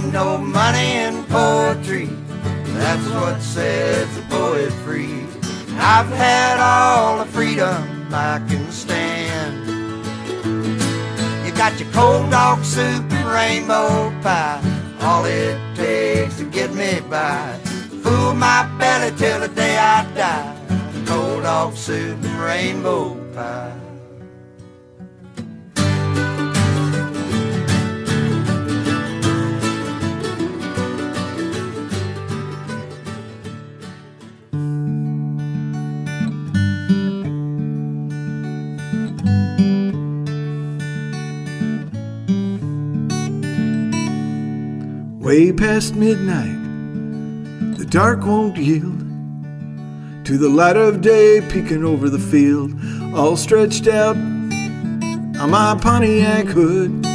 ain't 0.00 0.12
no 0.12 0.38
money 0.38 0.96
in 0.96 1.24
poetry. 1.24 2.08
That's 2.78 3.06
what 3.08 3.40
sets 3.40 4.16
the 4.16 4.22
poet 4.22 4.72
free. 4.84 5.26
I've 5.76 6.08
had 6.08 6.58
all 6.60 7.18
the 7.18 7.26
freedom 7.26 8.08
I 8.12 8.40
can 8.48 8.70
stand. 8.70 9.66
You 11.44 11.52
got 11.52 11.78
your 11.78 11.90
cold 11.92 12.30
dog 12.30 12.64
soup 12.64 13.10
and 13.12 13.28
rainbow 13.28 14.10
pie. 14.22 14.60
All 15.02 15.24
it 15.24 15.58
takes 15.74 16.38
to 16.38 16.44
get 16.44 16.72
me 16.74 17.00
by. 17.08 17.58
Fool 18.02 18.34
my 18.34 18.68
belly 18.78 19.16
till 19.16 19.40
the 19.40 19.48
day 19.48 19.76
I 19.76 20.04
die. 20.14 20.56
Cold 21.06 21.42
dog 21.42 21.74
soup 21.74 22.22
and 22.22 22.40
rainbow 22.40 23.14
pie. 23.34 23.89
Way 45.30 45.52
past 45.52 45.94
midnight, 45.94 46.58
the 47.78 47.84
dark 47.84 48.26
won't 48.26 48.56
yield 48.56 48.98
to 50.24 50.36
the 50.36 50.48
light 50.48 50.76
of 50.76 51.02
day 51.02 51.40
peeking 51.40 51.84
over 51.84 52.10
the 52.10 52.18
field, 52.18 52.72
all 53.14 53.36
stretched 53.36 53.86
out 53.86 54.16
on 54.16 55.50
my 55.50 55.78
Pontiac 55.80 56.46
hood. 56.46 57.06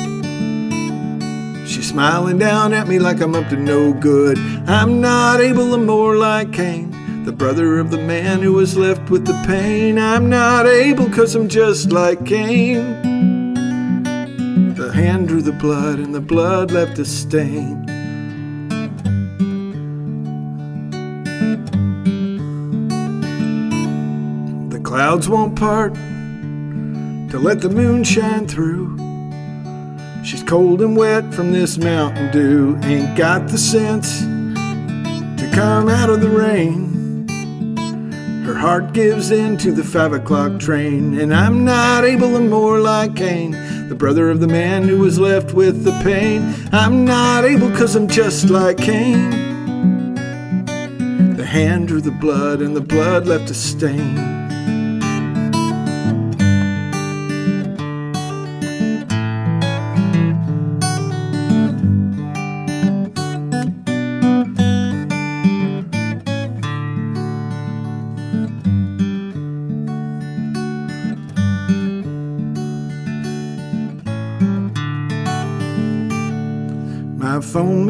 She's 1.67 1.89
smiling 1.89 2.39
down 2.39 2.71
at 2.71 2.87
me 2.87 2.99
like 2.99 3.19
I'm 3.19 3.35
up 3.35 3.49
to 3.49 3.57
no 3.57 3.91
good. 3.91 4.37
I'm 4.65 5.01
not 5.01 5.41
able 5.41 5.71
to 5.71 5.77
more 5.77 6.15
like 6.15 6.53
Cain, 6.53 7.25
the 7.25 7.33
brother 7.33 7.79
of 7.79 7.91
the 7.91 7.97
man 7.97 8.39
who 8.39 8.53
was 8.53 8.77
left 8.77 9.09
with 9.09 9.25
the 9.25 9.43
pain. 9.45 9.99
I'm 9.99 10.29
not 10.29 10.67
able 10.67 11.09
cause 11.09 11.35
I'm 11.35 11.49
just 11.49 11.91
like 11.91 12.25
Cain. 12.25 13.03
The 14.75 14.93
hand 14.93 15.27
drew 15.27 15.41
the 15.41 15.51
blood 15.51 15.99
and 15.99 16.15
the 16.15 16.21
blood 16.21 16.71
left 16.71 16.97
a 16.97 17.03
stain. 17.03 17.94
Clouds 24.95 25.27
won't 25.27 25.57
part 25.57 25.93
to 25.93 27.37
let 27.37 27.59
the 27.59 27.67
moon 27.67 28.01
shine 28.01 28.47
through. 28.47 28.97
She's 30.23 30.41
cold 30.41 30.81
and 30.81 30.95
wet 30.95 31.33
from 31.33 31.51
this 31.51 31.77
mountain 31.77 32.31
dew. 32.31 32.79
Ain't 32.83 33.17
got 33.17 33.49
the 33.49 33.57
sense 33.57 34.19
to 34.21 35.51
come 35.53 35.89
out 35.89 36.09
of 36.09 36.21
the 36.21 36.29
rain. 36.29 37.27
Her 38.45 38.53
heart 38.53 38.93
gives 38.93 39.31
in 39.31 39.57
to 39.57 39.73
the 39.73 39.83
five 39.83 40.13
o'clock 40.13 40.61
train, 40.61 41.19
and 41.19 41.35
I'm 41.35 41.65
not 41.65 42.05
able 42.05 42.31
to 42.31 42.39
more 42.39 42.79
like 42.79 43.17
Cain, 43.17 43.51
the 43.89 43.95
brother 43.95 44.29
of 44.29 44.39
the 44.39 44.47
man 44.47 44.87
who 44.87 44.99
was 44.99 45.19
left 45.19 45.51
with 45.51 45.83
the 45.83 45.99
pain. 46.03 46.55
I'm 46.71 47.03
not 47.03 47.43
able 47.43 47.69
cause 47.71 47.97
I'm 47.97 48.07
just 48.07 48.49
like 48.49 48.77
Cain. 48.77 50.15
The 51.35 51.45
hand 51.45 51.89
drew 51.89 51.99
the 51.99 52.11
blood, 52.11 52.61
and 52.61 52.73
the 52.73 52.79
blood 52.95 53.27
left 53.27 53.49
a 53.49 53.53
stain. 53.53 54.44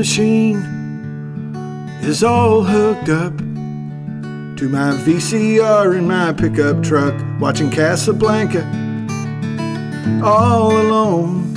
Machine 0.06 0.62
is 2.04 2.24
all 2.24 2.64
hooked 2.64 3.10
up 3.10 3.36
to 4.56 4.70
my 4.70 4.94
VCR 5.04 5.98
in 5.98 6.08
my 6.08 6.32
pickup 6.32 6.84
truck, 6.84 7.16
watching 7.40 7.72
Casablanca 7.72 8.62
all 10.24 10.80
alone. 10.80 11.52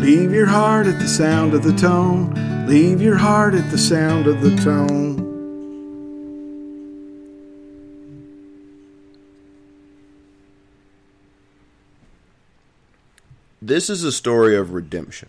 Leave 0.00 0.32
your 0.32 0.46
heart 0.46 0.88
at 0.88 0.98
the 0.98 1.06
sound 1.06 1.54
of 1.54 1.62
the 1.62 1.72
tone. 1.74 2.66
Leave 2.66 3.00
your 3.00 3.16
heart 3.16 3.54
at 3.54 3.70
the 3.70 3.78
sound 3.78 4.26
of 4.26 4.40
the 4.40 4.56
tone. 4.56 5.18
This 13.62 13.88
is 13.88 14.02
a 14.02 14.10
story 14.10 14.56
of 14.56 14.72
redemption. 14.72 15.28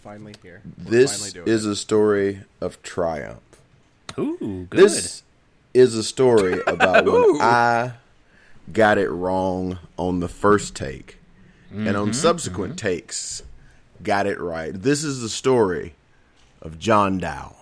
It's 0.00 0.04
finally 0.06 0.34
here. 0.42 0.62
We're 0.78 0.84
finally 0.84 0.98
This 0.98 1.32
doing 1.34 1.48
is 1.48 1.66
it. 1.66 1.70
a 1.72 1.76
story 1.76 2.40
of 2.62 2.82
triumph. 2.82 3.42
Ooh, 4.18 4.66
good. 4.70 4.80
This 4.80 5.22
is 5.74 5.94
a 5.94 6.02
story 6.02 6.58
about 6.66 7.04
when 7.04 7.38
I 7.42 7.92
got 8.72 8.96
it 8.96 9.10
wrong 9.10 9.78
on 9.98 10.20
the 10.20 10.28
first 10.28 10.74
take 10.74 11.18
and 11.70 11.86
Mm-hmm, 11.88 11.96
on 11.96 12.12
subsequent 12.14 12.78
takes 12.78 13.42
got 14.02 14.26
it 14.26 14.40
right. 14.40 14.72
This 14.72 15.04
is 15.04 15.20
the 15.20 15.28
story 15.28 15.94
of 16.62 16.78
John 16.78 17.18
Dow. 17.18 17.54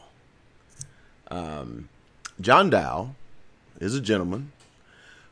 Um, 1.33 1.89
John 2.41 2.71
Dow 2.71 3.17
is 3.81 3.97
a 3.97 4.01
gentleman 4.01 4.53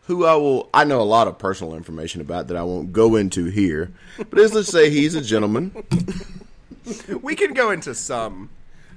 who 0.06 0.24
I 0.26 0.34
will 0.34 0.68
I 0.74 0.82
know 0.82 1.00
a 1.00 1.04
lot 1.04 1.28
of 1.28 1.38
personal 1.38 1.76
information 1.76 2.20
about 2.20 2.48
that 2.48 2.56
I 2.56 2.64
won't 2.64 2.92
go 2.92 3.14
into 3.14 3.44
here. 3.46 3.92
But 4.18 4.32
let's 4.34 4.52
just 4.52 4.72
say 4.72 4.90
he's 4.90 5.14
a 5.14 5.20
gentleman. 5.22 5.72
we 7.22 7.34
can 7.34 7.54
go 7.54 7.70
into 7.70 7.94
some. 7.94 8.50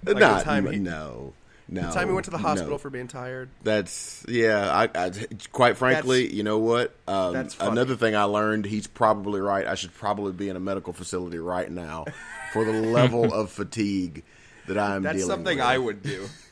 Like 0.05 0.17
the 0.17 0.43
time 0.43 0.71
he- 0.71 0.79
no. 0.79 1.33
No. 1.71 1.83
The 1.83 1.91
time 1.91 2.07
he 2.07 2.13
went 2.13 2.25
to 2.25 2.31
the 2.31 2.39
hospital 2.39 2.71
no. 2.73 2.77
for 2.79 2.89
being 2.89 3.07
tired. 3.07 3.49
That's 3.63 4.25
yeah. 4.27 4.71
I, 4.71 5.05
I 5.05 5.11
quite 5.51 5.77
frankly, 5.77 6.23
That's- 6.23 6.35
you 6.35 6.41
know 6.43 6.57
what? 6.57 6.95
Um, 7.07 7.33
that's 7.33 7.53
funny. 7.53 7.71
another 7.71 7.95
thing 7.95 8.15
I 8.15 8.23
learned. 8.23 8.65
He's 8.65 8.87
probably 8.87 9.39
right. 9.39 9.67
I 9.67 9.75
should 9.75 9.93
probably 9.93 10.31
be 10.31 10.49
in 10.49 10.55
a 10.55 10.59
medical 10.59 10.93
facility 10.93 11.37
right 11.37 11.69
now 11.69 12.05
for 12.53 12.65
the 12.65 12.71
level 12.73 13.31
of 13.31 13.51
fatigue 13.51 14.23
that 14.67 14.79
I'm 14.79 14.79
dealing 14.79 14.95
with. 14.95 15.03
That's 15.03 15.17
dealing 15.17 15.29
something 15.29 15.57
with. 15.57 15.65
I 15.65 15.77
would 15.77 16.01
do. 16.01 16.25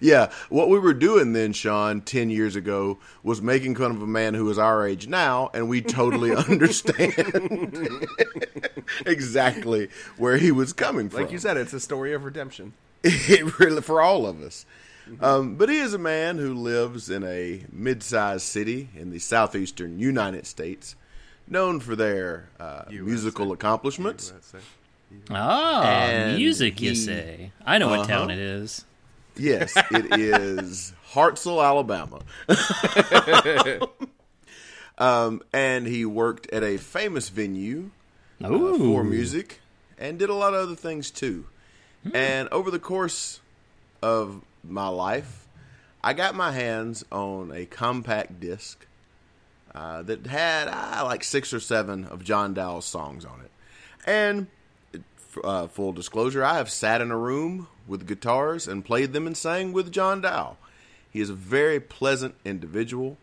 Yeah, 0.00 0.30
what 0.48 0.68
we 0.68 0.78
were 0.78 0.94
doing 0.94 1.32
then, 1.32 1.52
Sean, 1.52 2.00
ten 2.00 2.30
years 2.30 2.56
ago, 2.56 2.98
was 3.22 3.40
making 3.42 3.76
fun 3.76 3.90
of 3.90 4.02
a 4.02 4.06
man 4.06 4.34
who 4.34 4.48
is 4.50 4.58
our 4.58 4.86
age 4.86 5.06
now, 5.06 5.50
and 5.54 5.68
we 5.68 5.80
totally 5.82 6.34
understand 6.48 7.14
exactly 9.06 9.88
where 10.16 10.36
he 10.36 10.50
was 10.50 10.72
coming 10.72 11.08
from. 11.08 11.22
Like 11.22 11.32
you 11.32 11.38
said, 11.38 11.56
it's 11.56 11.72
a 11.72 11.80
story 11.80 12.12
of 12.12 12.24
redemption. 12.24 12.72
it 13.04 13.58
really 13.58 13.82
for 13.82 14.00
all 14.00 14.26
of 14.26 14.42
us. 14.42 14.66
Um, 15.20 15.54
but 15.54 15.70
he 15.70 15.78
is 15.78 15.94
a 15.94 15.98
man 15.98 16.36
who 16.36 16.52
lives 16.52 17.08
in 17.08 17.24
a 17.24 17.64
mid-sized 17.72 18.42
city 18.42 18.90
in 18.94 19.10
the 19.10 19.18
southeastern 19.18 19.98
United 19.98 20.46
States, 20.46 20.96
known 21.46 21.80
for 21.80 21.96
their 21.96 22.50
uh, 22.60 22.82
musical 22.90 23.52
accomplishments. 23.52 24.34
Ah, 25.30 25.82
And 25.82 26.36
music, 26.36 26.82
you 26.82 26.94
say? 26.94 27.52
I 27.64 27.78
know 27.78 27.88
what 27.88 28.06
town 28.06 28.24
Uh-huh. 28.30 28.32
it 28.32 28.38
is. 28.38 28.84
Yes, 29.38 29.76
it 29.90 30.18
is 30.18 30.92
Hartselle, 31.12 31.64
Alabama. 31.64 32.20
um, 34.98 35.42
and 35.52 35.86
he 35.86 36.04
worked 36.04 36.50
at 36.52 36.62
a 36.62 36.76
famous 36.76 37.28
venue 37.28 37.90
uh, 38.42 38.48
for 38.48 39.04
music 39.04 39.60
and 39.98 40.18
did 40.18 40.30
a 40.30 40.34
lot 40.34 40.54
of 40.54 40.60
other 40.60 40.76
things 40.76 41.10
too. 41.10 41.46
And 42.14 42.48
over 42.50 42.70
the 42.70 42.78
course 42.78 43.40
of 44.02 44.42
my 44.64 44.88
life, 44.88 45.46
I 46.02 46.12
got 46.14 46.34
my 46.34 46.52
hands 46.52 47.04
on 47.10 47.52
a 47.52 47.66
compact 47.66 48.40
disc 48.40 48.86
uh, 49.74 50.02
that 50.02 50.26
had 50.26 50.68
uh, 50.68 51.04
like 51.04 51.22
six 51.24 51.52
or 51.52 51.60
seven 51.60 52.04
of 52.04 52.24
John 52.24 52.54
Dowell's 52.54 52.86
songs 52.86 53.24
on 53.24 53.40
it. 53.40 53.50
And 54.06 54.46
uh, 55.44 55.68
full 55.68 55.92
disclosure, 55.92 56.44
I 56.44 56.56
have 56.56 56.70
sat 56.70 57.00
in 57.00 57.10
a 57.10 57.18
room 57.18 57.68
with 57.88 58.06
guitars 58.06 58.68
and 58.68 58.84
played 58.84 59.12
them 59.12 59.26
and 59.26 59.36
sang 59.36 59.72
with 59.72 59.90
John 59.90 60.20
Dow. 60.20 60.56
He 61.10 61.20
is 61.20 61.30
a 61.30 61.34
very 61.34 61.80
pleasant 61.80 62.34
individual 62.44 63.16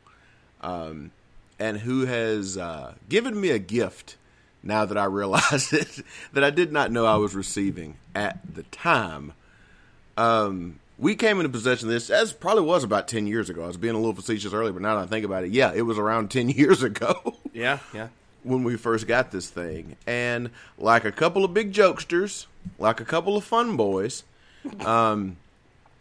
um, 0.62 1.12
and 1.60 1.78
who 1.80 2.06
has 2.06 2.58
uh, 2.58 2.96
given 3.08 3.40
me 3.40 3.52
a 3.52 3.60
gift 3.60 4.18
now 4.64 4.84
that 4.86 4.98
I 4.98 5.06
realize 5.06 5.72
it 5.74 6.02
that 6.34 6.44
I 6.44 6.50
did 6.50 6.72
not 6.72 6.92
know 6.92 7.06
I 7.06 7.16
was 7.18 7.36
receiving 7.36 7.98
at 8.16 8.40
the 8.56 8.64
time. 8.64 9.34
Um, 10.18 10.80
we 10.98 11.16
came 11.16 11.38
into 11.40 11.50
possession 11.50 11.90
of 11.90 11.94
this 11.94 12.10
as 12.10 12.34
probably 12.34 12.64
was 12.64 12.84
about 12.84 13.08
10 13.08 13.28
years 13.28 13.50
ago. 13.50 13.64
I 13.64 13.68
was 13.68 13.78
being 13.78 13.96
a 13.96 14.00
little 14.00 14.14
facetious 14.16 14.54
earlier, 14.54 14.72
but 14.74 14.82
now 14.82 14.96
that 14.96 15.04
I 15.04 15.08
think 15.08 15.26
about 15.26 15.44
it, 15.44 15.52
yeah, 15.52 15.72
it 15.74 15.82
was 15.84 15.98
around 15.98 16.32
10 16.32 16.50
years 16.50 16.84
ago 16.84 17.36
Yeah, 17.54 17.80
yeah. 17.94 18.08
when 18.44 18.64
we 18.64 18.78
first 18.78 19.06
got 19.06 19.32
this 19.32 19.50
thing. 19.50 19.98
And 20.08 20.50
like 20.78 21.04
a 21.06 21.12
couple 21.12 21.44
of 21.44 21.54
big 21.54 21.74
jokesters, 21.74 22.46
like 22.80 23.00
a 23.02 23.06
couple 23.06 23.36
of 23.36 23.44
fun 23.44 23.76
boys, 23.76 24.24
um, 24.86 25.38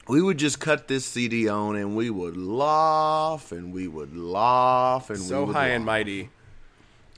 we 0.09 0.21
would 0.21 0.39
just 0.39 0.61
cut 0.61 0.89
this 0.89 1.05
CD 1.05 1.49
on 1.49 1.77
and 1.77 1.97
we 1.97 2.11
would 2.11 2.37
laugh 2.37 3.53
and 3.53 3.73
we 3.73 3.89
would 3.89 4.17
laugh 4.17 5.11
and 5.11 5.19
we 5.19 5.25
would. 5.25 5.29
So 5.29 5.47
high 5.47 5.69
laugh. 5.69 5.77
and 5.77 5.85
mighty. 5.85 6.31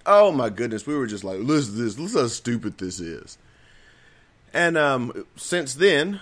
Oh 0.04 0.30
my 0.30 0.50
goodness, 0.50 0.86
we 0.86 0.94
were 0.94 1.06
just 1.06 1.24
like, 1.24 1.40
listen 1.40 1.74
to 1.74 1.82
this, 1.82 1.98
listen 1.98 2.20
how 2.20 2.26
stupid 2.28 2.78
this 2.78 3.00
is. 3.00 3.38
And 4.54 4.78
um, 4.78 5.26
since 5.36 5.74
then, 5.74 6.20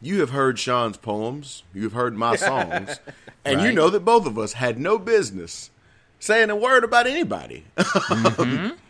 you 0.00 0.20
have 0.20 0.30
heard 0.30 0.58
Sean's 0.58 0.96
poems, 0.96 1.64
you 1.74 1.82
have 1.82 1.92
heard 1.92 2.16
my 2.16 2.36
songs, 2.36 3.00
and 3.44 3.60
you 3.62 3.72
know 3.72 3.90
that 3.90 4.04
both 4.04 4.26
of 4.26 4.38
us 4.38 4.54
had 4.54 4.78
no 4.78 4.98
business 4.98 5.70
saying 6.20 6.50
a 6.50 6.56
word 6.56 6.84
about 6.84 7.08
anybody. 7.08 7.64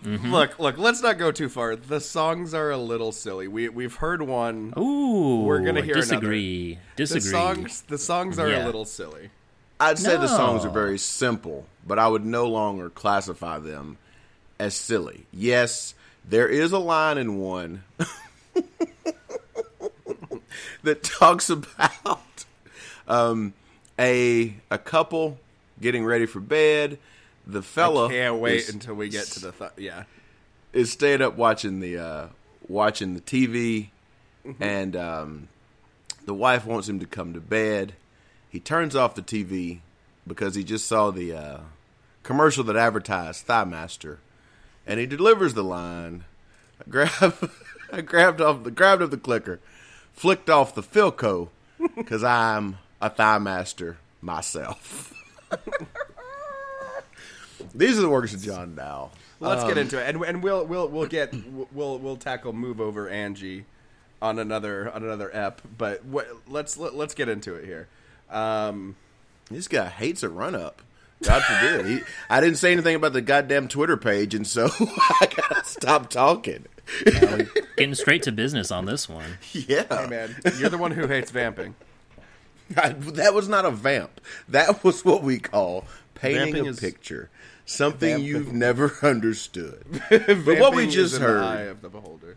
Look, 0.04 0.58
look. 0.58 0.78
Let's 0.78 1.02
not 1.02 1.18
go 1.18 1.30
too 1.32 1.48
far. 1.48 1.76
The 1.76 2.00
songs 2.00 2.52
are 2.54 2.70
a 2.70 2.76
little 2.78 3.12
silly. 3.12 3.48
We 3.48 3.68
we've 3.68 3.94
heard 3.96 4.22
one. 4.22 4.72
Ooh, 4.78 5.42
We're 5.44 5.60
gonna 5.60 5.82
hear 5.82 5.94
another. 5.94 6.00
disagree. 6.00 6.74
The 6.74 6.80
Disagree. 6.96 7.30
songs, 7.30 7.82
the 7.82 7.98
songs 7.98 8.38
are 8.38 8.46
a 8.50 8.64
little 8.64 8.84
silly. 8.84 9.30
I'd 9.78 9.98
say 9.98 10.16
the 10.16 10.26
songs 10.28 10.64
are 10.64 10.70
very 10.70 10.98
simple, 10.98 11.66
but 11.86 11.98
I 11.98 12.08
would 12.08 12.24
no 12.24 12.46
longer 12.48 12.88
classify 12.90 13.58
them 13.58 13.96
as 14.58 14.74
silly. 14.74 15.26
Yes, 15.32 15.94
there 16.28 16.48
is 16.48 16.72
a 16.72 16.78
line 16.78 17.16
in 17.18 17.38
one 17.38 17.84
that 20.82 21.02
talks 21.02 21.50
about 21.50 22.44
um, 23.08 23.52
a 23.98 24.54
a 24.70 24.78
couple 24.78 25.38
getting 25.80 26.04
ready 26.04 26.26
for 26.26 26.40
bed. 26.40 26.98
The 27.46 27.62
fella 27.62 28.06
I 28.06 28.10
can't 28.10 28.36
wait 28.36 28.60
is, 28.60 28.68
until 28.70 28.94
we 28.94 29.08
get 29.08 29.26
to 29.26 29.40
the 29.40 29.52
th- 29.52 29.70
yeah. 29.76 30.04
is 30.72 30.92
staying 30.92 31.22
up 31.22 31.36
watching 31.36 31.80
the 31.80 31.98
uh, 31.98 32.26
watching 32.68 33.14
the 33.14 33.20
TV, 33.20 33.88
and 34.60 34.94
um, 34.94 35.48
the 36.24 36.34
wife 36.34 36.64
wants 36.64 36.88
him 36.88 37.00
to 37.00 37.06
come 37.06 37.32
to 37.34 37.40
bed. 37.40 37.94
He 38.48 38.60
turns 38.60 38.94
off 38.94 39.14
the 39.14 39.22
TV 39.22 39.80
because 40.26 40.54
he 40.54 40.64
just 40.64 40.86
saw 40.86 41.10
the 41.10 41.32
uh, 41.32 41.58
commercial 42.22 42.64
that 42.64 42.76
advertised 42.76 43.46
Thigh 43.46 43.64
Master, 43.64 44.18
and 44.86 45.00
he 45.00 45.06
delivers 45.06 45.54
the 45.54 45.64
line. 45.64 46.24
I 46.80 46.90
grab, 46.90 47.50
I 47.92 48.00
grabbed 48.00 48.40
off 48.40 48.62
the 48.64 48.70
grabbed 48.70 49.02
up 49.02 49.10
the 49.10 49.16
clicker, 49.16 49.60
flicked 50.12 50.50
off 50.50 50.74
the 50.74 50.82
Philco 50.82 51.48
because 51.96 52.22
I'm 52.22 52.78
a 53.00 53.10
Thigh 53.10 53.38
Master 53.38 53.98
myself. 54.20 55.14
These 57.74 57.98
are 57.98 58.02
the 58.02 58.08
works 58.10 58.34
of 58.34 58.42
John 58.42 58.74
Dow. 58.74 59.10
Let's 59.40 59.64
get 59.64 59.78
into 59.78 59.98
it, 59.98 60.06
and 60.14 60.22
and 60.24 60.42
we'll 60.42 60.66
we'll 60.66 60.88
we'll 60.88 61.06
get 61.06 61.34
we'll 61.72 61.98
we'll 61.98 62.16
tackle 62.16 62.52
move 62.52 62.80
over 62.80 63.08
Angie 63.08 63.64
on 64.20 64.38
another 64.38 64.90
on 64.92 65.02
another 65.02 65.34
ep. 65.34 65.62
But 65.78 66.04
what, 66.04 66.28
let's 66.46 66.76
let, 66.76 66.94
let's 66.94 67.14
get 67.14 67.28
into 67.30 67.54
it 67.54 67.64
here. 67.64 67.88
Um, 68.30 68.96
This 69.50 69.66
guy 69.66 69.88
hates 69.88 70.22
a 70.22 70.28
run 70.28 70.54
up. 70.54 70.82
God 71.22 71.42
forbid. 71.42 71.86
He, 71.86 72.00
I 72.30 72.40
didn't 72.40 72.56
say 72.58 72.72
anything 72.72 72.96
about 72.96 73.12
the 73.14 73.20
goddamn 73.22 73.68
Twitter 73.68 73.96
page, 73.96 74.34
and 74.34 74.46
so 74.46 74.68
I 74.80 75.26
gotta 75.34 75.64
stop 75.64 76.10
talking. 76.10 76.66
Getting 77.76 77.94
straight 77.94 78.22
to 78.24 78.32
business 78.32 78.70
on 78.70 78.84
this 78.86 79.08
one. 79.08 79.38
Yeah, 79.52 79.84
hey 79.88 80.06
man, 80.06 80.36
you're 80.58 80.68
the 80.70 80.78
one 80.78 80.90
who 80.92 81.06
hates 81.06 81.30
vamping. 81.30 81.74
I- 82.76 82.90
that 82.90 83.32
was 83.34 83.48
not 83.48 83.64
a 83.64 83.70
vamp. 83.70 84.20
That 84.48 84.84
was 84.84 85.04
what 85.04 85.22
we 85.22 85.38
call 85.38 85.84
painting 86.20 86.44
Vamping 86.54 86.66
a 86.66 86.70
is- 86.70 86.80
picture. 86.80 87.30
Something 87.66 88.10
Vamping. 88.10 88.26
you've 88.26 88.52
never 88.52 88.96
understood. 89.02 89.84
but 90.10 90.58
what 90.58 90.74
we 90.74 90.86
just 90.86 91.14
is 91.14 91.14
in 91.14 91.22
the 91.22 91.28
eye 91.28 91.56
heard, 91.58 91.68
of 91.68 91.82
the 91.82 91.88
beholder. 91.88 92.36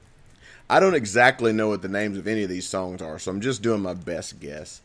I 0.70 0.80
don't 0.80 0.94
exactly 0.94 1.52
know 1.54 1.70
what 1.70 1.82
the 1.82 1.88
names 1.88 2.18
of 2.18 2.28
any 2.28 2.44
of 2.44 2.50
these 2.50 2.68
songs 2.68 3.02
are, 3.02 3.18
so 3.20 3.32
I'm 3.32 3.42
just 3.42 3.62
doing 3.64 3.82
my 3.82 3.94
best 3.96 4.40
guess. 4.40 4.82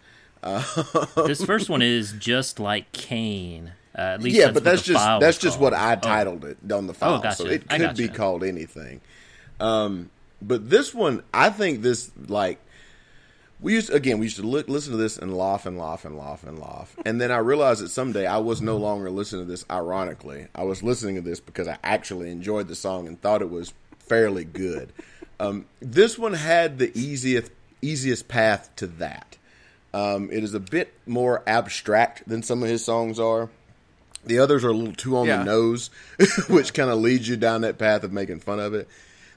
This 1.16 1.44
first 1.46 1.68
one 1.68 1.82
is 1.82 2.12
just 2.18 2.58
like 2.60 2.90
Cain. 2.92 3.72
Uh, 3.96 4.00
at 4.00 4.22
least 4.22 4.36
yeah, 4.36 4.44
that's 4.46 4.54
but 4.54 4.64
that's 4.64 4.82
just 4.82 5.04
that's 5.04 5.22
was 5.22 5.38
just 5.38 5.58
called. 5.58 5.72
what 5.72 5.74
I 5.74 5.94
Oh. 5.94 6.00
titled 6.00 6.44
it 6.44 6.58
on 6.72 6.86
the 6.86 6.94
file, 6.94 7.20
gotcha. 7.20 7.36
so 7.36 7.46
it 7.46 7.64
I 7.68 7.78
could 7.78 7.96
be 7.96 8.08
called 8.08 8.44
anything. 8.44 9.00
Um, 9.60 10.10
but 10.40 10.70
this 10.70 10.94
one, 10.94 11.22
I 11.34 11.50
think 11.50 11.82
this 11.82 12.10
like 12.28 12.58
we 13.60 13.74
used 13.74 13.90
again 13.90 14.18
we 14.18 14.26
used 14.26 14.36
to 14.36 14.42
look, 14.42 14.68
listen 14.68 14.92
to 14.92 14.98
this 14.98 15.18
and 15.18 15.36
laugh 15.36 15.66
and 15.66 15.78
laugh 15.78 16.04
and 16.04 16.16
laugh 16.16 16.44
and 16.44 16.58
laugh, 16.58 16.94
and 17.04 17.20
then 17.20 17.30
I 17.32 17.38
realized 17.38 17.82
that 17.82 17.88
someday 17.90 18.26
I 18.26 18.38
was 18.38 18.60
no 18.62 18.76
longer 18.76 19.10
listening 19.10 19.44
to 19.46 19.50
this 19.50 19.64
ironically. 19.70 20.46
I 20.54 20.62
was 20.64 20.82
listening 20.82 21.16
to 21.16 21.20
this 21.22 21.40
because 21.40 21.66
I 21.68 21.78
actually 21.82 22.30
enjoyed 22.30 22.68
the 22.68 22.74
song 22.76 23.06
and 23.08 23.20
thought 23.20 23.42
it 23.42 23.50
was 23.50 23.72
fairly 23.98 24.44
good. 24.44 24.92
Um, 25.40 25.66
this 25.80 26.18
one 26.18 26.34
had 26.34 26.78
the 26.78 26.96
easiest 26.98 27.50
easiest 27.82 28.28
path 28.28 28.70
to 28.76 28.86
that. 28.86 29.36
Um, 29.94 30.28
it 30.30 30.44
is 30.44 30.52
a 30.54 30.60
bit 30.60 30.92
more 31.06 31.42
abstract 31.46 32.28
than 32.28 32.42
some 32.42 32.62
of 32.62 32.68
his 32.68 32.84
songs 32.84 33.18
are. 33.18 33.48
The 34.24 34.38
others 34.40 34.64
are 34.64 34.68
a 34.70 34.74
little 34.74 34.94
too 34.94 35.16
on 35.16 35.26
Yeah. 35.26 35.38
the 35.38 35.44
nose, 35.44 35.90
which 36.48 36.74
kind 36.74 36.90
of 36.90 36.98
leads 36.98 37.28
you 37.28 37.36
down 37.36 37.62
that 37.62 37.78
path 37.78 38.02
of 38.04 38.12
making 38.12 38.40
fun 38.40 38.60
of 38.60 38.74
it. 38.74 38.88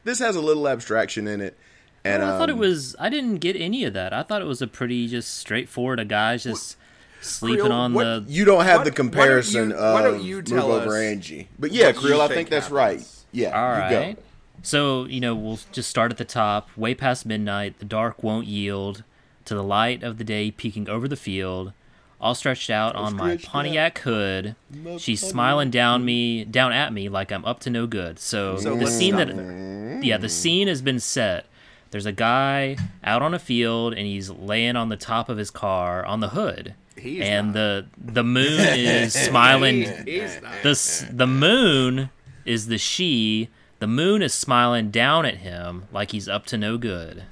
This 0.03 0.19
has 0.19 0.35
a 0.35 0.41
little 0.41 0.68
abstraction 0.68 1.27
in 1.27 1.39
it, 1.39 1.56
and 2.03 2.21
Well, 2.24 2.36
I 2.36 2.38
thought 2.38 2.50
it 2.50 2.53
um, 2.53 2.59
was. 2.59 2.95
I 3.00 3.09
didn't 3.09 3.38
get 3.38 3.56
any 3.56 3.83
of 3.86 3.94
that. 3.94 4.13
I 4.13 4.24
thought 4.24 4.42
it 4.42 4.45
was 4.48 4.62
a 4.62 4.68
pretty 4.68 5.07
just 5.07 5.38
straightforward. 5.38 6.00
A 6.00 6.06
guy's 6.06 6.44
just 6.44 6.77
sleeping 7.21 7.62
Creel, 7.65 7.71
on 7.74 7.94
what- 7.94 8.03
the. 8.25 8.31
You 8.31 8.45
don't 8.45 8.63
have 8.65 8.80
Why- 8.80 8.83
the 8.86 8.89
why 8.92 8.95
don't 8.95 8.95
comparison 8.95 9.69
you- 9.69 9.75
of 9.75 9.94
why 9.94 10.01
don't 10.01 10.24
you 10.24 10.42
tell 10.42 10.68
Move 10.69 10.83
Over 10.83 10.98
Angie. 10.98 11.48
But 11.59 11.71
yeah, 11.71 11.92
Creel, 11.92 12.21
I 12.21 12.27
think 12.27 12.36
think 12.38 12.50
that's 12.50 12.65
happens? 12.68 12.75
right. 12.75 13.07
Yeah, 13.31 13.59
All 13.59 13.89
you 13.89 14.15
go. 14.15 14.21
So 14.63 15.06
you 15.06 15.19
know 15.19 15.33
we'll 15.36 15.59
just 15.71 15.89
start 15.89 16.12
at 16.12 16.18
the 16.18 16.25
top. 16.25 16.69
Way 16.75 16.94
past 16.95 17.25
midnight, 17.25 17.80
the 17.80 17.86
dark 17.86 18.21
won't 18.24 18.47
yield 18.47 19.04
to 19.45 19.56
the 19.56 19.63
light 19.63 20.04
of 20.04 20.18
the 20.18 20.24
day 20.24 20.51
peeking 20.51 20.88
over 20.89 21.07
the 21.07 21.15
field. 21.15 21.74
All 22.19 22.36
stretched 22.36 22.69
out 22.69 22.95
on 22.95 23.15
my 23.15 23.30
stretched 23.36 23.47
Pontiac 23.51 23.97
hood, 24.00 24.56
she's 25.00 25.21
smiling 25.27 25.71
down 25.71 26.06
me, 26.06 26.44
down 26.45 26.71
at 26.71 26.94
me 26.94 27.09
like 27.09 27.31
I'm 27.31 27.44
up 27.45 27.59
to 27.62 27.71
no 27.71 27.88
good. 27.88 28.19
So, 28.19 28.57
So 28.57 28.75
the 28.75 28.86
scene 28.86 29.15
that, 29.15 29.36
there. 29.36 30.00
yeah, 30.04 30.18
the 30.18 30.30
scene 30.30 30.68
has 30.68 30.83
been 30.83 31.00
set. 31.00 31.47
There's 31.92 32.06
a 32.06 32.12
guy 32.12 32.78
out 33.04 33.22
on 33.22 33.34
a 33.34 33.40
field 33.40 33.94
and 33.94 34.06
he's 34.06 34.30
laying 34.30 34.76
on 34.76 34.90
the 34.90 34.98
top 34.98 35.30
of 35.30 35.38
his 35.38 35.52
car 35.52 36.06
on 36.06 36.20
the 36.22 36.30
hood, 36.30 36.74
He's 36.98 37.22
and 37.24 37.54
the 37.54 37.86
the 37.98 38.24
moon 38.24 38.60
is 38.60 39.14
smiling 39.14 39.82
He's 40.06 40.40
the 40.64 40.70
s- 40.72 41.06
the 41.12 41.28
moon 41.28 42.10
is 42.46 42.68
the 42.68 42.78
she. 42.78 43.50
The 43.80 43.88
moon 43.88 44.22
is 44.22 44.34
smiling 44.34 44.92
down 44.92 45.26
at 45.26 45.38
him 45.38 45.86
like 45.92 46.12
he's 46.12 46.28
up 46.30 46.46
to 46.48 46.58
no 46.58 46.78
good. 46.78 47.24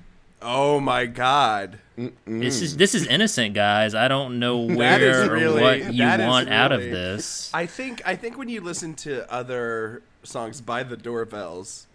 Oh 0.42 0.80
my 0.80 1.06
god. 1.06 1.80
This 2.26 2.62
is 2.62 2.78
this 2.78 2.96
is 2.96 3.06
innocent, 3.08 3.54
guys. 3.54 3.94
I 3.94 4.08
don't 4.08 4.40
know. 4.40 4.68
That 4.76 5.02
is 5.02 5.28
where 5.28 5.32
really- 5.38 5.62
or 5.62 5.64
what 5.64 5.94
you 5.94 6.00
that 6.04 6.20
is 6.22 6.26
want 6.28 6.50
out 6.50 6.72
of 6.72 6.82
this. 6.82 7.52
I 7.54 7.66
think 7.66 8.02
I 8.06 8.16
think 8.16 8.38
when 8.38 8.50
you 8.50 8.62
listen 8.62 8.94
to 8.96 9.30
other 9.32 10.02
songs 10.24 10.60
by 10.62 10.84
the 10.84 10.96
Dorvels, 10.98 11.86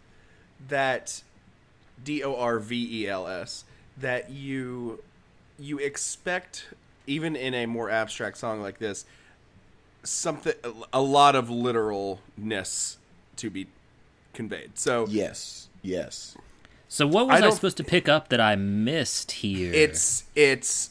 that 0.69 1.23
D 2.03 2.23
O 2.25 2.35
R 2.37 2.59
V 2.59 3.03
E 3.03 3.09
L 3.09 3.27
S, 3.27 3.65
that 3.99 4.31
you 4.31 5.03
you 5.59 5.79
expect 5.79 6.67
even 7.07 7.37
in 7.37 7.55
a 7.55 7.67
more 7.67 7.91
abstract 7.91 8.39
song 8.39 8.61
like 8.63 8.79
this, 8.79 9.05
something 10.03 10.55
a 10.93 11.01
lot 11.01 11.35
of 11.37 11.51
literalness 11.51 12.97
to 13.37 13.51
be 13.51 13.67
conveyed. 14.33 14.73
So 14.79 15.07
Yes, 15.09 15.69
yes. 15.83 16.37
So 16.89 17.07
what 17.07 17.27
was 17.27 17.37
I, 17.37 17.41
don't- 17.41 17.53
supposed 17.53 17.77
to 17.79 17.85
pick 17.85 18.09
up 18.09 18.29
that 18.29 18.41
I 18.41 18.55
missed 18.57 19.33
here? 19.33 19.73
it's 19.75 20.25
it's 20.35 20.91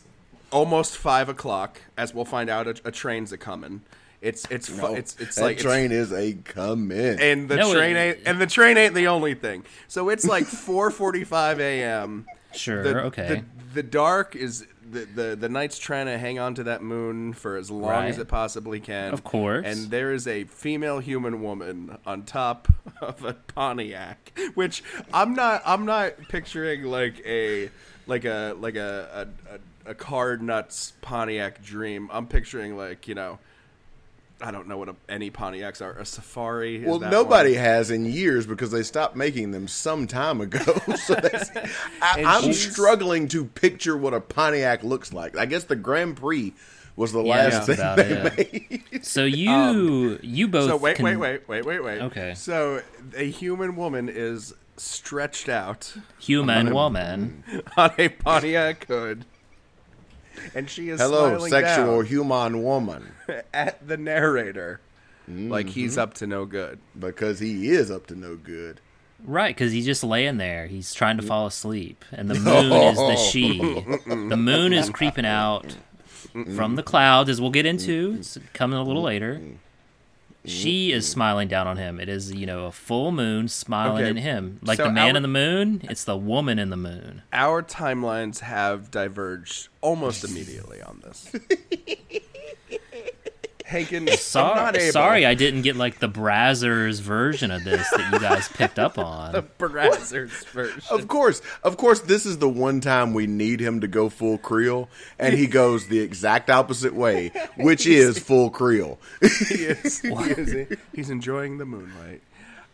almost 0.51 0.98
five 0.98 1.29
o'clock, 1.29 1.81
as 1.98 2.13
we'll 2.13 2.25
find 2.25 2.50
out. 2.50 2.67
A, 2.67 2.75
a 2.86 2.91
train's 2.91 3.31
a 3.31 3.38
coming. 3.38 3.81
It's 4.24 4.48
it's 4.50 4.70
fu- 4.70 4.77
No, 4.77 4.96
it's 4.96 5.15
it's 5.20 5.36
that 5.36 5.42
like 5.44 5.60
it's- 5.60 5.63
train 5.72 5.92
is 5.92 6.12
a 6.13 6.34
coming. 6.34 7.20
and 7.20 7.50
the 7.50 7.58
No, 7.58 7.74
train 7.74 7.96
ain't 7.98 8.20
and 8.25 8.39
the 8.39 8.48
train 8.48 8.77
ain't 8.77 8.94
the 8.96 9.08
only 9.08 9.34
thing. 9.36 9.65
So 9.88 10.10
it's 10.10 10.25
like 10.25 10.46
4:45 10.48 11.60
a.m. 11.60 12.25
sure 12.53 12.84
The, 12.84 13.00
okay. 13.06 13.27
The, 13.27 13.44
the 13.75 13.84
dark 13.84 14.36
is 14.36 14.65
the, 14.89 15.06
the 15.06 15.36
the 15.36 15.50
night's 15.50 15.77
trying 15.80 16.06
to 16.06 16.18
hang 16.18 16.39
on 16.39 16.56
to 16.56 16.63
that 16.65 16.82
moon 16.84 17.34
for 17.34 17.58
as 17.58 17.70
long 17.72 17.89
Right. 17.89 18.10
as 18.10 18.18
it 18.20 18.27
possibly 18.27 18.80
can. 18.80 19.12
Of 19.13 19.24
course. 19.24 19.65
And 19.65 19.89
there 19.92 20.13
is 20.13 20.27
a 20.27 20.44
female 20.46 21.00
human 21.00 21.42
woman 21.42 21.98
on 22.06 22.24
top 22.24 22.68
of 23.01 23.24
a 23.25 23.34
Pontiac, 23.34 24.32
which 24.53 24.84
I'm 25.13 25.34
not 25.34 25.63
I'm 25.65 25.86
not 25.86 26.13
picturing 26.30 26.84
like 26.84 27.22
a 27.25 27.70
like 28.08 28.24
a 28.25 28.56
like 28.60 28.75
a 28.75 29.27
a, 29.50 29.56
a, 29.56 29.92
a 29.92 29.96
car 29.96 30.38
nuts 30.38 30.94
Pontiac 31.01 31.62
dream. 31.63 32.10
I'm 32.13 32.27
picturing 32.27 32.77
like 32.77 33.08
you 33.08 33.15
know. 33.15 33.39
I 34.42 34.52
don't 34.52 34.68
know 34.68 34.78
what 34.78 34.90
a, 34.90 34.96
any 35.08 35.32
Pontiacs 35.32 35.82
are. 35.82 35.94
A 35.98 36.06
Safari. 36.06 36.78
Is 36.78 36.86
well, 36.86 37.00
that 37.00 37.12
nobody 37.12 37.52
one? 37.54 37.60
has 37.62 37.90
in 37.92 38.06
years 38.06 38.46
because 38.46 38.72
they 38.72 38.84
stopped 38.84 39.16
making 39.16 39.52
them 39.52 39.68
some 39.68 40.06
time 40.08 40.42
ago. 40.42 40.60
so 41.06 41.16
that's, 41.16 41.50
I, 42.02 42.24
I'm 42.25 42.52
struggling 42.54 43.28
to 43.30 43.46
picture 43.46 43.96
what 43.96 44.13
a 44.13 44.20
Pontiac 44.20 44.84
looks 44.84 45.13
like. 45.13 45.38
I 45.38 45.46
guess 45.46 45.63
the 45.66 45.75
Grand 45.78 46.18
Prix 46.18 46.54
was 46.96 47.12
the 47.13 47.24
Yeah, 47.24 47.36
last 47.48 47.68
that's 47.68 47.80
thing 47.80 47.96
they 48.36 48.44
it. 48.44 48.82
made. 48.92 49.06
So 49.06 49.24
you 49.24 50.20
you 50.22 50.48
both 50.48 50.63
Um, 50.63 50.70
So 50.70 50.78
wait, 50.78 50.96
can- 50.98 51.06
wait, 51.06 51.16
wait, 51.18 51.48
wait, 51.48 51.66
wait, 51.66 51.84
wait. 51.84 52.02
Okay. 52.02 52.34
So 52.36 52.82
a 53.16 53.30
human 53.30 53.75
woman 53.75 54.10
is 54.10 54.54
stretched 54.78 55.48
out 55.50 55.94
Human 56.20 56.74
woman. 56.74 57.44
on 57.78 57.92
a 57.98 58.10
Pontiac 58.10 58.86
hood, 58.88 59.24
and 60.55 60.69
she 60.69 60.89
is 60.89 61.00
Hello, 61.00 61.29
smiling 61.29 61.51
sexual 61.51 61.97
down 61.97 62.05
human 62.05 62.63
woman. 62.63 63.12
at 63.53 63.85
the 63.88 63.97
narrator, 63.97 64.79
like 65.27 65.67
Mm-hmm. 65.67 65.73
he's 65.73 65.97
up 65.97 66.13
to 66.15 66.27
no 66.27 66.45
good. 66.45 66.79
Because 67.00 67.39
he 67.39 67.69
is 67.69 67.89
up 67.91 68.07
to 68.07 68.15
no 68.15 68.35
good. 68.35 68.79
Right, 69.25 69.55
because 69.55 69.71
he's 69.71 69.85
just 69.85 70.03
laying 70.03 70.35
there. 70.38 70.67
He's 70.67 70.93
trying 70.93 71.15
to 71.17 71.23
fall 71.23 71.47
asleep, 71.47 72.03
and 72.12 72.29
the 72.29 72.35
moon 72.39 72.71
is 72.73 72.97
the 72.97 73.15
she. 73.15 73.57
The 74.05 74.35
moon 74.38 74.73
is 74.73 74.89
creeping 74.89 75.25
out 75.25 75.77
from 76.55 76.75
the 76.75 76.83
clouds, 76.83 77.29
as 77.29 77.39
we'll 77.39 77.51
get 77.51 77.65
into. 77.65 78.15
It's 78.19 78.38
coming 78.53 78.77
a 78.77 78.83
little 78.83 79.03
later. 79.03 79.39
She 80.45 80.91
is 80.91 81.07
smiling 81.07 81.47
down 81.47 81.67
on 81.67 81.77
him. 81.77 82.00
It 82.00 82.09
is, 82.09 82.33
you 82.33 82.45
know, 82.45 82.65
a 82.65 82.71
full 82.71 83.12
moon 83.13 83.47
smiling 83.47 84.03
Okay, 84.03 84.09
at 84.09 84.17
him. 84.17 84.59
Like 84.62 84.77
so 84.77 84.83
the 84.85 84.91
man 84.91 85.12
our- 85.12 85.15
in 85.17 85.21
the 85.23 85.29
moon, 85.29 85.81
it's 85.85 86.03
the 86.03 86.17
woman 86.17 86.59
in 86.59 86.69
the 86.69 86.75
moon. 86.77 87.21
Our 87.31 87.63
timelines 87.63 88.39
have 88.39 88.91
diverged 88.91 89.69
almost 89.81 90.23
immediately 90.25 90.81
on 90.81 91.01
this. 91.03 91.31
Hagen, 93.65 94.10
I'm 94.10 94.17
Sorry, 94.17 94.55
not 94.55 94.75
able. 94.75 94.91
sorry, 94.91 95.25
I 95.25 95.36
didn't 95.36 95.62
get 95.62 95.75
like 95.75 96.00
the 96.00 96.10
Brazzers 96.10 97.00
version 97.01 97.50
of 97.50 97.63
this 97.63 97.89
that 97.91 98.12
you 98.13 98.20
guys 98.20 98.48
picked 98.50 98.77
up 98.77 98.98
on. 98.98 99.32
the 99.32 99.43
Brazzers 99.43 100.46
version. 100.51 100.82
Of 100.91 101.08
course, 101.08 101.41
of 101.63 101.77
course, 101.77 102.01
this 102.01 102.25
is 102.25 102.39
the 102.39 102.50
one 102.50 102.82
time 102.82 103.13
we 103.13 103.25
need 103.25 103.60
him 103.62 103.79
to 103.82 103.88
go 103.88 104.10
full 104.10 104.38
Creel, 104.38 104.89
and 105.17 105.34
he 105.34 105.48
goes 105.48 105.88
the 105.88 106.00
exact 106.00 106.50
opposite 106.50 106.93
way, 106.93 107.32
which 107.58 107.86
is 107.88 108.20
full 108.20 108.50
Creel. 108.50 109.00
he 109.22 109.27
is, 109.27 110.01
he 110.01 110.10
is- 110.10 110.77
he's 110.93 111.10
enjoying 111.10 111.58
the 111.58 111.65
moonlight. 111.65 112.22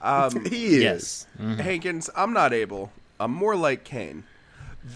Um, 0.01 0.46
he 0.46 0.77
is. 0.77 0.81
Yes. 0.81 1.27
Hankins, 1.60 2.10
I'm 2.15 2.34
not 2.34 2.53
able. 2.53 2.91
I'm 3.19 3.31
more 3.31 3.55
like 3.55 3.84
Cain, 3.84 4.24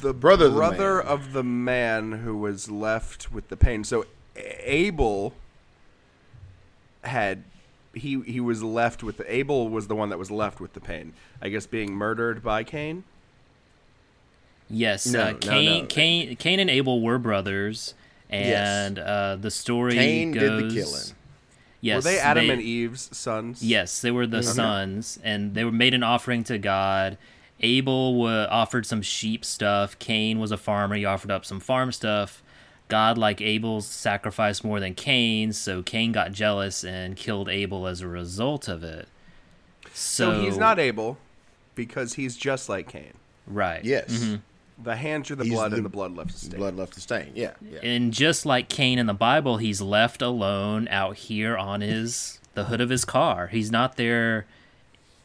the 0.02 0.14
Brother 0.14 0.46
of 0.48 0.54
the 0.54 0.58
brother 0.58 0.96
man. 1.04 1.06
of 1.06 1.34
the 1.34 1.44
man 1.44 2.12
who 2.14 2.38
was 2.38 2.72
left 2.72 3.32
with 3.32 3.50
the 3.50 3.58
pain. 3.58 3.84
So 3.84 4.06
A- 4.38 4.72
Abel 4.74 5.34
had 7.04 7.44
he 7.94 8.22
he 8.22 8.40
was 8.40 8.64
left 8.64 9.04
with 9.04 9.22
Abel 9.28 9.70
was 9.70 9.88
the 9.88 9.96
one 9.96 10.10
that 10.10 10.18
was 10.20 10.32
left 10.32 10.60
with 10.60 10.74
the 10.74 10.80
pain. 10.80 11.14
I 11.42 11.50
guess 11.50 11.66
being 11.66 11.94
murdered 11.94 12.44
by 12.44 12.64
Cain. 12.64 13.04
Yes, 14.70 15.06
No, 15.06 15.22
uh, 15.22 15.32
no, 15.32 15.38
Cain, 15.38 15.82
no. 15.82 15.88
Cain, 15.88 16.36
Cain 16.38 16.60
and 16.60 16.70
Abel 16.70 17.02
were 17.02 17.20
brothers, 17.20 17.94
and 18.30 18.98
uh, 18.98 19.36
the 19.36 19.52
story 19.52 19.94
Cain 19.94 20.32
did 20.32 20.42
the 20.70 20.74
killing. 20.74 21.04
Yes, 21.82 21.98
Were 21.98 22.02
they 22.12 22.18
Adam 22.18 22.50
and 22.50 22.62
Eve's 22.62 23.16
sons? 23.16 23.62
Yes, 23.62 24.02
they 24.02 24.10
were 24.10 24.26
the 24.26 24.42
sons, 24.42 25.20
and 25.22 25.54
they 25.54 25.66
were 25.66 25.72
made 25.72 25.94
an 25.94 26.02
offering 26.02 26.44
to 26.46 26.58
God. 26.58 27.18
Abel 27.60 28.16
wa- 28.16 28.48
offered 28.50 28.86
some 28.86 29.02
sheep 29.02 29.44
stuff. 29.44 30.00
Cain 30.00 30.40
was 30.40 30.52
a 30.52 30.58
farmer. 30.58 30.96
He 30.96 31.04
offered 31.06 31.30
up 31.30 31.44
some 31.46 31.60
farm 31.60 31.92
stuff. 31.92 32.42
God 32.90 33.18
liked 33.18 33.42
Abel's 33.42 33.88
sacrifice 33.88 34.64
more 34.64 34.80
than 34.80 34.94
Cain's, 34.94 35.58
so 35.58 35.82
Cain 35.82 36.12
got 36.12 36.32
jealous 36.32 36.84
and 36.84 37.16
killed 37.16 37.50
Abel 37.50 37.88
as 37.88 38.02
a 38.02 38.08
result 38.08 38.68
of 38.68 38.84
it. 38.84 39.08
So, 39.94 40.34
So 40.34 40.42
he's 40.42 40.58
not 40.58 40.80
Abel 40.80 41.18
because 41.76 42.14
he's 42.14 42.36
just 42.38 42.70
like 42.70 42.90
Cain. 42.90 43.14
right. 43.48 43.84
Yes. 43.84 44.12
Mm-hmm. 44.12 44.36
The 44.84 44.96
hands 44.96 45.30
are 45.32 45.36
the 45.36 45.44
He's 45.44 45.54
blood, 45.54 45.72
the 45.72 45.76
and 45.78 45.86
the 45.86 45.90
blood 45.90 46.16
left 46.16 46.32
a 46.32 46.38
stain. 46.38 46.60
Blood 46.60 46.76
left 46.76 46.96
the 46.96 47.02
stain. 47.02 47.32
Yeah. 47.36 47.52
yeah. 47.62 47.80
And 47.84 48.12
just 48.12 48.46
like 48.46 48.70
Cain 48.70 48.98
in 49.00 49.06
the 49.06 49.14
Bible, 49.14 49.58
he's 49.58 49.82
left 49.82 50.22
alone 50.22 50.88
out 50.90 51.16
here 51.16 51.56
on 51.56 51.82
his 51.82 52.40
the 52.56 52.66
hood 52.66 52.82
of 52.82 52.90
his 52.90 53.06
car. 53.06 53.48
He's 53.48 53.72
not 53.72 53.96
there 53.98 54.46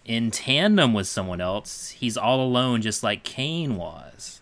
in 0.04 0.30
tandem 0.30 0.92
with 0.92 1.08
someone 1.08 1.40
else. 1.40 1.90
He's 1.90 2.16
all 2.16 2.40
alone, 2.42 2.82
just 2.82 3.02
like 3.02 3.24
Cain 3.24 3.76
was. 3.76 4.40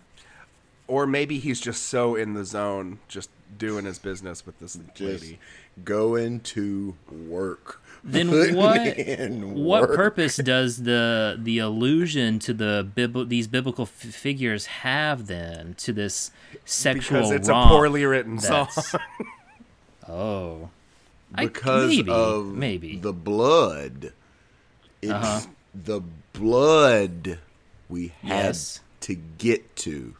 Or 0.89 1.07
maybe 1.07 1.39
he's 1.39 1.61
just 1.61 1.85
so 1.85 2.15
in 2.15 2.35
the 2.35 2.45
zone, 2.45 2.99
just 3.09 3.29
doing 3.59 3.85
his 3.85 3.99
business 3.99 4.47
with 4.47 4.59
this 4.61 4.79
Just 4.95 5.01
lady. 5.25 5.39
going 5.85 6.41
to 6.41 6.95
work. 7.11 7.81
Then 8.05 8.29
Putting 8.29 8.55
what? 8.63 8.97
What 9.57 9.83
work. 9.89 9.97
purpose 9.97 10.37
does 10.37 10.85
the 10.85 11.37
the 11.43 11.59
allusion 11.59 12.39
to 12.41 12.55
the 12.55 12.87
bibl- 12.97 13.29
these 13.29 13.49
biblical 13.49 13.83
f- 13.85 13.91
figures 13.91 14.67
have 14.67 15.27
then 15.27 15.75
to 15.79 15.93
this 15.93 16.31
sexual 16.65 17.19
Because 17.23 17.31
it's 17.33 17.49
romp 17.49 17.67
a 17.67 17.75
poorly 17.75 18.05
written 18.05 18.39
song. 18.39 18.69
that's- 18.77 18.95
Oh, 20.09 20.71
I- 21.35 21.47
Because 21.47 21.89
maybe, 21.97 22.11
of 22.11 22.47
maybe 22.47 22.97
the 22.99 23.13
blood. 23.13 24.13
It's 25.03 25.11
Uh-huh. 25.13 25.41
the 25.75 26.01
blood 26.33 27.39
we 27.89 28.13
had 28.23 28.29
Yes. 28.55 28.81
to 29.01 29.15
get 29.39 29.75
to. 29.77 30.15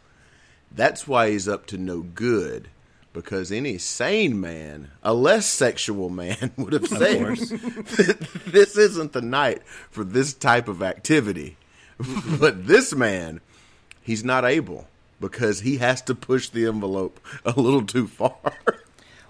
That's 0.71 1.07
why 1.07 1.31
he's 1.31 1.47
up 1.47 1.65
to 1.67 1.77
no 1.77 2.01
good. 2.01 2.69
Because 3.13 3.51
any 3.51 3.79
sane 3.79 4.39
man, 4.39 4.91
a 5.01 5.13
less 5.13 5.47
sexual 5.47 6.09
man, 6.09 6.51
would 6.57 6.73
have 6.73 6.87
said, 6.87 7.17
course. 7.19 7.49
"This 8.45 8.77
isn't 8.77 9.13
the 9.13 9.21
night 9.23 9.63
for 9.89 10.03
this 10.03 10.33
type 10.33 10.67
of 10.67 10.83
activity." 10.83 11.57
but 12.39 12.67
this 12.67 12.93
man, 12.93 13.41
he's 14.03 14.23
not 14.23 14.45
able 14.45 14.87
because 15.19 15.61
he 15.61 15.77
has 15.77 15.99
to 16.03 16.13
push 16.13 16.49
the 16.49 16.67
envelope 16.67 17.19
a 17.43 17.59
little 17.59 17.83
too 17.83 18.07
far. 18.07 18.37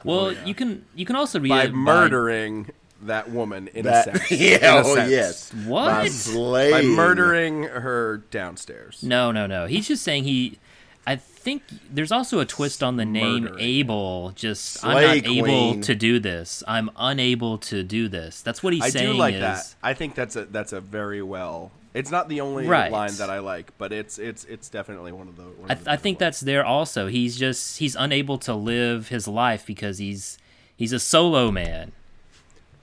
Well, 0.04 0.20
oh, 0.20 0.30
you 0.46 0.54
can 0.54 0.84
you 0.94 1.06
can 1.06 1.16
also 1.16 1.40
read 1.40 1.50
by 1.50 1.64
it 1.66 1.74
murdering 1.74 2.72
that 3.04 3.30
woman 3.30 3.70
in 3.74 3.86
a 3.88 3.92
That, 3.92 4.06
sense. 4.06 4.32
yeah, 4.32 4.58
in 4.58 4.64
a 4.86 4.88
oh 4.90 4.96
sense. 4.96 5.12
yes. 5.12 5.54
What? 5.66 6.12
By, 6.34 6.72
By 6.72 6.82
murdering 6.84 7.64
her 7.64 8.18
downstairs. 8.32 9.02
No, 9.02 9.32
no, 9.32 9.48
no. 9.48 9.66
He's 9.66 9.88
just 9.88 10.04
saying 10.04 10.26
he. 10.26 10.58
I 11.08 11.16
think 11.16 11.64
there's 11.90 12.12
also 12.12 12.40
a 12.42 12.46
twist 12.46 12.84
on 12.84 12.98
the 12.98 13.06
name 13.06 13.44
Murdering. 13.46 13.60
Abel. 13.64 14.34
Just 14.36 14.66
Slay 14.66 14.92
I'm 15.06 15.18
not 15.24 15.28
able 15.32 15.82
to 15.82 15.96
do 15.96 16.20
this. 16.20 16.64
I'm 16.68 16.92
unable 16.98 17.58
to 17.60 17.82
do 17.82 18.10
this. 18.10 18.42
That's 18.42 18.62
what 18.62 18.74
he's 18.74 18.84
I 18.84 18.90
saying. 18.90 19.14
do 19.14 19.18
like 19.18 19.36
is, 19.36 19.40
that. 19.40 19.76
I 19.82 19.94
think 19.94 20.16
that's 20.16 20.36
a 20.36 20.44
that's 20.46 20.74
a 20.74 20.82
very 20.82 21.22
well. 21.22 21.72
It's 21.94 22.12
not 22.12 22.28
the 22.28 22.42
only 22.42 22.68
Right. 22.68 22.92
line 22.92 23.14
that 23.16 23.30
I 23.30 23.40
like, 23.40 23.72
but 23.78 23.94
it's 23.94 24.20
it's 24.20 24.44
it's 24.44 24.68
definitely 24.68 25.14
one 25.14 25.30
of 25.30 25.38
the. 25.38 25.44
One 25.44 25.72
I, 25.72 25.74
of 25.76 25.84
the 25.86 25.92
I 25.92 25.96
think 25.96 26.16
ones. 26.16 26.20
that's 26.20 26.40
there 26.42 26.66
also. 26.66 27.08
He's 27.08 27.38
just 27.38 27.80
he's 27.80 27.96
unable 27.96 28.38
to 28.40 28.54
live 28.54 29.08
his 29.08 29.30
life 29.30 29.66
because 29.66 30.00
he's 30.00 30.38
he's 30.76 30.92
a 30.92 31.00
solo 31.00 31.52
man. 31.52 31.94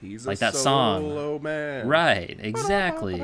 he's 0.00 0.26
like 0.26 0.38
a 0.38 0.40
that 0.40 0.54
song. 0.54 1.02
solo 1.02 1.38
man. 1.38 1.86
Right. 1.86 2.36
Exactly. 2.40 3.22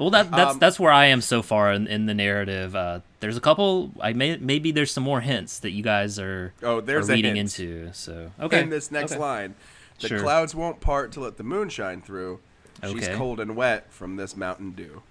Well, 0.00 0.10
that 0.10 0.30
that's 0.30 0.52
Um, 0.54 0.58
that's 0.58 0.80
where 0.80 0.90
I 0.92 1.06
am 1.06 1.20
so 1.20 1.42
far 1.42 1.72
in, 1.72 1.86
in 1.86 2.06
the 2.06 2.14
narrative. 2.14 2.74
Uh, 2.74 3.00
there's 3.20 3.36
a 3.36 3.40
couple. 3.40 3.92
I 4.00 4.14
may 4.14 4.38
maybe 4.38 4.72
there's 4.72 4.90
some 4.90 5.04
more 5.04 5.20
hints 5.20 5.58
that 5.60 5.70
you 5.72 5.82
guys 5.82 6.18
are 6.18 6.54
Oh, 6.62 6.80
there's 6.80 7.08
are 7.08 7.12
a 7.12 7.16
reading 7.16 7.36
into. 7.36 7.90
So 7.92 8.32
okay. 8.40 8.62
In 8.62 8.70
this 8.70 8.90
next 8.90 9.12
okay. 9.12 9.20
line, 9.20 9.54
the 10.00 10.08
Sure. 10.08 10.20
clouds 10.20 10.54
won't 10.54 10.80
part 10.80 11.12
to 11.12 11.20
let 11.20 11.36
the 11.36 11.44
moon 11.44 11.68
shine 11.68 12.00
through. 12.00 12.40
She's 12.82 13.08
Okay. 13.08 13.14
cold 13.14 13.40
and 13.40 13.54
wet 13.56 13.92
from 13.92 14.16
this 14.16 14.34
Mountain 14.36 14.70
Dew. 14.72 15.02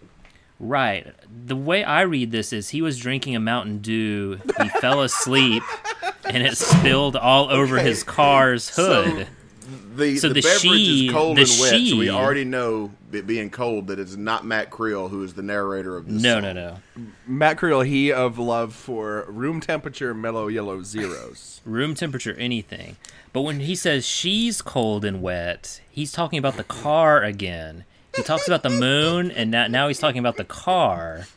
Right. 0.59 1.07
The 1.45 1.55
way 1.55 1.83
I 1.83 2.01
read 2.01 2.31
this 2.31 2.51
is 2.51 2.69
he 2.69 2.81
was 2.81 2.97
drinking 2.97 3.35
a 3.35 3.39
Mountain 3.39 3.79
Dew, 3.79 4.39
he 4.59 4.69
fell 4.81 5.01
asleep, 5.01 5.63
and 6.25 6.45
it 6.45 6.57
spilled 6.57 7.15
all 7.15 7.49
over 7.49 7.77
his 7.77 8.03
car's 8.03 8.75
hood. 8.75 9.27
The, 9.95 10.17
So 10.17 10.27
the, 10.29 10.35
the 10.35 10.41
beverage 10.41 10.61
she- 10.61 11.05
is 11.07 11.11
cold 11.13 11.37
the 11.37 11.41
and 11.41 11.49
wet, 11.59 11.87
so 11.87 11.97
we 11.97 12.09
already 12.09 12.45
know 12.45 12.91
it 13.11 13.25
being 13.27 13.49
cold 13.49 13.87
that 13.87 13.99
it's 13.99 14.15
not 14.15 14.45
Matt 14.45 14.69
Creel 14.69 15.09
who 15.09 15.23
is 15.23 15.33
the 15.33 15.41
narrator 15.41 15.97
of 15.97 16.05
this. 16.07 16.21
no, 16.21 16.35
song. 16.35 16.41
no, 16.43 16.53
no. 16.53 16.77
Matt 17.27 17.57
Creel, 17.57 17.81
he 17.81 18.11
of 18.11 18.37
love 18.39 18.73
for 18.73 19.25
room 19.27 19.59
temperature 19.61 20.13
Mello 20.13 20.49
Yello 20.49 20.83
zeros. 20.83 21.61
Room 21.65 21.93
temperature, 21.93 22.33
anything. 22.35 22.95
But 23.33 23.41
when 23.41 23.59
he 23.61 23.75
says 23.75 24.05
she's 24.05 24.61
cold 24.61 25.03
and 25.05 25.21
wet, 25.21 25.81
he's 25.89 26.11
talking 26.11 26.39
about 26.39 26.55
the 26.57 26.63
car 26.63 27.23
again. 27.23 27.83
He 28.15 28.23
talks 28.23 28.47
about 28.47 28.63
the 28.63 28.69
moon, 28.71 29.29
and 29.29 29.51
now, 29.51 29.67
now 29.67 29.87
he's 29.87 29.99
talking 29.99 30.19
about 30.19 30.37
the 30.37 30.43
car. 30.45 31.27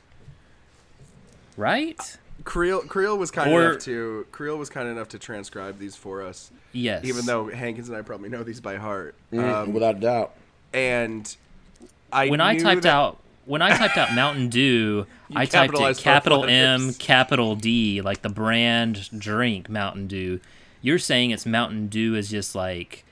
Right? 1.56 2.16
Creel 2.44 2.80
Creel 2.82 3.16
was 3.18 3.30
kind 3.30 3.52
Or- 3.52 3.70
enough 3.70 3.82
to 3.82 4.26
Creel 4.32 4.56
was 4.56 4.68
kind 4.70 4.88
enough 4.88 5.08
to 5.10 5.18
transcribe 5.18 5.78
these 5.78 5.96
for 5.96 6.22
us, 6.22 6.50
Yes. 6.72 7.04
even 7.04 7.26
though 7.26 7.48
Hankins 7.48 7.88
and 7.88 7.96
I 7.96 8.02
probably 8.02 8.28
know 8.28 8.42
these 8.42 8.60
by 8.60 8.76
heart. 8.76 9.14
Mm, 9.32 9.52
Um, 9.54 9.72
without 9.72 9.96
a 9.96 10.00
doubt. 10.00 10.32
and 10.72 11.36
I 12.12 12.28
when 12.28 12.40
I 12.40 12.56
typed 12.58 12.82
that- 12.82 12.94
out 12.94 13.18
when 13.44 13.60
I 13.60 13.76
typed 13.76 13.96
out 13.96 14.12
Mountain 14.14 14.48
Dew, 14.50 15.06
I 15.34 15.46
typed 15.46 15.76
it 15.78 15.98
capital 15.98 16.44
M, 16.44 16.94
capital 16.94 17.56
D, 17.56 18.00
like 18.00 18.22
the 18.22 18.28
brand 18.28 19.08
drink 19.18 19.68
Mountain 19.68 20.06
Dew. 20.06 20.38
You're 20.80 20.98
saying 20.98 21.30
it's 21.32 21.44
Mountain 21.46 21.88
Dew 21.88 22.14
is 22.14 22.28
just 22.30 22.54
like 22.54 23.04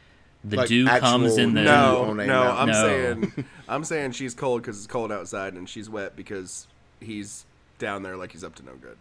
the 0.42 0.56
Like 0.56 0.68
dew 0.68 0.86
comes 0.86 1.36
in 1.36 1.54
the 1.54 1.62
no, 1.62 2.14
no, 2.14 2.14
mountain. 2.14 2.30
I'm 2.30 2.68
No. 2.68 2.72
saying 2.74 3.44
I'm 3.68 3.84
saying 3.84 4.12
she's 4.12 4.34
cold 4.34 4.62
because 4.62 4.78
it's 4.78 4.86
cold 4.86 5.12
outside, 5.12 5.54
and 5.54 5.68
she's 5.68 5.88
wet 5.90 6.16
because 6.16 6.66
he's 7.00 7.44
down 7.78 8.02
there 8.02 8.16
like 8.16 8.32
he's 8.32 8.42
up 8.44 8.54
to 8.56 8.64
no 8.64 8.72
good. 8.80 8.96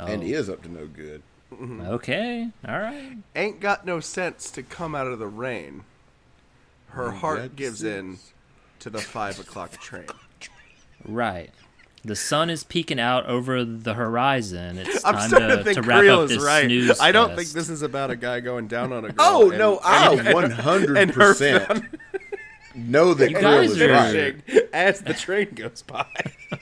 Oh, 0.00 0.06
And 0.06 0.22
he 0.22 0.32
is 0.32 0.48
up 0.48 0.62
to 0.62 0.68
no 0.68 0.86
good. 0.86 1.22
Mm-hmm. 1.52 1.80
Okay, 1.82 2.48
all 2.66 2.78
right. 2.78 3.18
Ain't 3.36 3.60
got 3.60 3.84
no 3.84 4.00
sense 4.00 4.50
to 4.52 4.62
come 4.62 4.94
out 4.94 5.06
of 5.06 5.18
the 5.18 5.26
rain. 5.26 5.84
Her 6.90 7.10
Ain't 7.10 7.16
heart 7.18 7.38
got 7.40 7.56
gives 7.56 7.82
in 7.82 8.18
to 8.80 8.88
the 8.90 8.98
five 9.00 9.38
o'clock 9.38 9.72
train. 9.72 10.06
Right. 11.04 11.50
The 12.02 12.16
sun 12.16 12.48
is 12.48 12.64
peeking 12.64 12.98
out 12.98 13.26
over 13.26 13.62
the 13.64 13.92
horizon. 13.94 14.78
It's 14.78 15.04
I'm 15.04 15.14
time 15.16 15.28
starting 15.28 15.48
to, 15.50 15.56
to, 15.58 15.64
think 15.64 15.74
to 15.76 15.82
wrap 15.82 15.98
Creel 16.00 16.20
up 16.20 16.28
this 16.28 16.42
right. 16.42 16.64
snooze 16.64 16.98
I 16.98 17.12
don't 17.12 17.28
fest. 17.30 17.38
think 17.38 17.48
this 17.50 17.68
is 17.68 17.82
about 17.82 18.10
a 18.10 18.16
guy 18.16 18.40
going 18.40 18.68
down 18.68 18.92
on 18.92 19.04
a 19.04 19.08
girl. 19.12 19.16
Oh 19.18 19.50
and- 19.50 19.58
no, 19.58 19.80
I 19.84 20.32
100 20.32 21.12
percent 21.12 21.84
know 22.74 23.12
that 23.12 23.30
You 23.30 23.36
Creel 23.36 23.58
is 23.58 23.78
right. 23.80 24.68
as 24.72 25.00
the 25.02 25.12
train 25.14 25.50
goes 25.54 25.82
by. 25.82 26.06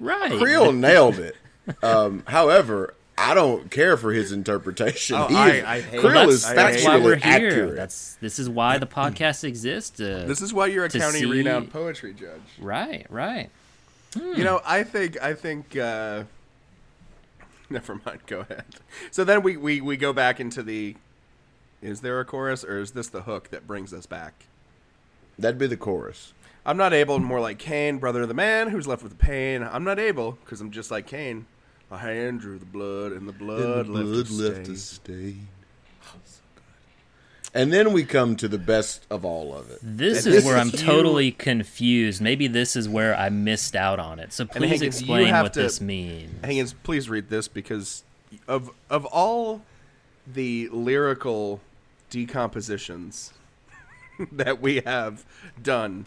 Right. 0.00 0.30
Creel 0.38 0.70
nailed 0.72 1.18
it. 1.18 1.34
Um, 1.82 2.22
however, 2.26 2.94
I 3.16 3.34
don't 3.34 3.70
care 3.70 3.96
for 3.96 4.12
his 4.12 4.30
interpretation. 4.32 5.16
Oh, 5.16 5.26
He 5.26 5.34
I- 5.36 5.48
is- 5.50 5.64
I 5.64 5.80
hate- 5.80 6.00
Creel 6.00 6.12
Well, 6.14 6.28
is 6.30 6.48
that's, 6.48 6.84
I 6.86 6.88
why 6.88 7.04
we're 7.04 7.16
factually 7.16 7.38
here. 7.38 7.48
accurate. 7.50 7.76
That's 7.76 8.14
this 8.20 8.38
is 8.38 8.48
why 8.48 8.78
the 8.78 8.86
podcast 8.86 9.44
exists. 9.44 10.00
Uh, 10.00 10.24
This 10.26 10.40
is 10.40 10.52
why 10.54 10.66
you're 10.66 10.84
a 10.84 10.88
county 10.90 11.20
see- 11.20 11.26
renowned 11.26 11.72
poetry 11.72 12.14
judge. 12.14 12.40
right, 12.60 13.06
right. 13.10 13.50
You 14.16 14.44
know, 14.44 14.60
I 14.64 14.84
think 14.84 15.20
I 15.20 15.34
think 15.34 15.76
uh 15.76 16.24
never 17.70 18.00
mind, 18.06 18.20
go 18.26 18.40
ahead. 18.40 18.64
So 19.10 19.24
then 19.24 19.42
we, 19.42 19.56
we, 19.56 19.80
we 19.80 19.96
go 19.96 20.12
back 20.12 20.40
into 20.40 20.62
the 20.62 20.96
is 21.82 22.00
there 22.00 22.18
a 22.20 22.24
chorus 22.24 22.64
or 22.64 22.78
is 22.80 22.92
this 22.92 23.08
the 23.08 23.22
hook 23.22 23.50
that 23.50 23.66
brings 23.66 23.92
us 23.92 24.06
back? 24.06 24.32
That'd 25.38 25.58
be 25.58 25.66
the 25.66 25.76
chorus. 25.76 26.32
I'm 26.66 26.76
not 26.76 26.92
able, 26.92 27.18
more 27.20 27.40
like 27.40 27.58
Cain, 27.58 27.98
brother 27.98 28.22
of 28.22 28.28
the 28.28 28.34
man 28.34 28.68
who's 28.70 28.86
left 28.86 29.02
with 29.02 29.12
the 29.12 29.18
pain. 29.24 29.62
I'm 29.62 29.84
not 29.84 29.98
able, 29.98 30.32
because 30.44 30.60
I'm 30.60 30.70
just 30.72 30.90
like 30.90 31.06
Cain. 31.06 31.46
My 31.90 31.98
hand 31.98 32.40
drew 32.40 32.58
the 32.58 32.66
blood, 32.66 33.12
and 33.12 33.26
the 33.26 33.32
blood, 33.32 33.86
And 33.86 33.94
the 33.94 34.00
left, 34.04 34.28
blood 34.30 34.50
a 34.50 34.54
left 34.54 34.66
stain. 34.66 34.74
a 34.74 34.78
stain. 34.78 35.48
Oh, 36.04 36.16
so 36.24 36.40
good. 36.54 37.60
And 37.62 37.72
then 37.72 37.92
we 37.94 38.04
come 38.04 38.36
to 38.36 38.46
the 38.48 38.58
best 38.58 39.06
of 39.08 39.24
all 39.24 39.54
of 39.56 39.70
it. 39.70 39.78
This 39.82 40.26
And 40.26 40.34
is 40.34 40.42
this 40.42 40.44
where 40.44 40.58
I'm 40.58 40.66
you- 40.68 40.72
totally 40.78 41.30
confused. 41.32 42.20
Maybe 42.20 42.46
this 42.46 42.76
is 42.76 42.88
where 42.88 43.16
I 43.16 43.30
missed 43.30 43.74
out 43.74 43.98
on 43.98 44.18
it. 44.18 44.32
So 44.34 44.44
please 44.44 44.68
Hankins, 44.70 44.82
explain 44.98 45.32
what 45.32 45.54
to- 45.54 45.62
this 45.62 45.80
means. 45.80 46.44
Hankins, 46.44 46.74
please 46.82 47.08
read 47.08 47.30
this 47.30 47.48
because 47.48 48.02
of 48.46 48.70
of 48.90 49.06
all 49.06 49.62
the 50.30 50.68
lyrical 50.70 51.62
decompositions 52.10 53.32
that 54.32 54.60
we 54.60 54.82
have 54.84 55.24
done 55.62 56.04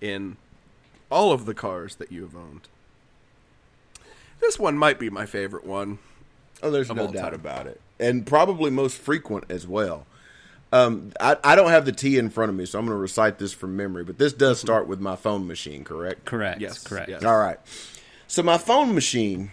in 0.00 0.36
all 1.10 1.32
of 1.32 1.44
the 1.44 1.54
cars 1.54 1.96
that 1.96 2.12
you 2.12 2.22
have 2.22 2.36
owned, 2.36 2.68
this 4.40 4.58
one 4.58 4.76
might 4.76 4.98
be 4.98 5.10
my 5.10 5.26
favorite 5.26 5.64
one. 5.64 5.98
Oh, 6.62 6.70
there's 6.70 6.90
Of 6.90 6.96
no 6.96 7.06
all 7.06 7.12
doubt 7.12 7.30
time. 7.30 7.34
about 7.34 7.66
it, 7.66 7.80
and 7.98 8.26
probably 8.26 8.70
most 8.70 8.96
frequent 8.96 9.44
as 9.50 9.66
well. 9.66 10.06
Um, 10.72 11.12
I, 11.20 11.36
I 11.44 11.54
don't 11.56 11.70
have 11.70 11.84
the 11.84 11.92
T 11.92 12.18
in 12.18 12.30
front 12.30 12.50
of 12.50 12.56
me, 12.56 12.66
so 12.66 12.78
I'm 12.78 12.86
going 12.86 12.96
to 12.96 13.00
recite 13.00 13.38
this 13.38 13.52
from 13.52 13.76
memory. 13.76 14.02
But 14.02 14.18
this 14.18 14.32
does 14.32 14.58
start 14.58 14.88
with 14.88 15.00
my 15.00 15.14
phone 15.14 15.46
machine, 15.46 15.84
correct? 15.84 16.24
Correct. 16.24 16.60
Yes, 16.60 16.82
correct. 16.82 17.10
yes. 17.10 17.22
All 17.24 17.38
right. 17.38 17.58
So 18.26 18.42
my 18.42 18.58
phone 18.58 18.94
machine 18.94 19.50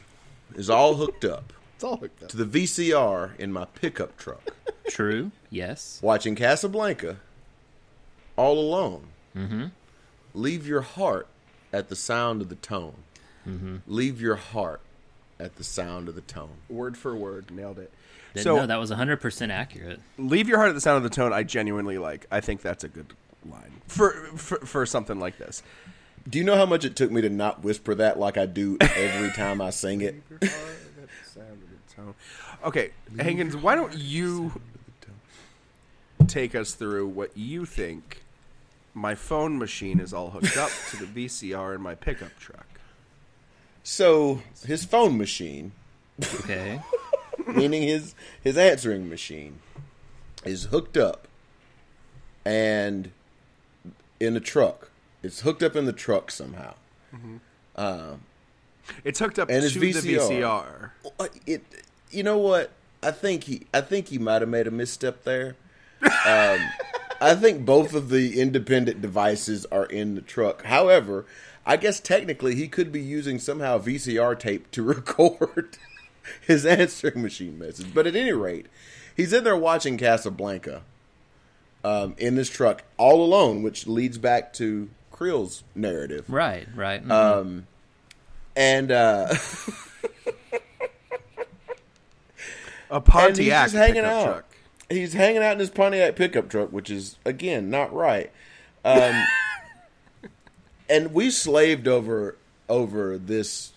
is 0.55 0.69
all 0.69 0.95
hooked 0.95 1.23
up 1.25 1.53
It's 1.75 1.83
all 1.83 1.97
hooked 1.97 2.23
up. 2.23 2.29
to 2.29 2.37
the 2.37 2.45
VCR 2.63 3.37
in 3.37 3.51
my 3.53 3.65
pickup 3.65 4.17
truck, 4.17 4.41
True. 4.89 5.31
Yes. 5.51 5.99
watching 6.01 6.33
Casablanca 6.35 7.17
all 8.37 8.57
alone. 8.57 9.07
Mm-hmm. 9.35 9.65
Leave 10.33 10.65
your 10.65 10.81
heart 10.81 11.27
at 11.71 11.89
the 11.89 11.95
sound 11.95 12.41
of 12.41 12.49
the 12.49 12.55
tone. 12.55 12.95
Mm-hmm. 13.47 13.77
Leave 13.87 14.21
your 14.21 14.35
heart 14.35 14.81
at 15.39 15.55
the 15.55 15.63
sound 15.63 16.07
of 16.07 16.15
the 16.15 16.21
tone. 16.21 16.57
Word 16.69 16.97
for 16.97 17.15
word, 17.15 17.51
nailed 17.51 17.79
it. 17.79 17.91
Didn't 18.33 18.43
so 18.43 18.55
know 18.57 18.67
that 18.67 18.79
was 18.79 18.91
100% 18.91 19.49
accurate. 19.49 19.99
leave 20.17 20.47
your 20.47 20.57
heart 20.57 20.69
at 20.69 20.75
the 20.75 20.81
sound 20.81 20.97
of 20.97 21.03
the 21.03 21.09
tone. 21.09 21.33
I 21.33 21.43
genuinely 21.43 21.97
like. 21.97 22.25
I 22.31 22.39
think 22.39 22.61
that's 22.61 22.83
a 22.83 22.87
good 22.87 23.13
line 23.49 23.81
for 23.87 24.11
for, 24.37 24.57
for 24.59 24.85
something 24.85 25.19
like 25.19 25.37
this. 25.37 25.63
Do 26.29 26.37
you 26.37 26.43
know 26.43 26.55
how 26.55 26.67
much 26.67 26.85
it 26.85 26.95
took 26.95 27.11
me 27.11 27.21
to 27.21 27.29
not 27.29 27.63
whisper 27.63 27.95
that 27.95 28.19
like 28.19 28.37
I 28.37 28.45
do 28.45 28.77
every 28.79 29.31
time 29.35 29.59
I 29.59 29.71
sing 29.71 30.01
it? 30.01 30.15
Okay, 32.63 32.91
Hankins, 33.19 33.55
why 33.55 33.75
don't 33.75 33.95
you 33.97 34.61
take 36.27 36.53
us 36.53 36.73
through 36.75 37.07
what 37.07 37.35
you 37.35 37.65
think 37.65 38.21
my 38.93 39.15
phone 39.15 39.57
machine 39.57 39.99
is 39.99 40.13
all 40.13 40.29
hooked 40.29 40.57
up 40.57 40.69
to 40.91 40.97
the 40.97 41.05
VCR 41.25 41.75
in 41.75 41.81
my 41.81 41.95
pickup 41.95 42.37
truck? 42.39 42.67
So 43.83 44.41
his 44.65 44.85
phone 44.85 45.17
machine, 45.17 45.71
Okay. 46.39 46.81
meaning 47.47 47.83
his 47.83 48.13
his 48.43 48.57
answering 48.57 49.09
machine, 49.09 49.59
is 50.45 50.65
hooked 50.65 50.97
up 50.97 51.27
and 52.45 53.11
in 54.19 54.35
a 54.35 54.39
truck. 54.39 54.89
It's 55.23 55.41
hooked 55.41 55.63
up 55.63 55.75
in 55.75 55.85
the 55.85 55.93
truck 55.93 56.31
somehow. 56.31 56.73
It's 59.03 59.19
hooked 59.19 59.39
up 59.39 59.49
And 59.49 59.61
to 59.61 59.65
it's 59.67 59.75
the 59.75 60.17
VCR. 60.17 60.29
VCR. 60.29 60.89
Uh, 61.19 61.27
It, 61.45 61.63
you 62.09 62.23
know 62.23 62.37
what? 62.37 62.71
I 63.03 63.11
think 63.11 63.45
he, 63.45 63.65
I 63.73 63.81
think 63.81 64.07
he 64.09 64.17
might 64.17 64.41
have 64.41 64.49
made 64.49 64.67
a 64.67 64.71
misstep 64.71 65.23
there. 65.23 65.55
Um, 66.03 66.59
I 67.21 67.35
think 67.35 67.65
both 67.65 67.93
of 67.93 68.09
the 68.09 68.39
independent 68.41 69.01
devices 69.01 69.65
are 69.71 69.85
in 69.85 70.15
the 70.15 70.21
truck. 70.21 70.63
However, 70.65 71.25
I 71.65 71.77
guess 71.77 71.99
technically 71.99 72.55
he 72.55 72.67
could 72.67 72.91
be 72.91 73.01
using 73.01 73.37
somehow 73.39 73.77
VCR 73.77 74.37
tape 74.39 74.71
to 74.71 74.81
record 74.83 75.77
his 76.45 76.65
answering 76.65 77.21
machine 77.21 77.57
message. 77.59 77.93
But 77.93 78.07
at 78.07 78.15
any 78.15 78.31
rate, 78.33 78.67
he's 79.15 79.33
in 79.33 79.43
there 79.43 79.55
watching 79.57 79.97
Casablanca 79.97 80.81
um, 81.83 82.15
in 82.17 82.35
this 82.35 82.49
truck 82.49 82.83
all 82.97 83.23
alone, 83.23 83.61
which 83.63 83.87
leads 83.87 84.17
back 84.17 84.53
to 84.53 84.89
Creel's 85.11 85.63
narrative. 85.75 86.25
Right, 86.27 86.67
right. 86.75 87.05
mhm. 87.05 87.11
Um, 87.11 87.67
and 88.55 88.91
uh, 88.91 89.33
A 92.89 92.95
and 92.95 93.05
Pontiac 93.05 93.37
he's 93.63 93.71
just 93.71 93.75
hanging 93.75 93.93
pickup 94.03 94.11
out. 94.11 94.25
truck. 94.25 94.45
He's 94.89 95.13
hanging 95.13 95.41
out 95.41 95.53
in 95.53 95.59
his 95.59 95.69
Pontiac 95.69 96.15
pickup 96.15 96.49
truck, 96.49 96.71
which 96.71 96.89
is 96.89 97.17
again 97.23 97.69
not 97.69 97.93
right. 97.93 98.31
Um, 98.83 99.13
and 100.91 101.13
we 101.13 101.31
slaved 101.31 101.87
over 101.87 102.35
over 102.69 103.17
this 103.17 103.71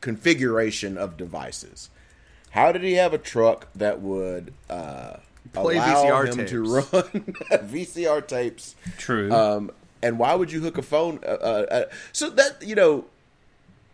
configuration 0.00 0.98
of 0.98 1.16
devices. 1.16 1.90
How 2.50 2.72
did 2.72 2.82
he 2.82 2.94
have 2.94 3.12
a 3.12 3.18
truck 3.18 3.68
that 3.74 4.00
would 4.00 4.52
uh, 4.68 5.18
Play 5.52 5.76
allow 5.76 6.04
VCR 6.04 6.28
him 6.28 6.36
tapes. 6.38 6.50
to 6.50 6.62
run 6.62 6.82
VCR 7.68 8.26
tapes? 8.26 8.74
True. 8.96 9.32
Um, 9.32 9.70
and 10.02 10.18
why 10.18 10.34
would 10.34 10.52
you 10.52 10.60
hook 10.60 10.78
a 10.78 10.82
phone? 10.82 11.20
Uh, 11.24 11.28
uh, 11.28 11.66
uh, 11.70 11.84
so 12.12 12.30
that 12.30 12.62
you 12.62 12.74
know, 12.74 13.04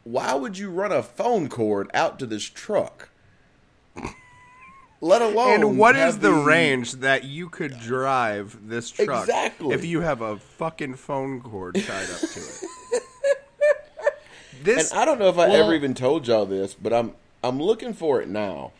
why 0.04 0.34
would 0.34 0.56
you 0.56 0.70
run 0.70 0.92
a 0.92 1.02
phone 1.02 1.48
cord 1.48 1.90
out 1.92 2.18
to 2.20 2.26
this 2.26 2.44
truck? 2.44 3.09
Let 5.02 5.22
alone 5.22 5.54
And 5.54 5.78
what 5.78 5.96
is 5.96 6.14
have 6.14 6.20
the 6.20 6.32
range 6.32 6.92
that 6.96 7.24
you 7.24 7.48
could 7.48 7.78
drive 7.80 8.68
this 8.68 8.90
truck 8.90 9.22
Exactly. 9.22 9.74
if 9.74 9.84
you 9.84 10.02
have 10.02 10.20
a 10.20 10.36
fucking 10.36 10.96
phone 10.96 11.40
cord 11.40 11.74
tied 11.76 12.10
up 12.10 12.20
to 12.20 12.40
it? 12.40 12.64
This 14.62 14.90
And 14.90 15.00
I 15.00 15.06
don't 15.06 15.18
know 15.18 15.28
if 15.30 15.38
I 15.38 15.48
Well- 15.48 15.62
ever 15.64 15.74
even 15.74 15.94
told 15.94 16.26
y'all 16.28 16.44
this, 16.44 16.74
but 16.74 16.92
I'm 16.92 17.14
I'm 17.42 17.58
looking 17.58 17.94
for 17.94 18.20
it 18.20 18.28
now. 18.28 18.72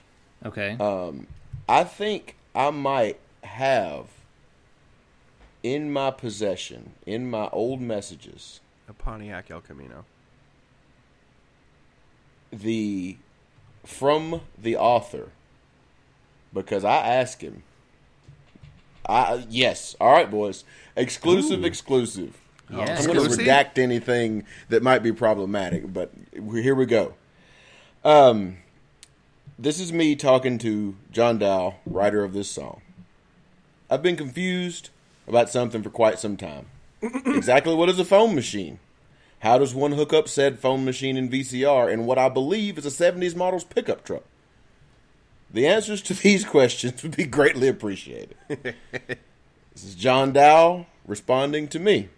okay. 0.45 0.77
Um, 0.79 1.27
I 1.67 1.85
think 1.85 2.37
I 2.55 2.69
might 2.71 3.19
have 3.43 4.09
in 5.63 5.91
my 5.91 6.11
possession, 6.11 6.93
in 7.07 7.31
my 7.31 7.49
old 7.49 7.81
messages, 7.81 8.61
a 8.89 8.93
Pontiac 8.93 9.51
El 9.51 9.63
Camino. 9.63 10.05
the 12.53 13.17
from 13.87 14.43
the 14.59 14.77
author 14.77 15.29
because 16.53 16.85
I 16.85 16.97
asked 16.97 17.41
him. 17.41 17.63
I 19.09 19.45
yes, 19.49 19.97
all 20.01 20.13
right, 20.13 20.31
boys, 20.31 20.65
exclusive, 20.97 21.65
exclusive. 21.65 22.39
yeah. 22.71 22.97
I'm 22.99 23.07
going 23.07 23.29
to 23.29 23.37
redact 23.37 23.79
anything 23.79 24.45
that 24.69 24.83
might 24.83 25.03
be 25.03 25.13
problematic, 25.13 25.93
but 25.93 26.13
here 26.33 26.75
we 26.75 26.87
go. 26.87 27.15
Um, 28.05 28.59
this 29.59 29.81
is 29.81 29.93
me 29.93 30.17
talking 30.17 30.59
to 30.59 30.97
John 31.11 31.39
Dow, 31.39 31.77
writer 31.85 32.25
of 32.25 32.33
this 32.33 32.49
song. 32.51 32.83
I've 33.91 34.03
been 34.03 34.17
confused 34.17 34.91
about 35.27 35.51
something 35.51 35.83
for 35.83 35.91
quite 35.91 36.19
some 36.19 36.37
time. 36.37 36.67
exactly 37.03 37.75
what 37.75 37.89
is 37.89 37.99
a 37.99 38.05
phone 38.05 38.35
machine? 38.35 38.79
How 39.41 39.59
does 39.59 39.75
one 39.75 39.93
hook 39.93 40.13
up 40.13 40.29
said 40.29 40.59
phone 40.59 40.85
machine 40.85 41.17
in 41.17 41.31
VCR 41.31 41.91
in 41.91 42.05
what 42.05 42.19
I 42.19 42.29
believe 42.29 42.79
is 42.79 42.87
a 42.87 42.91
70s 42.91 43.35
model's 43.35 43.65
pickup 43.65 44.05
truck? 44.05 44.25
The 45.53 45.67
answers 45.67 46.01
to 46.03 46.15
these 46.15 46.45
questions 46.49 47.03
would 47.03 47.17
be 47.17 47.25
greatly 47.25 47.67
appreciated. 47.69 48.37
this 48.49 48.75
is 49.75 49.95
John 49.95 50.33
Dow 50.33 50.87
responding 51.07 51.69
to 51.69 51.79
me. 51.79 52.09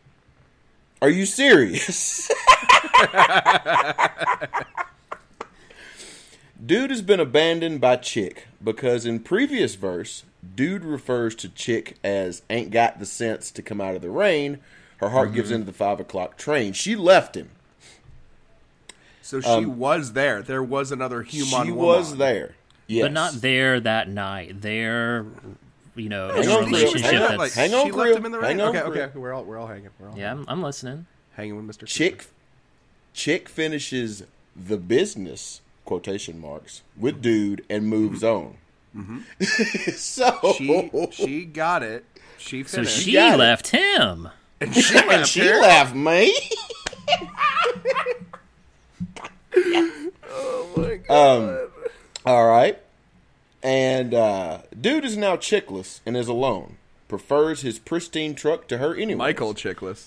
Are 1.00 1.10
you 1.10 1.26
serious? 1.26 2.30
Dude 6.64 6.90
has 6.90 7.02
been 7.02 7.18
abandoned 7.18 7.80
by 7.80 7.96
Chick 7.96 8.46
because 8.62 9.04
in 9.04 9.18
previous 9.18 9.74
verse, 9.74 10.22
Dude 10.54 10.84
refers 10.84 11.34
to 11.36 11.48
Chick 11.48 11.96
as 12.04 12.42
ain't 12.48 12.70
got 12.70 13.00
the 13.00 13.06
sense 13.06 13.50
to 13.50 13.62
come 13.62 13.80
out 13.80 13.96
of 13.96 14.02
the 14.02 14.10
rain. 14.10 14.60
Her 14.98 15.08
heart 15.08 15.32
gives 15.32 15.48
mm-hmm. 15.48 15.56
into 15.56 15.66
the 15.66 15.72
five 15.72 15.98
o'clock 15.98 16.36
train. 16.36 16.72
She 16.72 16.94
left 16.94 17.36
him. 17.36 17.50
So 19.22 19.40
she 19.40 19.48
um, 19.48 19.76
was 19.78 20.12
there. 20.12 20.42
There 20.42 20.62
was 20.62 20.92
another 20.92 21.22
human. 21.22 21.48
she 21.66 21.72
woman. 21.72 21.74
was 21.74 22.16
there. 22.18 22.54
Yes. 22.86 23.04
but 23.04 23.12
not 23.12 23.34
there 23.40 23.80
that 23.80 24.08
night. 24.08 24.60
There, 24.60 25.24
you 25.94 26.08
know, 26.08 26.30
in 26.30 26.42
Hang 26.42 26.48
a 26.48 26.50
on, 26.58 26.64
Creel. 26.64 26.76
relationship 26.78 27.06
Hang 27.10 27.14
on, 27.22 27.28
that's 27.28 27.38
Like, 27.38 27.52
Hang 27.52 27.74
on, 27.74 27.86
she 27.86 27.92
left 27.92 28.16
him 28.18 28.26
in 28.26 28.32
the 28.32 28.38
rain. 28.38 28.60
on, 28.60 28.76
okay, 28.76 28.80
okay. 29.02 29.18
We're 29.18 29.32
all 29.32 29.44
we're 29.44 29.58
all 29.58 29.66
hanging. 29.66 29.88
We're 29.98 30.08
all 30.10 30.18
yeah. 30.18 30.32
I'm, 30.32 30.44
I'm 30.48 30.62
listening. 30.62 31.06
hanging 31.36 31.56
with 31.64 31.76
Mr. 31.76 31.86
Chick 31.86 32.26
Chick 33.14 33.48
finishes 33.48 34.24
the 34.56 34.76
business 34.76 35.60
quotation 35.84 36.40
marks 36.40 36.82
with 36.96 37.20
dude 37.22 37.64
and 37.70 37.86
moves 37.86 38.22
on. 38.24 38.56
so 39.96 40.38
She 40.56 40.90
she 41.12 41.44
got 41.46 41.82
it. 41.82 42.04
She 42.38 42.62
So 42.64 42.78
finished. 42.78 42.98
she 43.02 43.12
got 43.12 43.34
it. 43.34 43.36
left 43.38 43.68
him. 43.68 44.28
and 44.60 44.74
she 44.74 44.94
and 44.98 45.06
left 45.08 45.28
she 45.30 45.40
her. 45.46 45.60
left 45.60 45.94
me. 45.94 46.34
Um, 51.08 51.68
all 52.26 52.46
right. 52.46 52.78
And 53.62 54.12
uh, 54.12 54.58
dude 54.78 55.04
is 55.04 55.16
now 55.16 55.36
chickless 55.36 56.00
and 56.04 56.16
is 56.16 56.28
alone. 56.28 56.76
Prefers 57.08 57.60
his 57.62 57.78
pristine 57.78 58.34
truck 58.34 58.66
to 58.68 58.78
her 58.78 58.94
anyway. 58.94 59.14
Michael 59.14 59.54
Chickless. 59.54 60.06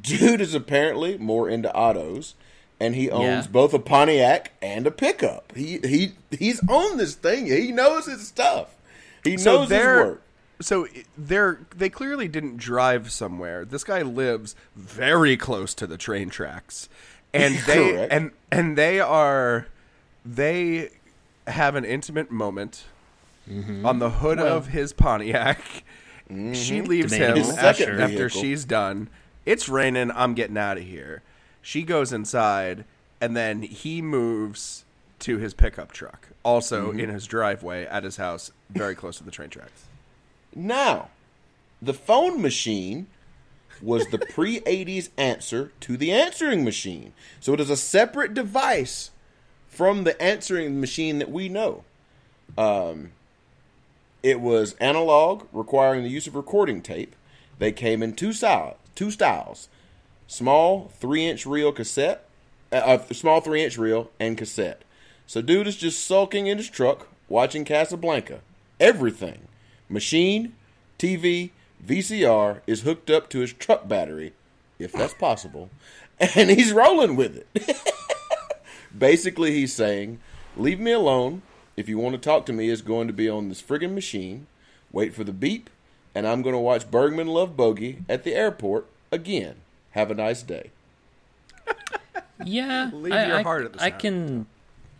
Dude 0.00 0.40
is 0.40 0.54
apparently 0.54 1.16
more 1.18 1.48
into 1.48 1.72
autos, 1.72 2.34
and 2.80 2.96
he 2.96 3.10
owns 3.10 3.44
Yeah. 3.46 3.52
both 3.52 3.72
a 3.74 3.78
Pontiac 3.78 4.52
and 4.60 4.86
a 4.86 4.90
pickup. 4.90 5.52
He 5.54 5.78
he 5.84 6.12
he's 6.36 6.60
on 6.68 6.96
this 6.96 7.14
thing. 7.14 7.46
He 7.46 7.70
knows 7.70 8.06
his 8.06 8.26
stuff. 8.26 8.74
He 9.22 9.36
So 9.36 9.58
knows 9.60 9.70
his 9.70 9.84
work. 9.84 10.22
so 10.60 10.88
they're 11.16 11.60
they 11.76 11.90
clearly 11.90 12.26
didn't 12.26 12.56
drive 12.56 13.12
somewhere. 13.12 13.64
This 13.64 13.84
guy 13.84 14.02
lives 14.02 14.56
very 14.74 15.36
close 15.36 15.74
to 15.74 15.86
the 15.86 15.96
train 15.98 16.28
tracks, 16.28 16.88
and 17.32 17.54
they 17.66 17.92
Correct. 17.92 18.12
and 18.12 18.30
and 18.50 18.76
they 18.76 18.98
are 18.98 19.68
they 20.24 20.90
have 21.46 21.74
an 21.74 21.84
intimate 21.84 22.30
moment 22.30 22.84
mm-hmm. 23.48 23.84
on 23.84 23.98
the 23.98 24.10
hood 24.10 24.38
of 24.38 24.68
his 24.68 24.92
Pontiac. 24.92 25.60
Mm-hmm. 26.30 26.54
She 26.54 26.80
leaves 26.80 27.12
him 27.12 27.36
after, 27.36 28.00
after 28.00 28.28
she's 28.28 28.64
done. 28.64 29.08
It's 29.44 29.68
raining. 29.68 30.10
I'm 30.10 30.34
getting 30.34 30.56
out 30.56 30.78
of 30.78 30.84
here. 30.84 31.22
She 31.60 31.82
goes 31.82 32.12
inside, 32.12 32.84
and 33.20 33.36
then 33.36 33.62
he 33.62 34.00
moves 34.00 34.84
to 35.20 35.38
his 35.38 35.54
pickup 35.54 35.92
truck, 35.92 36.28
also 36.42 36.90
mm-hmm. 36.90 37.00
in 37.00 37.08
his 37.10 37.26
driveway 37.26 37.86
at 37.86 38.04
his 38.04 38.16
house, 38.16 38.50
very 38.70 38.94
close 38.94 39.18
to 39.18 39.24
the 39.24 39.30
train 39.30 39.50
tracks. 39.50 39.84
Now, 40.54 41.08
the 41.80 41.94
phone 41.94 42.40
machine 42.40 43.06
was 43.82 44.06
the 44.08 44.18
pre 44.30 44.60
80s 44.60 45.10
answer 45.16 45.72
to 45.80 45.96
the 45.96 46.12
answering 46.12 46.64
machine. 46.64 47.12
So 47.40 47.52
it 47.54 47.60
is 47.60 47.70
a 47.70 47.76
separate 47.76 48.34
device 48.34 49.10
from 49.74 50.04
the 50.04 50.20
answering 50.22 50.80
machine 50.80 51.18
that 51.18 51.30
we 51.30 51.48
know. 51.48 51.84
Um, 52.56 53.12
it 54.22 54.40
was 54.40 54.74
analog, 54.74 55.46
requiring 55.52 56.02
the 56.02 56.10
use 56.10 56.26
of 56.26 56.34
recording 56.34 56.80
tape. 56.80 57.14
They 57.58 57.72
came 57.72 58.02
in 58.02 58.14
two, 58.14 58.32
two 58.94 59.10
styles 59.10 59.68
small 60.26 60.90
3 60.98 61.26
inch 61.26 61.46
reel 61.46 61.72
cassette, 61.72 62.26
a 62.72 62.86
uh, 62.86 62.98
small 63.12 63.40
3 63.40 63.64
inch 63.64 63.76
reel 63.76 64.10
and 64.18 64.38
cassette. 64.38 64.82
So, 65.26 65.42
dude 65.42 65.66
is 65.66 65.76
just 65.76 66.06
sulking 66.06 66.46
in 66.46 66.58
his 66.58 66.70
truck 66.70 67.08
watching 67.28 67.64
Casablanca. 67.64 68.40
Everything 68.80 69.48
machine, 69.88 70.54
TV, 70.98 71.50
VCR 71.84 72.60
is 72.66 72.82
hooked 72.82 73.10
up 73.10 73.28
to 73.30 73.40
his 73.40 73.52
truck 73.52 73.86
battery, 73.86 74.32
if 74.78 74.92
that's 74.92 75.14
possible, 75.14 75.68
and 76.18 76.50
he's 76.50 76.72
rolling 76.72 77.16
with 77.16 77.36
it. 77.36 77.82
Basically, 78.96 79.52
he's 79.52 79.72
saying, 79.72 80.20
Leave 80.56 80.78
me 80.80 80.92
alone. 80.92 81.42
If 81.76 81.88
you 81.88 81.98
want 81.98 82.14
to 82.14 82.20
talk 82.20 82.46
to 82.46 82.52
me, 82.52 82.70
it's 82.70 82.82
going 82.82 83.08
to 83.08 83.12
be 83.12 83.28
on 83.28 83.48
this 83.48 83.60
friggin' 83.60 83.94
machine. 83.94 84.46
Wait 84.92 85.12
for 85.14 85.24
the 85.24 85.32
beep, 85.32 85.68
and 86.14 86.26
I'm 86.26 86.40
going 86.42 86.52
to 86.54 86.58
watch 86.60 86.88
Bergman 86.90 87.26
Love 87.26 87.56
Bogey 87.56 88.04
at 88.08 88.22
the 88.22 88.34
airport 88.34 88.86
again. 89.10 89.56
Have 89.90 90.10
a 90.10 90.14
nice 90.14 90.42
day. 90.42 90.70
Yeah, 92.44 92.90
Leave 92.92 93.12
I, 93.12 93.26
your 93.26 93.36
I- 93.38 93.42
heart 93.42 93.64
at 93.64 93.72
the 93.74 93.82
I 93.82 93.88
sound. 93.90 94.00
can, 94.00 94.46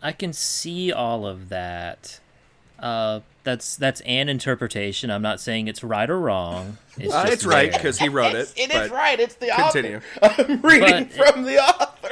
I 0.01 0.11
can 0.13 0.33
see 0.33 0.91
all 0.91 1.27
of 1.27 1.49
that. 1.49 2.19
Uh, 2.79 3.19
that's 3.43 3.75
that's 3.75 4.01
an 4.01 4.29
interpretation. 4.29 5.11
I'm 5.11 5.21
not 5.21 5.39
saying 5.39 5.67
it's 5.67 5.83
right 5.83 6.09
or 6.09 6.19
wrong. 6.19 6.77
It's, 6.97 7.13
Uh, 7.13 7.23
just 7.23 7.33
it's 7.33 7.45
right 7.45 7.71
because 7.71 7.99
he 7.99 8.09
wrote 8.09 8.35
it. 8.35 8.51
It 8.55 8.71
but 8.71 8.85
is 8.85 8.91
right. 8.91 9.19
It's 9.19 9.35
the 9.35 9.47
Continue. 9.55 10.01
author. 10.21 10.45
I'm 10.49 10.61
reading 10.61 11.09
But- 11.17 11.31
from 11.33 11.43
the 11.43 11.59
author. 11.59 12.04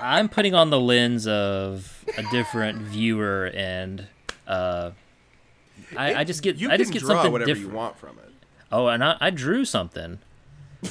I'm 0.00 0.28
putting 0.28 0.54
on 0.54 0.70
the 0.70 0.80
lens 0.80 1.26
of 1.26 2.04
a 2.16 2.22
different 2.30 2.78
viewer, 2.78 3.50
and 3.54 4.06
uh, 4.46 4.90
I, 5.96 6.14
I 6.16 6.24
just 6.24 6.42
get 6.42 6.56
You 6.56 6.70
I 6.70 6.76
just 6.76 6.92
can 6.92 7.00
get 7.00 7.06
draw 7.06 7.16
something 7.16 7.32
whatever 7.32 7.46
different. 7.48 7.70
you 7.70 7.76
want 7.76 7.98
from 7.98 8.18
it, 8.18 8.32
Oh, 8.72 8.86
and 8.88 9.02
I, 9.04 9.16
I 9.20 9.30
drew 9.30 9.64
something. 9.64 10.18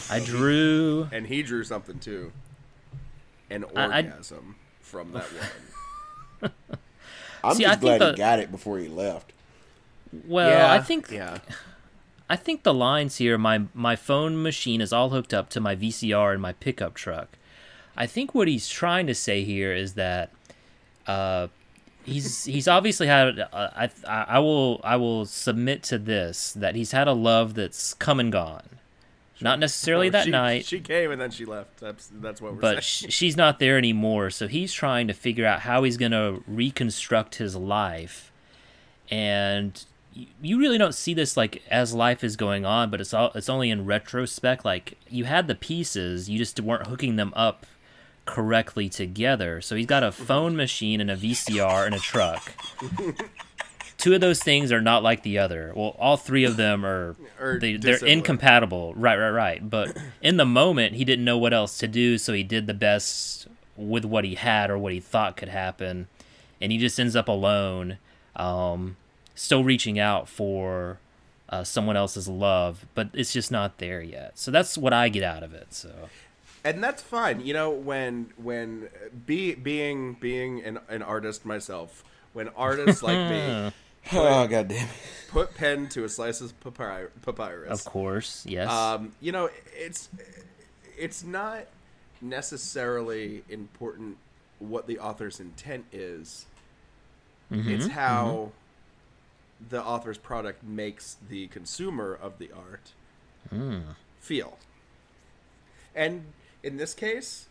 I 0.09 0.19
drew. 0.19 1.07
and 1.13 1.27
he 1.27 1.41
drew 1.43 1.63
something 1.63 1.99
too. 1.99 2.31
An 3.49 3.65
I- 3.75 3.83
I- 3.83 3.97
orgasm 4.03 4.55
from 4.81 5.11
that 5.13 5.23
one. 6.39 6.51
I'm 7.43 7.55
See, 7.55 7.65
I 7.65 7.69
just 7.69 7.81
think 7.81 7.99
glad 7.99 8.11
he 8.11 8.17
got 8.17 8.39
it 8.39 8.51
before 8.51 8.77
he 8.79 8.87
left. 8.89 9.31
Well, 10.27 10.69
I 10.71 10.79
think 10.81 11.09
Yeah. 11.09 11.39
I 12.29 12.35
think 12.35 12.61
the 12.63 12.73
lines 12.73 13.15
here. 13.17 13.37
My 13.37 13.63
my 13.73 13.95
phone 13.95 14.41
machine 14.43 14.81
is 14.81 14.91
all 14.93 15.09
hooked 15.09 15.33
up 15.33 15.49
to 15.51 15.59
my 15.61 15.75
VCR 15.75 16.33
and 16.33 16.41
my 16.41 16.53
pickup 16.53 16.93
truck. 16.95 17.29
I 17.99 18.07
think 18.07 18.33
what 18.33 18.47
he's 18.47 18.69
trying 18.69 19.05
to 19.07 19.13
say 19.13 19.43
here 19.43 19.73
is 19.73 19.93
that 19.93 20.31
uh, 21.05 21.49
he's 22.05 22.45
he's 22.55 22.67
obviously 22.67 23.07
had. 23.07 23.39
Uh, 23.39 23.47
I 23.75 23.89
I 24.07 24.39
will 24.39 24.79
I 24.83 24.95
will 24.95 25.25
submit 25.25 25.83
to 25.83 25.99
this 25.99 26.53
that 26.53 26.75
he's 26.75 26.93
had 26.93 27.07
a 27.07 27.13
love 27.13 27.53
that's 27.53 27.93
come 27.93 28.19
and 28.19 28.31
gone. 28.31 28.63
Not 29.41 29.59
necessarily 29.59 30.09
that 30.09 30.25
she, 30.25 30.31
night, 30.31 30.65
She 30.65 30.81
came 30.81 31.11
and 31.11 31.21
then 31.21 31.31
she 31.31 31.45
left. 31.45 31.79
That's 31.79 32.09
that's 32.13 32.41
what 32.41 32.55
we're 32.55 32.59
but 32.59 32.83
saying. 32.83 33.09
sh- 33.09 33.13
she's 33.13 33.37
not 33.37 33.59
there 33.59 33.77
anymore. 33.77 34.29
So 34.31 34.47
he's 34.47 34.73
trying 34.73 35.07
to 35.07 35.13
figure 35.13 35.45
out 35.45 35.61
how 35.61 35.83
he's 35.83 35.95
going 35.95 36.11
to 36.11 36.43
reconstruct 36.45 37.35
his 37.35 37.55
life. 37.55 38.33
And 39.09 39.81
you 40.41 40.59
really 40.59 40.77
don't 40.77 40.93
see 40.93 41.13
this 41.13 41.37
like 41.37 41.63
as 41.71 41.93
life 41.93 42.21
is 42.21 42.35
going 42.35 42.65
on, 42.65 42.89
but 42.89 42.99
it's 42.99 43.13
all 43.13 43.31
it's 43.33 43.47
only 43.47 43.69
in 43.69 43.85
retrospect. 43.85 44.65
Like 44.65 44.97
you 45.07 45.23
had 45.23 45.47
the 45.47 45.55
pieces, 45.55 46.29
you 46.29 46.37
just 46.37 46.59
weren't 46.59 46.87
hooking 46.87 47.15
them 47.15 47.31
up 47.35 47.65
correctly 48.29 48.89
together. 48.89 49.59
So 49.59 49.75
he's 49.75 49.87
got 49.87 50.03
a 50.03 50.11
phone 50.11 50.55
machine 50.55 51.01
and 51.01 51.09
a 51.09 51.17
VCR 51.17 51.87
and 51.87 51.95
a 51.95 51.99
truck. 51.99 52.53
Two 53.97 54.13
of 54.13 54.21
those 54.21 54.41
things 54.41 54.71
are 54.71 54.81
not 54.81 55.01
like 55.01 55.23
the 55.23 55.39
other. 55.39 55.73
Well, 55.75 55.95
all 55.99 56.15
three 56.15 56.43
of 56.45 56.55
them 56.55 56.85
are 56.85 57.15
Are 57.39 57.57
they, 57.59 57.75
they're 57.75 58.05
incompatible. 58.05 58.93
Right, 58.93 59.17
right, 59.17 59.31
right. 59.31 59.67
But 59.67 59.97
in 60.21 60.37
the 60.37 60.45
moment, 60.45 60.95
he 60.95 61.03
didn't 61.03 61.25
know 61.25 61.39
what 61.39 61.53
else 61.53 61.79
to 61.79 61.87
do, 61.87 62.19
so 62.19 62.33
he 62.33 62.43
did 62.43 62.67
the 62.67 62.73
best 62.75 63.47
with 63.75 64.05
what 64.05 64.23
he 64.23 64.35
had 64.35 64.69
or 64.69 64.77
what 64.77 64.93
he 64.93 64.99
thought 64.99 65.35
could 65.35 65.49
happen, 65.49 66.07
and 66.61 66.71
he 66.71 66.77
just 66.77 66.99
ends 66.99 67.15
up 67.15 67.27
alone, 67.27 67.97
um, 68.35 68.95
still 69.35 69.63
reaching 69.63 69.97
out 69.97 70.29
for 70.29 70.99
uh, 71.49 71.63
someone 71.63 71.97
else's 71.97 72.27
love, 72.27 72.85
but 72.93 73.09
it's 73.13 73.33
just 73.33 73.51
not 73.51 73.79
there 73.79 74.01
yet. 74.01 74.37
So 74.37 74.51
that's 74.51 74.77
what 74.77 74.93
I 74.93 75.09
get 75.09 75.23
out 75.23 75.43
of 75.43 75.53
it. 75.53 75.73
So 75.73 76.09
and 76.63 76.83
that's 76.83 77.01
fine. 77.01 77.41
You 77.41 77.53
know, 77.53 77.69
when 77.69 78.31
when 78.37 78.89
be 79.25 79.55
being 79.55 80.13
being 80.13 80.63
an, 80.63 80.79
an 80.89 81.01
artist 81.01 81.45
myself, 81.45 82.03
when 82.33 82.49
artists 82.49 83.01
like 83.03 83.29
me 83.29 83.71
Oh 84.13 84.47
god 84.47 84.69
damn 84.69 84.87
it. 84.87 84.93
put 85.29 85.55
pen 85.55 85.87
to 85.89 86.03
a 86.05 86.09
slice 86.09 86.41
of 86.41 86.57
papyr- 86.61 87.09
papyrus, 87.21 87.85
of 87.85 87.91
course, 87.91 88.45
yes. 88.47 88.69
um, 88.69 89.11
you 89.19 89.31
know, 89.31 89.49
it's 89.75 90.09
it's 90.97 91.23
not 91.23 91.65
necessarily 92.21 93.43
important 93.49 94.17
what 94.59 94.87
the 94.87 94.99
author's 94.99 95.39
intent 95.39 95.85
is. 95.91 96.45
Mm-hmm, 97.51 97.69
It's 97.69 97.87
how 97.87 98.51
the 99.69 99.83
author's 99.83 100.17
product 100.17 100.63
makes 100.63 101.17
the 101.29 101.47
consumer 101.47 102.17
of 102.19 102.37
the 102.39 102.49
art 102.51 102.91
Mm. 103.53 103.95
feel. 104.19 104.57
And 105.95 106.25
in 106.63 106.77
this 106.77 106.93
case, 106.93 107.47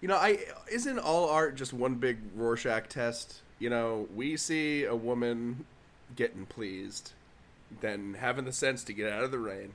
you 0.00 0.08
know, 0.08 0.16
I 0.16 0.38
isn't 0.70 0.98
all 0.98 1.28
art 1.28 1.56
just 1.56 1.72
one 1.72 1.94
big 1.96 2.18
Rorschach 2.34 2.88
test? 2.88 3.40
You 3.58 3.70
know, 3.70 4.08
we 4.14 4.36
see 4.36 4.84
a 4.84 4.96
woman 4.96 5.66
getting 6.16 6.46
pleased, 6.46 7.12
then 7.80 8.16
having 8.18 8.44
the 8.46 8.52
sense 8.52 8.82
to 8.84 8.92
get 8.92 9.12
out 9.12 9.22
of 9.24 9.30
the 9.30 9.38
rain. 9.38 9.72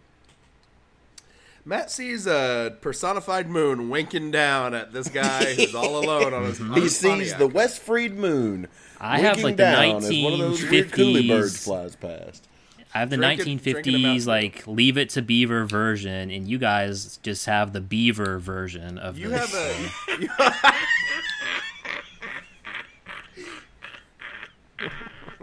Matt 1.68 1.90
sees 1.90 2.28
a 2.28 2.78
personified 2.82 3.50
moon 3.50 3.90
winking 3.90 4.30
down 4.30 4.76
at 4.76 4.94
this 4.94 5.08
guy 5.08 5.56
who's 5.56 5.74
all 5.74 5.98
alone 6.04 6.34
on 6.34 6.44
his. 6.46 6.62
on 6.62 6.74
He 6.74 6.82
his 6.82 6.98
sees 6.98 7.10
Pontiac. 7.10 7.40
the 7.40 7.48
West 7.48 7.80
Freed 7.82 8.16
moon. 8.16 8.68
I 9.00 9.20
have, 9.20 9.38
winking 9.38 9.44
like, 9.44 9.58
the 9.58 9.64
down 9.64 9.96
as 9.98 10.24
one 10.24 10.34
of 10.34 10.40
those 10.40 10.64
weird 10.64 10.92
coolie 10.92 11.28
birds 11.28 11.64
flies 11.64 11.96
past. 11.96 12.48
I 12.96 13.00
have 13.00 13.10
the 13.10 13.18
drinking, 13.18 13.60
1950s 13.60 14.26
like 14.26 14.66
Leave 14.66 14.98
It 14.98 15.10
to 15.12 15.22
Beaver 15.22 15.66
version, 15.66 16.32
and 16.32 16.48
you 16.48 16.58
guys 16.58 17.18
just 17.18 17.46
have 17.46 17.74
the 17.74 17.82
Beaver 17.82 18.40
version 18.40 18.98
of 18.98 19.20
you 19.20 19.28
this. 19.28 19.54
Have 19.54 20.32
a, 20.40 20.74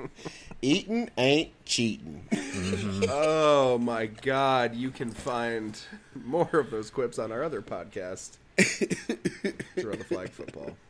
Eating 0.62 1.10
ain't 1.18 1.50
cheating. 1.66 2.24
Mm-hmm. 2.30 3.04
oh 3.10 3.76
my 3.76 4.06
God! 4.06 4.74
You 4.74 4.90
can 4.90 5.10
find 5.10 5.78
more 6.24 6.48
of 6.54 6.70
those 6.70 6.88
quips 6.88 7.18
on 7.18 7.30
our 7.32 7.42
other 7.42 7.60
podcast, 7.60 8.38
Throw 8.56 9.92
the 9.92 10.04
Flag 10.08 10.30
Football. 10.30 10.76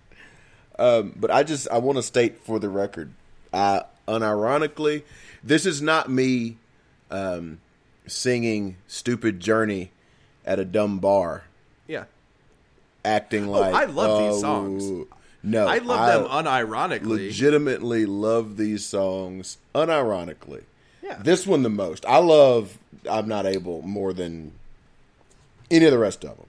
Um, 0.78 1.12
but 1.16 1.30
I 1.30 1.42
just 1.42 1.68
I 1.68 1.76
want 1.78 1.98
to 1.98 2.02
state 2.02 2.38
for 2.38 2.58
the 2.58 2.70
record, 2.70 3.12
I 3.52 3.82
unironically, 4.08 5.02
this 5.42 5.66
is 5.66 5.80
not 5.82 6.10
me 6.10 6.56
um, 7.10 7.58
singing 8.06 8.76
"Stupid 8.86 9.40
Journey" 9.40 9.90
at 10.44 10.58
a 10.58 10.64
dumb 10.64 10.98
bar, 10.98 11.44
Yeah. 11.86 12.04
acting 13.04 13.46
like 13.48 13.72
Oh, 13.72 13.76
I 13.76 13.84
love 13.84 14.18
these 14.32 14.38
"Oh, 14.38 14.40
songs. 14.40 15.06
No, 15.44 15.66
I 15.66 15.78
love 15.78 16.22
them 16.22 16.30
unironically. 16.30 17.04
legitimately 17.28 18.06
love 18.06 18.56
these 18.56 18.84
songs 18.86 19.58
unironically. 19.74 20.62
Yeah. 21.02 21.18
This 21.22 21.46
one 21.46 21.62
the 21.64 21.68
most. 21.70 22.06
I 22.06 22.18
love 22.18 22.78
I'm 23.10 23.26
Not 23.28 23.44
Able 23.46 23.82
more 23.82 24.12
than 24.12 24.52
any 25.70 25.84
of 25.86 25.90
the 25.90 25.98
rest 25.98 26.24
of 26.24 26.36
them. 26.36 26.46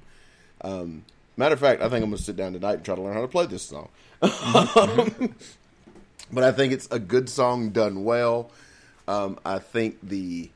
Um, 0.62 1.06
matter 1.36 1.54
of 1.54 1.60
fact, 1.60 1.82
I 1.82 1.86
think 1.90 2.04
I'm 2.04 2.10
going 2.12 2.18
to 2.18 2.24
sit 2.24 2.36
down 2.36 2.54
tonight 2.54 2.74
and 2.76 2.86
try 2.86 2.94
to 2.96 3.02
learn 3.02 3.14
how 3.16 3.22
to 3.22 3.28
play 3.28 3.48
this 3.48 3.64
song. 3.64 3.90
but 6.34 6.44
I 6.44 6.52
think 6.52 6.74
it's 6.74 6.88
a 6.92 7.00
good 7.00 7.30
song 7.30 7.70
done 7.70 8.04
well. 8.04 8.52
Um, 9.08 9.40
I 9.46 9.60
think 9.60 9.98
the 10.02 10.50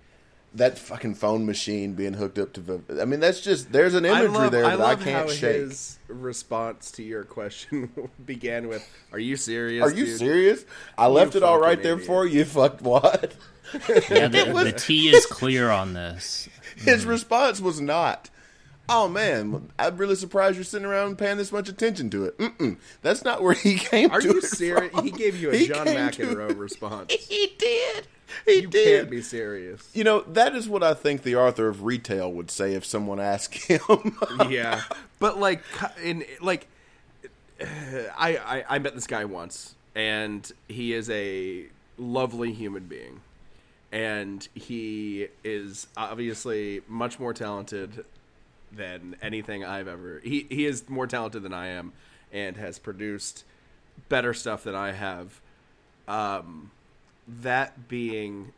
that 0.53 0.77
fucking 0.77 1.13
phone 1.13 1.45
machine 1.45 1.93
being 1.93 2.13
hooked 2.13 2.39
up 2.39 2.53
to 2.53 2.61
the, 2.61 3.01
I 3.01 3.05
mean 3.05 3.19
that's 3.19 3.41
just 3.41 3.71
there's 3.71 3.93
an 3.93 4.05
imagery 4.05 4.29
love, 4.29 4.51
there 4.51 4.65
I 4.65 4.75
that 4.75 4.79
love 4.79 5.01
I 5.01 5.03
can't 5.03 5.27
how 5.27 5.33
shake. 5.33 5.55
his 5.55 5.99
response 6.07 6.91
to 6.91 7.03
your 7.03 7.23
question 7.23 8.09
began 8.25 8.67
with, 8.67 8.87
"Are 9.11 9.19
you 9.19 9.35
serious? 9.37 9.83
Are 9.83 9.93
you 9.93 10.05
dude?" 10.05 10.19
serious? 10.19 10.65
I 10.97 11.07
left 11.07 11.35
it 11.35 11.43
all 11.43 11.59
right 11.59 11.77
fucking 11.77 11.83
there 11.83 11.99
for 11.99 12.25
you. 12.25 12.43
Fucked 12.45 12.81
what? 12.81 13.35
Yeah, 14.09 14.27
the, 14.29 14.61
the 14.63 14.73
T 14.75 15.09
is 15.09 15.25
clear 15.25 15.69
on 15.69 15.93
this. 15.93 16.49
His 16.77 17.05
response 17.05 17.59
was 17.59 17.81
not. 17.81 18.29
Oh 18.89 19.09
man, 19.09 19.69
I'm 19.77 19.97
really 19.97 20.15
surprised 20.15 20.55
you're 20.55 20.63
sitting 20.63 20.85
around 20.85 21.17
paying 21.17 21.35
this 21.37 21.51
much 21.51 21.67
attention 21.67 22.09
to 22.11 22.25
it. 22.25 22.37
Mm-mm. 22.37 22.77
That's 23.01 23.23
not 23.23 23.43
where 23.43 23.53
he 23.53 23.75
came 23.75 24.11
Are 24.11 24.21
you 24.21 24.39
serious? 24.41 24.91
from. 24.93 25.03
He 25.03 25.11
gave 25.11 25.35
you 25.35 25.51
a 25.51 25.55
He 25.57 25.67
John 25.67 25.87
McEnroe 25.87 26.51
it- 26.51 26.57
response. 26.57 27.11
He 27.27 27.53
did. 27.57 28.07
He 28.45 28.61
did. 28.61 28.63
You 28.63 28.67
did. 28.69 28.99
can't 28.99 29.09
be 29.09 29.21
serious. 29.21 29.89
You 29.93 30.03
know 30.05 30.21
that 30.21 30.55
is 30.55 30.69
what 30.69 30.83
I 30.83 30.93
think 30.93 31.23
the 31.23 31.35
author 31.35 31.67
of 31.67 31.83
Retail 31.83 32.31
would 32.31 32.49
say 32.51 32.73
if 32.75 32.85
someone 32.85 33.19
asked 33.19 33.55
him. 33.55 33.79
yeah, 34.49 34.83
but 35.19 35.37
like 35.37 35.63
in 36.03 36.23
like, 36.41 36.67
I, 37.61 38.37
I 38.37 38.63
I 38.75 38.79
met 38.79 38.95
this 38.95 39.07
guy 39.07 39.25
once, 39.25 39.75
and 39.95 40.49
he 40.67 40.93
is 40.93 41.09
a 41.09 41.65
lovely 41.97 42.53
human 42.53 42.83
being, 42.85 43.21
and 43.91 44.47
he 44.53 45.27
is 45.43 45.87
obviously 45.97 46.81
much 46.87 47.19
more 47.19 47.33
talented 47.33 48.05
than 48.77 49.15
anything 49.21 49.65
I've 49.65 49.87
ever. 49.87 50.21
He 50.23 50.45
he 50.49 50.65
is 50.65 50.87
more 50.89 51.07
talented 51.07 51.43
than 51.43 51.53
I 51.53 51.67
am, 51.67 51.93
and 52.31 52.55
has 52.57 52.79
produced 52.79 53.43
better 54.09 54.33
stuff 54.33 54.63
than 54.63 54.75
I 54.75 54.91
have. 54.91 55.41
Um, 56.07 56.71
that 57.27 57.87
being 57.87 58.53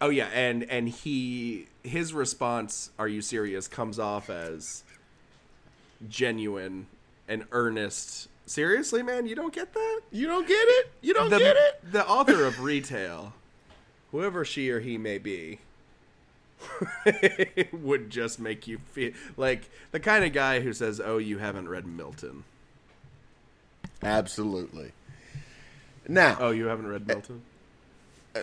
oh 0.00 0.08
yeah 0.08 0.26
and 0.26 0.62
and 0.64 0.88
he 0.88 1.66
his 1.82 2.14
response 2.14 2.90
are 2.98 3.08
you 3.08 3.20
serious 3.20 3.66
comes 3.66 3.98
off 3.98 4.30
as 4.30 4.84
genuine 6.08 6.86
and 7.28 7.44
earnest 7.52 8.28
seriously 8.46 9.02
man 9.02 9.26
you 9.26 9.34
don't 9.34 9.52
get 9.52 9.72
that 9.72 10.00
you 10.12 10.26
don't 10.26 10.46
get 10.46 10.54
it. 10.54 10.92
You 11.00 11.14
don't 11.14 11.30
the, 11.30 11.38
get 11.38 11.56
it. 11.56 11.92
the 11.92 12.06
author 12.06 12.44
of 12.44 12.60
retail 12.60 13.32
whoever 14.12 14.44
she 14.44 14.70
or 14.70 14.80
he 14.80 14.98
may 14.98 15.18
be 15.18 15.58
would 17.72 18.10
just 18.10 18.38
make 18.38 18.66
you 18.66 18.78
feel 18.78 19.12
like 19.36 19.70
the 19.92 20.00
kind 20.00 20.24
of 20.24 20.32
guy 20.32 20.60
who 20.60 20.72
says 20.72 21.00
oh 21.04 21.18
you 21.18 21.38
haven't 21.38 21.68
read 21.68 21.86
milton 21.86 22.44
Absolutely. 24.02 24.92
Now, 26.06 26.36
oh 26.38 26.50
you 26.50 26.66
haven't 26.66 26.86
read 26.86 27.06
milton 27.06 27.42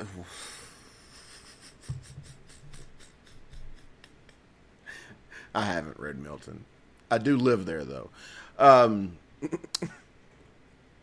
I 5.53 5.65
haven't 5.65 5.99
read 5.99 6.17
Milton. 6.17 6.63
I 7.09 7.17
do 7.17 7.35
live 7.35 7.65
there 7.65 7.83
though. 7.83 8.09
Um, 8.57 9.17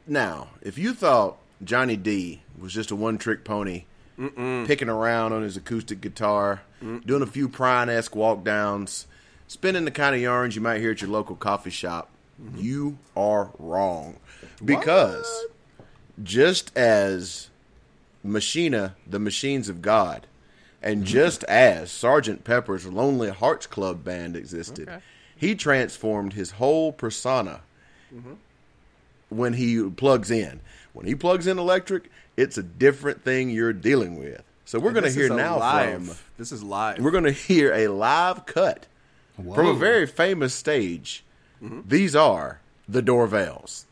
now, 0.06 0.48
if 0.62 0.78
you 0.78 0.94
thought 0.94 1.36
Johnny 1.62 1.96
D 1.96 2.40
was 2.58 2.72
just 2.72 2.90
a 2.90 2.96
one-trick 2.96 3.44
pony, 3.44 3.84
picking 4.16 4.88
around 4.88 5.32
on 5.32 5.42
his 5.42 5.56
acoustic 5.56 6.00
guitar, 6.00 6.62
doing 6.80 7.22
a 7.22 7.26
few 7.26 7.48
Prine-esque 7.48 8.14
walk 8.14 8.44
downs, 8.44 9.06
spinning 9.46 9.84
the 9.84 9.90
kind 9.90 10.14
of 10.14 10.20
yarns 10.20 10.54
you 10.54 10.60
might 10.60 10.80
hear 10.80 10.92
at 10.92 11.00
your 11.00 11.10
local 11.10 11.36
coffee 11.36 11.70
shop, 11.70 12.10
mm-hmm. 12.40 12.58
you 12.60 12.98
are 13.16 13.50
wrong. 13.58 14.16
Because 14.64 15.46
just 16.22 16.76
as 16.76 17.50
Machina, 18.22 18.96
the 19.06 19.18
Machines 19.18 19.68
of 19.68 19.82
God, 19.82 20.26
and 20.82 20.98
mm-hmm. 20.98 21.06
just 21.06 21.44
as 21.44 21.90
Sergeant 21.90 22.44
Pepper's 22.44 22.86
Lonely 22.86 23.30
Hearts 23.30 23.66
Club 23.66 24.04
Band 24.04 24.36
existed, 24.36 24.88
Okay. 24.88 25.00
he 25.36 25.54
transformed 25.54 26.34
his 26.34 26.52
whole 26.52 26.92
persona 26.92 27.60
mm-hmm. 28.14 28.34
when 29.28 29.54
he 29.54 29.82
plugs 29.90 30.30
in. 30.30 30.60
When 30.92 31.06
he 31.06 31.14
plugs 31.14 31.46
in 31.46 31.58
electric, 31.58 32.10
it's 32.36 32.58
a 32.58 32.62
different 32.62 33.24
thing 33.24 33.50
you're 33.50 33.72
dealing 33.72 34.18
with. 34.18 34.42
So 34.68 34.78
we're 34.78 34.92
going 34.92 35.04
to 35.04 35.10
hear 35.10 35.34
now 35.34 35.58
live 35.58 36.08
from 36.08 36.16
this 36.36 36.52
is 36.52 36.62
live 36.62 36.98
we're 36.98 37.10
going 37.10 37.24
to 37.24 37.32
hear 37.32 37.72
a 37.72 37.88
live 37.88 38.44
cut 38.44 38.84
from 39.34 39.66
a 39.66 39.72
very 39.72 40.06
famous 40.06 40.52
stage. 40.52 41.24
These 41.62 42.14
are 42.14 42.60
the 42.86 43.02
Dorvels. 43.02 43.86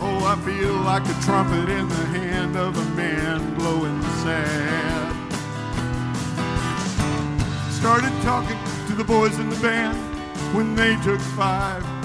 Oh, 0.00 0.24
I 0.24 0.34
feel 0.44 0.74
like 0.82 1.04
a 1.04 1.14
trumpet 1.22 1.68
in 1.68 1.88
the 1.88 2.06
hand 2.18 2.56
of 2.56 2.76
a 2.76 2.96
man 2.96 3.54
blowing 3.54 4.02
sad. 4.24 5.14
Started 7.70 8.12
talking 8.22 8.58
to 8.88 8.94
the 8.94 9.04
boys 9.04 9.38
in 9.38 9.48
the 9.48 9.60
band 9.60 9.96
when 10.56 10.74
they 10.74 10.96
took 11.04 11.20
five. 11.20 11.97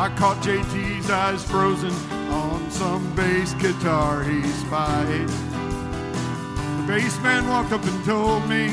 I 0.00 0.08
caught 0.16 0.38
JT's 0.38 1.10
eyes 1.10 1.44
frozen 1.44 1.92
on 2.32 2.70
some 2.70 3.14
bass 3.14 3.52
guitar 3.52 4.22
he 4.24 4.42
spied. 4.44 5.28
The 5.28 6.84
bass 6.88 7.20
man 7.20 7.46
walked 7.46 7.72
up 7.72 7.84
and 7.84 8.02
told 8.06 8.48
me 8.48 8.68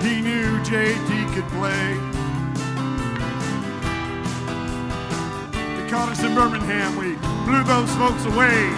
he 0.00 0.22
knew 0.22 0.56
JT 0.64 1.34
could 1.34 1.46
play. 1.52 1.92
They 5.52 5.90
caught 5.90 6.08
us 6.08 6.22
in 6.24 6.34
Birmingham, 6.34 6.96
we 6.96 7.16
blew 7.44 7.62
those 7.64 7.94
folks 7.96 8.24
away. 8.24 8.70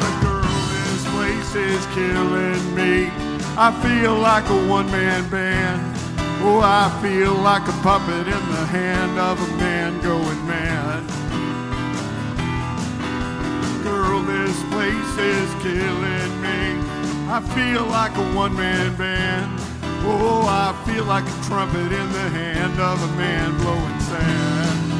The 0.00 0.12
girl, 0.22 0.42
this 0.88 1.04
place 1.12 1.54
is 1.56 1.84
killing 1.94 2.74
me. 2.74 3.10
I 3.58 3.70
feel 3.82 4.14
like 4.14 4.48
a 4.48 4.66
one 4.66 4.90
man 4.90 5.28
band. 5.28 6.01
Oh, 6.44 6.60
I 6.60 6.90
feel 7.00 7.34
like 7.34 7.68
a 7.68 7.72
puppet 7.82 8.26
in 8.26 8.44
the 8.50 8.66
hand 8.66 9.16
of 9.16 9.40
a 9.40 9.56
man 9.58 10.00
going 10.02 10.44
mad. 10.44 11.04
Girl, 13.84 14.20
this 14.22 14.60
place 14.64 15.18
is 15.18 15.50
killing 15.62 16.40
me. 16.42 16.82
I 17.30 17.40
feel 17.54 17.86
like 17.86 18.16
a 18.16 18.24
one 18.34 18.56
man 18.56 18.96
band. 18.96 19.60
Oh, 20.04 20.44
I 20.48 20.74
feel 20.84 21.04
like 21.04 21.24
a 21.24 21.44
trumpet 21.44 21.92
in 21.92 22.12
the 22.12 22.28
hand 22.30 22.80
of 22.80 23.00
a 23.00 23.16
man 23.16 23.56
blowing 23.58 24.00
sand. 24.00 24.92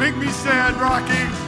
Make 0.00 0.16
me 0.16 0.26
sad, 0.26 0.74
Rocky. 0.80 1.43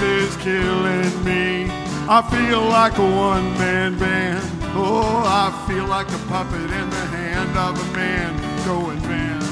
Is 0.00 0.36
killing 0.38 1.24
me. 1.24 1.66
I 2.08 2.20
feel 2.30 2.62
like 2.62 2.98
a 2.98 3.02
one 3.02 3.52
man 3.58 3.98
band. 3.98 4.42
Oh, 4.76 5.22
I 5.24 5.50
feel 5.66 5.86
like 5.86 6.08
a 6.08 6.18
puppet 6.28 6.70
in 6.70 6.90
the 6.90 7.06
hand 7.16 7.56
of 7.56 7.78
a 7.78 7.96
man 7.96 8.34
going 8.64 9.00
mad. 9.02 9.42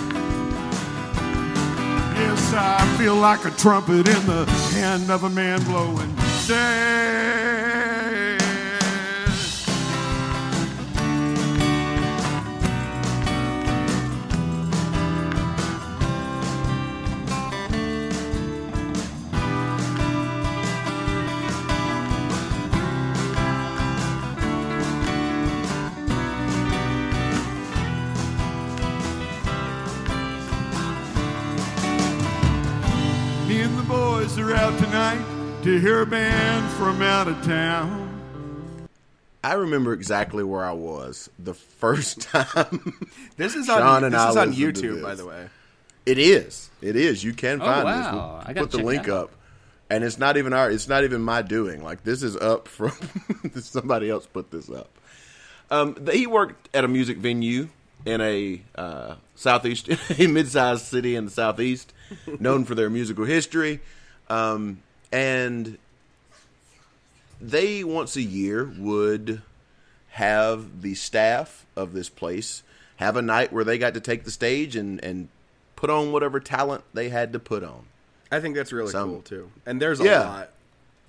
Yes, 2.16 2.52
I 2.54 2.96
feel 2.98 3.16
like 3.16 3.44
a 3.44 3.50
trumpet 3.50 4.08
in 4.08 4.26
the 4.26 4.44
hand 4.74 5.10
of 5.10 5.24
a 5.24 5.30
man 5.30 5.62
blowing 5.64 6.16
sad. 6.42 7.51
Are 34.42 34.54
out 34.54 34.78
tonight 34.78 35.24
to 35.62 35.78
hear 35.80 36.02
a 36.02 36.06
band 36.06 36.70
from 36.72 37.00
out 37.02 37.28
of 37.28 37.40
town. 37.44 38.08
I 39.44 39.54
remember 39.54 39.92
exactly 39.92 40.44
where 40.44 40.64
I 40.64 40.72
was 40.72 41.28
the 41.38 41.54
first 41.54 42.20
time. 42.32 43.08
This 43.36 43.54
is 43.54 43.66
Sean 43.66 43.82
on 43.82 44.04
and 44.04 44.14
this 44.14 44.20
I 44.20 44.30
is 44.30 44.36
on 44.36 44.48
listened 44.50 44.76
to 44.76 44.82
YouTube, 44.82 45.02
by 45.02 45.14
the 45.14 45.26
way. 45.26 45.48
it 46.06 46.18
is. 46.18 46.70
It 46.80 46.96
is. 46.96 47.22
You 47.24 47.32
can 47.32 47.60
Oh, 47.60 47.64
find 47.64 47.84
wow. 47.84 47.94
this. 47.94 48.06
I 48.06 48.12
We'll 48.12 48.54
gotta 48.54 48.60
put 48.60 48.70
the 48.72 48.76
check 48.78 48.86
link 48.86 49.08
up. 49.08 49.30
And 49.90 50.04
it's 50.04 50.18
not 50.18 50.36
even 50.38 50.52
our. 50.54 50.70
It's 50.70 50.88
not 50.88 51.04
even 51.04 51.20
my 51.22 51.42
doing. 51.42 51.82
Like 51.84 52.02
this 52.02 52.22
is 52.22 52.34
up 52.36 52.66
from 52.66 52.92
somebody 53.60 54.08
else 54.08 54.26
put 54.26 54.50
this 54.50 54.70
up. 54.70 54.88
Um, 55.70 55.94
th- 55.94 56.16
he 56.16 56.26
worked 56.26 56.68
at 56.74 56.84
a 56.84 56.88
music 56.88 57.18
venue 57.18 57.68
in 58.06 58.20
a 58.22 58.62
uh, 58.74 59.16
southeast, 59.34 59.88
a 60.18 60.26
mid-sized 60.26 60.86
city 60.86 61.14
in 61.14 61.26
the 61.26 61.30
southeast, 61.30 61.92
known 62.40 62.64
for 62.64 62.74
their 62.74 62.88
musical 62.90 63.24
history, 63.26 63.80
um, 64.32 64.82
and 65.12 65.78
they 67.40 67.84
once 67.84 68.16
a 68.16 68.22
year 68.22 68.72
would 68.78 69.42
have 70.10 70.82
the 70.82 70.94
staff 70.94 71.66
of 71.76 71.92
this 71.92 72.08
place 72.08 72.62
have 72.96 73.16
a 73.16 73.22
night 73.22 73.52
where 73.52 73.64
they 73.64 73.78
got 73.78 73.94
to 73.94 74.00
take 74.00 74.24
the 74.24 74.30
stage 74.30 74.76
and 74.76 75.02
and 75.04 75.28
put 75.76 75.90
on 75.90 76.12
whatever 76.12 76.38
talent 76.38 76.84
they 76.94 77.08
had 77.08 77.32
to 77.32 77.38
put 77.40 77.64
on. 77.64 77.84
I 78.30 78.38
think 78.40 78.54
that's 78.54 78.72
really 78.72 78.92
Some- 78.92 79.10
cool 79.10 79.22
too. 79.22 79.50
And 79.66 79.82
there's 79.82 80.00
a 80.00 80.04
Yeah. 80.04 80.20
lot 80.28 80.50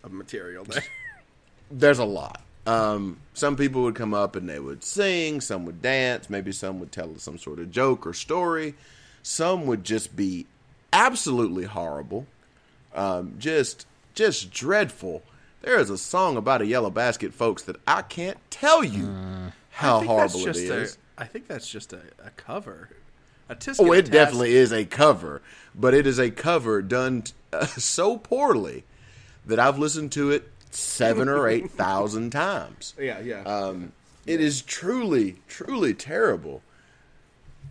of 0.03 0.11
material 0.11 0.63
there. 0.63 0.83
there's 1.71 1.99
a 1.99 2.05
lot. 2.05 2.41
Um, 2.65 3.17
some 3.33 3.55
people 3.55 3.83
would 3.83 3.93
come 3.95 4.13
up 4.13 4.35
and 4.35 4.49
they 4.49 4.59
would 4.59 4.83
sing, 4.83 5.41
some 5.41 5.65
would 5.65 5.81
dance, 5.81 6.29
maybe 6.29 6.51
some 6.51 6.79
would 6.79 6.91
tell 6.91 7.15
some 7.19 7.37
sort 7.37 7.59
of 7.59 7.69
joke 7.71 8.07
or 8.07 8.13
story. 8.13 8.73
Some 9.21 9.67
would 9.67 9.83
just 9.83 10.15
be 10.15 10.47
absolutely 10.91 11.65
horrible, 11.65 12.25
um, 12.93 13.35
just 13.39 13.85
just 14.13 14.51
dreadful. 14.51 15.23
There 15.61 15.79
is 15.79 15.89
a 15.89 15.97
song 15.97 16.35
about 16.37 16.61
a 16.61 16.65
yellow 16.65 16.89
basket, 16.89 17.33
folks, 17.33 17.63
that 17.63 17.77
I 17.87 18.01
can't 18.01 18.37
tell 18.49 18.83
you 18.83 19.51
how 19.71 19.99
think 19.99 20.11
that's 20.11 20.33
horrible 20.33 20.49
it 20.49 20.57
is. 20.57 20.97
A, 21.17 21.21
I 21.21 21.25
think 21.25 21.47
that's 21.47 21.69
just 21.69 21.93
a, 21.93 22.01
a 22.23 22.29
cover. 22.31 22.89
A 23.49 23.57
Oh, 23.79 23.91
it 23.91 24.09
definitely 24.09 24.55
is 24.55 24.71
a 24.71 24.85
cover, 24.85 25.41
but 25.75 25.93
it 25.93 26.07
is 26.07 26.19
a 26.19 26.31
cover 26.31 26.81
done 26.81 27.23
uh, 27.51 27.65
so 27.77 28.17
poorly 28.17 28.83
that 29.45 29.59
I've 29.59 29.77
listened 29.77 30.11
to 30.13 30.31
it 30.31 30.49
seven 30.71 31.27
or 31.29 31.47
eight 31.47 31.71
thousand 31.77 32.31
times. 32.31 32.93
Yeah, 32.99 33.19
yeah. 33.19 33.41
Um, 33.43 33.91
it 34.25 34.39
is 34.39 34.61
truly, 34.61 35.37
truly 35.47 35.93
terrible, 35.93 36.61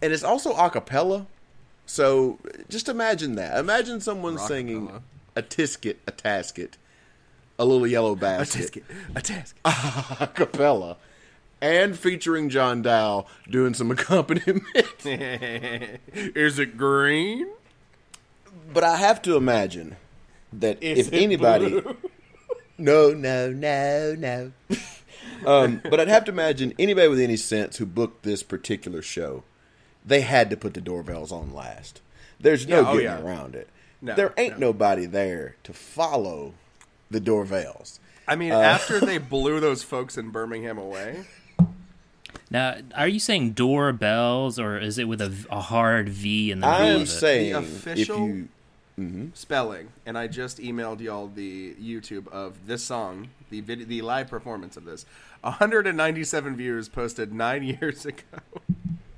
and 0.00 0.12
it's 0.12 0.24
also 0.24 0.52
a 0.54 0.70
cappella. 0.70 1.26
So 1.87 2.38
just 2.68 2.88
imagine 2.88 3.35
that. 3.37 3.58
Imagine 3.58 4.00
someone 4.00 4.38
singing 4.38 4.88
Rockapella. 4.88 5.02
A 5.37 5.42
tisket, 5.42 5.97
a 6.07 6.12
tasket, 6.12 6.73
a 7.59 7.64
little 7.64 7.87
yellow 7.87 8.14
basket, 8.14 8.77
a 8.77 8.81
tisket. 8.81 8.83
A 9.16 9.21
task. 9.23 9.57
a 9.64 10.27
cappella, 10.27 10.97
and 11.61 11.99
featuring 11.99 12.49
John 12.51 12.83
Dow 12.83 13.27
doing 13.51 13.75
some 13.75 13.90
accompaniment. 13.97 14.64
is 15.05 16.59
it 16.59 16.77
green? 16.77 17.49
But 18.73 18.85
I 18.85 18.97
have 18.97 19.21
to 19.23 19.37
imagine 19.37 19.97
that 20.53 20.83
Is 20.83 21.09
if 21.09 21.12
anybody, 21.12 21.81
blue? 21.81 21.97
no, 22.79 23.12
no, 23.12 23.51
no, 23.51 24.14
no. 24.18 24.53
um, 25.47 25.81
but 25.88 26.01
I'd 26.01 26.09
have 26.09 26.25
to 26.27 26.33
imagine 26.33 26.75
anybody 26.79 27.09
with 27.09 27.21
any 27.21 27.37
sense 27.37 27.77
who 27.79 27.87
booked 27.87 28.23
this 28.23 28.42
particular 28.42 29.03
show, 29.03 29.45
they 30.05 30.21
had 30.23 30.51
to 30.51 30.57
put 30.57 30.75
the 30.75 30.81
doorbells 30.81 31.33
on 31.33 31.53
last. 31.55 32.01
There's 32.40 32.66
no 32.66 32.81
Yeah, 32.81 32.88
oh, 32.88 32.92
getting 32.95 33.07
yeah. 33.07 33.21
around 33.23 33.55
it. 33.55 33.68
No, 34.02 34.14
there 34.16 34.34
ain't 34.36 34.58
no. 34.58 34.66
nobody 34.68 35.06
there 35.06 35.54
to 35.62 35.72
follow 35.72 36.54
the 37.10 37.20
doorbells. 37.20 38.00
I 38.28 38.32
Uh, 38.32 38.36
mean, 38.36 38.52
after 38.52 38.98
they 39.00 39.18
blew 39.34 39.60
those 39.60 39.82
folks 39.82 40.18
in 40.18 40.30
Birmingham 40.30 40.76
away, 40.78 41.24
Now, 42.50 42.76
are 42.94 43.08
you 43.08 43.18
saying 43.20 43.52
doorbells 43.52 44.58
or 44.58 44.76
is 44.78 44.98
it 44.98 45.04
with 45.08 45.20
a 45.22 45.60
hard 45.60 46.08
V 46.08 46.50
in 46.50 46.60
the 46.60 46.66
I 46.66 46.84
am 46.86 46.96
of 46.96 47.02
it? 47.02 47.06
saying 47.06 47.54
official- 47.54 48.16
if 48.28 48.48
you 48.98 49.30
spelling, 49.34 49.88
and 50.06 50.18
I 50.18 50.26
just 50.26 50.58
emailed 50.58 51.00
y'all 51.00 51.26
the 51.28 51.74
YouTube 51.74 52.28
of 52.28 52.66
this 52.66 52.84
song, 52.84 53.28
the 53.50 53.60
vid- 53.60 53.88
the 53.88 54.02
live 54.02 54.28
performance 54.28 54.76
of 54.76 54.84
this. 54.84 55.07
197 55.40 56.55
views 56.57 56.88
posted 56.88 57.32
nine 57.32 57.62
years 57.80 58.05
ago. 58.07 58.22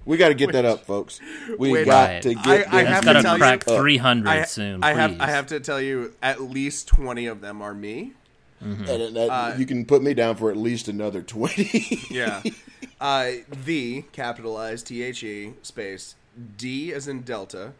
We 0.05 0.17
got 0.17 0.29
to 0.29 0.35
get 0.35 0.53
that 0.53 0.65
up, 0.65 0.85
folks. 0.87 1.21
We 1.59 1.71
Wait, 1.73 1.87
got 1.87 2.09
Right. 2.09 2.23
to 2.23 2.35
get. 2.35 2.73
I- 2.73 2.81
I 2.81 2.85
have 2.85 3.05
to 3.05 3.13
to 3.15 3.23
tell 3.23 3.33
you- 3.35 3.39
crack 3.39 3.69
up. 3.69 3.79
300 3.79 4.29
I, 4.29 4.45
soon. 4.45 4.83
I 4.85 4.93
have. 4.95 5.21
I 5.21 5.27
have 5.31 5.47
to 5.49 5.61
tell 5.61 5.81
you, 5.81 6.13
at 6.23 6.41
least 6.43 6.89
20 6.89 7.27
of 7.27 7.41
them 7.41 7.61
are 7.63 7.75
me. 7.75 8.13
And 8.61 8.87
that, 8.87 9.29
Uh, 9.31 9.55
you 9.59 9.67
can 9.67 9.85
put 9.85 10.03
me 10.03 10.15
down 10.15 10.37
for 10.37 10.51
at 10.51 10.57
least 10.57 10.89
another 10.89 11.21
twenty. 11.23 12.01
Yeah. 12.11 12.43
uh, 13.01 13.31
the 13.65 14.05
capitalized 14.13 14.87
T 14.87 15.03
H 15.03 15.23
E 15.23 15.53
space 15.63 16.15
D 16.57 16.91
as 16.95 17.07
in 17.07 17.23
Delta, 17.23 17.73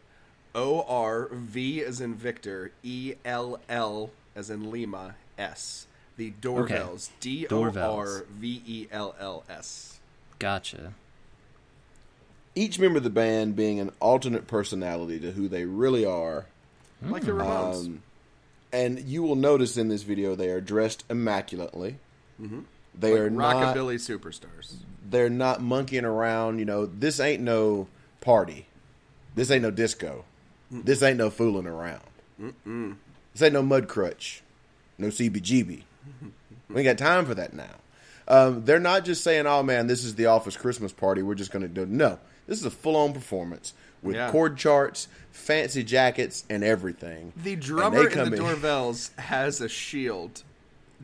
O 0.53 0.83
R 0.87 1.29
V 1.31 1.81
as 1.83 2.01
in 2.01 2.13
Victor, 2.13 2.71
E 2.83 3.13
L 3.25 3.59
L 3.67 4.11
as 4.35 4.51
in 4.51 4.69
Lima, 4.69 5.15
S. 5.39 5.87
The 6.17 6.33
doorbells. 6.39 7.09
D 7.19 7.47
O 7.49 7.63
R 7.63 7.71
Doorbells. 7.71 8.21
V 8.29 8.61
E 8.67 8.87
L 8.91 9.15
L 9.19 9.43
S. 9.49 9.99
Gotcha. 10.37 10.93
Each 12.55 12.79
member 12.79 12.97
of 12.97 13.03
the 13.03 13.09
band 13.09 13.55
being 13.55 13.79
an 13.79 13.91
alternate 13.99 14.47
personality 14.47 15.19
to 15.19 15.31
who 15.31 15.47
they 15.47 15.65
really 15.65 16.05
are. 16.05 16.45
Like 17.01 17.23
the 17.23 17.31
Ramones. 17.33 17.85
Um, 17.85 18.03
and 18.73 18.99
you 18.99 19.21
will 19.23 19.35
notice 19.35 19.77
in 19.77 19.89
this 19.89 20.03
video 20.03 20.35
they 20.35 20.49
are 20.49 20.61
dressed 20.61 21.03
immaculately. 21.09 21.97
They 22.39 22.45
are 23.13 23.29
Mm-hmm. 23.29 23.35
like 23.37 23.55
not. 23.57 23.75
rockabilly 23.75 23.95
superstars. 23.95 24.75
They're 25.07 25.29
not 25.29 25.61
monkeying 25.61 26.05
around. 26.05 26.59
You 26.59 26.65
know, 26.65 26.85
this 26.85 27.19
ain't 27.19 27.41
no 27.43 27.87
party. 28.21 28.65
This 29.35 29.51
ain't 29.51 29.61
no 29.63 29.71
disco. 29.71 30.25
Mm. 30.73 30.85
This 30.85 31.03
ain't 31.03 31.17
no 31.17 31.29
fooling 31.29 31.67
around. 31.67 32.01
This 33.33 33.41
ain't 33.41 33.53
no 33.53 33.61
mud 33.61 33.87
crutch, 33.87 34.41
no 34.97 35.07
CBGB. 35.07 35.83
we 36.69 36.75
ain't 36.75 36.85
got 36.85 36.97
time 36.97 37.25
for 37.25 37.35
that 37.35 37.53
now. 37.53 37.75
Um, 38.27 38.65
they're 38.65 38.79
not 38.79 39.05
just 39.05 39.23
saying, 39.23 39.45
"Oh 39.45 39.61
man, 39.61 39.87
this 39.87 40.03
is 40.03 40.15
the 40.15 40.25
office 40.25 40.57
Christmas 40.57 40.91
party. 40.91 41.21
We're 41.21 41.35
just 41.35 41.51
going 41.51 41.61
to 41.63 41.67
do." 41.69 41.85
No, 41.85 42.17
this 42.47 42.59
is 42.59 42.65
a 42.65 42.71
full-on 42.71 43.13
performance 43.13 43.73
with 44.01 44.15
Yeah. 44.15 44.29
chord 44.31 44.57
charts, 44.57 45.07
fancy 45.31 45.83
jackets, 45.83 46.43
and 46.49 46.63
everything. 46.63 47.33
The 47.35 47.55
drummer 47.55 48.07
in 48.07 48.31
the 48.31 48.37
in- 48.37 48.43
Dorvels 48.43 49.15
has 49.17 49.61
a 49.61 49.67
shield 49.69 50.43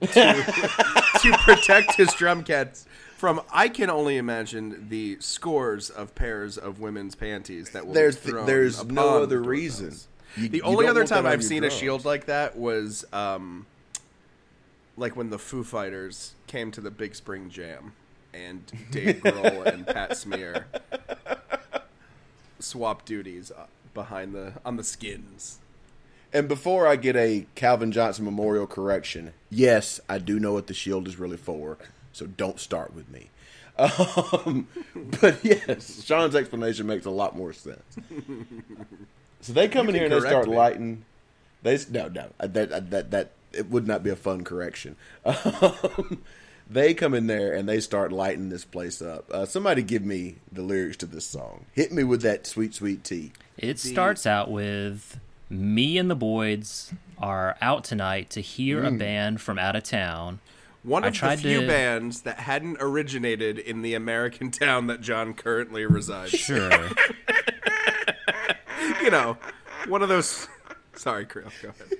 to, 0.02 0.08
to 1.22 1.38
protect 1.44 1.96
his 1.96 2.14
drum 2.14 2.44
kits 2.44 2.86
from. 3.18 3.42
I 3.54 3.70
can 3.70 3.90
only 3.90 4.18
imagine 4.18 4.88
the 4.90 5.18
scores 5.20 5.90
of 5.90 6.16
pairs 6.16 6.58
of 6.58 6.80
women's 6.80 7.16
panties 7.16 7.72
that 7.72 7.86
will. 7.88 7.94
There's 7.94 8.18
be 8.18 8.32
thrown 8.32 8.46
there's 8.46 8.84
no 8.86 9.22
other 9.22 9.42
reason. 9.42 9.96
You- 10.38 10.50
The 10.50 10.58
you 10.58 10.64
only 10.64 10.88
other 10.88 11.06
time 11.06 11.26
I've 11.26 11.44
seen 11.44 11.64
a 11.64 11.70
shield 11.70 12.06
like 12.06 12.26
that 12.28 12.56
was 12.58 13.04
um, 13.14 13.66
like 14.98 15.16
when 15.16 15.30
the 15.30 15.40
Foo 15.40 15.64
Fighters 15.64 16.34
came 16.48 16.72
to 16.72 16.82
the 16.82 16.92
Big 16.92 17.16
Spring 17.16 17.50
Jam, 17.50 17.94
and 18.34 18.72
Dave 18.92 19.22
Grohl 19.22 19.66
and 19.66 19.86
Pat 19.86 20.18
Smear 20.18 20.66
swap 22.60 23.06
duties 23.06 23.52
uh, 23.52 23.66
behind 23.94 24.34
the 24.34 24.54
on 24.66 24.78
the 24.78 24.84
skins. 24.84 25.60
And 26.34 26.48
before 26.48 26.88
I 26.88 26.96
get 26.96 27.16
a 27.16 27.46
Calvin 27.56 27.92
Johnson 27.92 28.24
Memorial 28.24 28.66
correction, 28.66 29.34
yes, 29.50 30.00
I 30.08 30.18
do 30.18 30.40
know 30.40 30.54
what 30.54 30.68
the 30.68 30.74
shield 30.74 31.08
is 31.08 31.18
really 31.18 31.36
for, 31.38 31.78
so 32.14 32.26
don't 32.26 32.60
start 32.60 32.94
with 32.94 33.10
me. 33.10 33.30
Um, 34.46 34.68
but 35.22 35.44
yes, 35.44 36.04
Sean's 36.04 36.36
explanation 36.36 36.86
makes 36.86 37.06
a 37.06 37.10
lot 37.10 37.36
more 37.36 37.52
sense. 37.52 37.82
So 39.40 39.54
they 39.54 39.68
come 39.68 39.90
in 39.90 39.96
here 39.96 40.04
and 40.04 40.14
they 40.14 40.20
start 40.20 40.48
me. 40.48 40.56
lighting. 40.56 41.06
They 41.64 41.80
no 41.90 42.08
no 42.08 42.30
that 42.40 42.92
that 42.92 43.10
that 43.12 43.32
it 43.52 43.72
would 43.72 43.88
not 43.88 44.04
be 44.04 44.12
a 44.12 44.16
fun 44.16 44.44
correction. 44.44 44.98
Um, 45.26 46.22
they 46.70 46.94
come 46.94 47.14
in 47.14 47.28
there 47.28 47.54
and 47.54 47.68
they 47.68 47.80
start 47.80 48.12
lighting 48.12 48.50
this 48.50 48.66
place 48.66 49.02
up. 49.02 49.30
Uh, 49.32 49.46
somebody 49.46 49.84
give 49.84 50.04
me 50.04 50.36
the 50.52 50.62
lyrics 50.62 50.98
to 50.98 51.06
this 51.06 51.26
song. 51.26 51.66
Hit 51.74 51.92
me 51.92 52.04
with 52.04 52.22
that 52.22 52.48
sweet 52.48 52.74
sweet 52.74 53.04
tea. 53.04 53.34
It 53.58 53.80
starts 53.80 54.26
out 54.26 54.50
with 54.50 55.20
me 55.50 55.98
and 55.98 56.10
the 56.10 56.16
Boyds 56.16 56.94
are 57.18 57.58
out 57.62 57.84
tonight 57.84 58.30
to 58.32 58.42
hear 58.42 58.84
a 58.84 58.92
band 58.92 59.42
from 59.42 59.60
out 59.60 59.76
of 59.76 59.84
town. 59.84 60.40
One 60.84 61.04
I 61.04 61.08
of 61.08 61.14
the 61.14 61.20
tried 61.20 61.40
few 61.40 61.62
to- 61.62 61.68
bands 61.68 62.22
that 62.22 62.40
hadn't 62.40 62.78
originated 62.80 63.60
in 63.60 63.84
the 63.84 63.94
American 63.94 64.50
town 64.52 64.88
that 64.88 65.02
John 65.02 65.34
currently 65.36 65.86
resides. 65.86 66.32
Sure. 66.32 66.72
you 69.04 69.12
know, 69.12 69.38
one 69.88 70.02
of 70.02 70.10
those. 70.10 70.48
Sorry, 70.96 71.26
Creel, 71.26 71.50
go 71.62 71.70
ahead. 71.70 71.98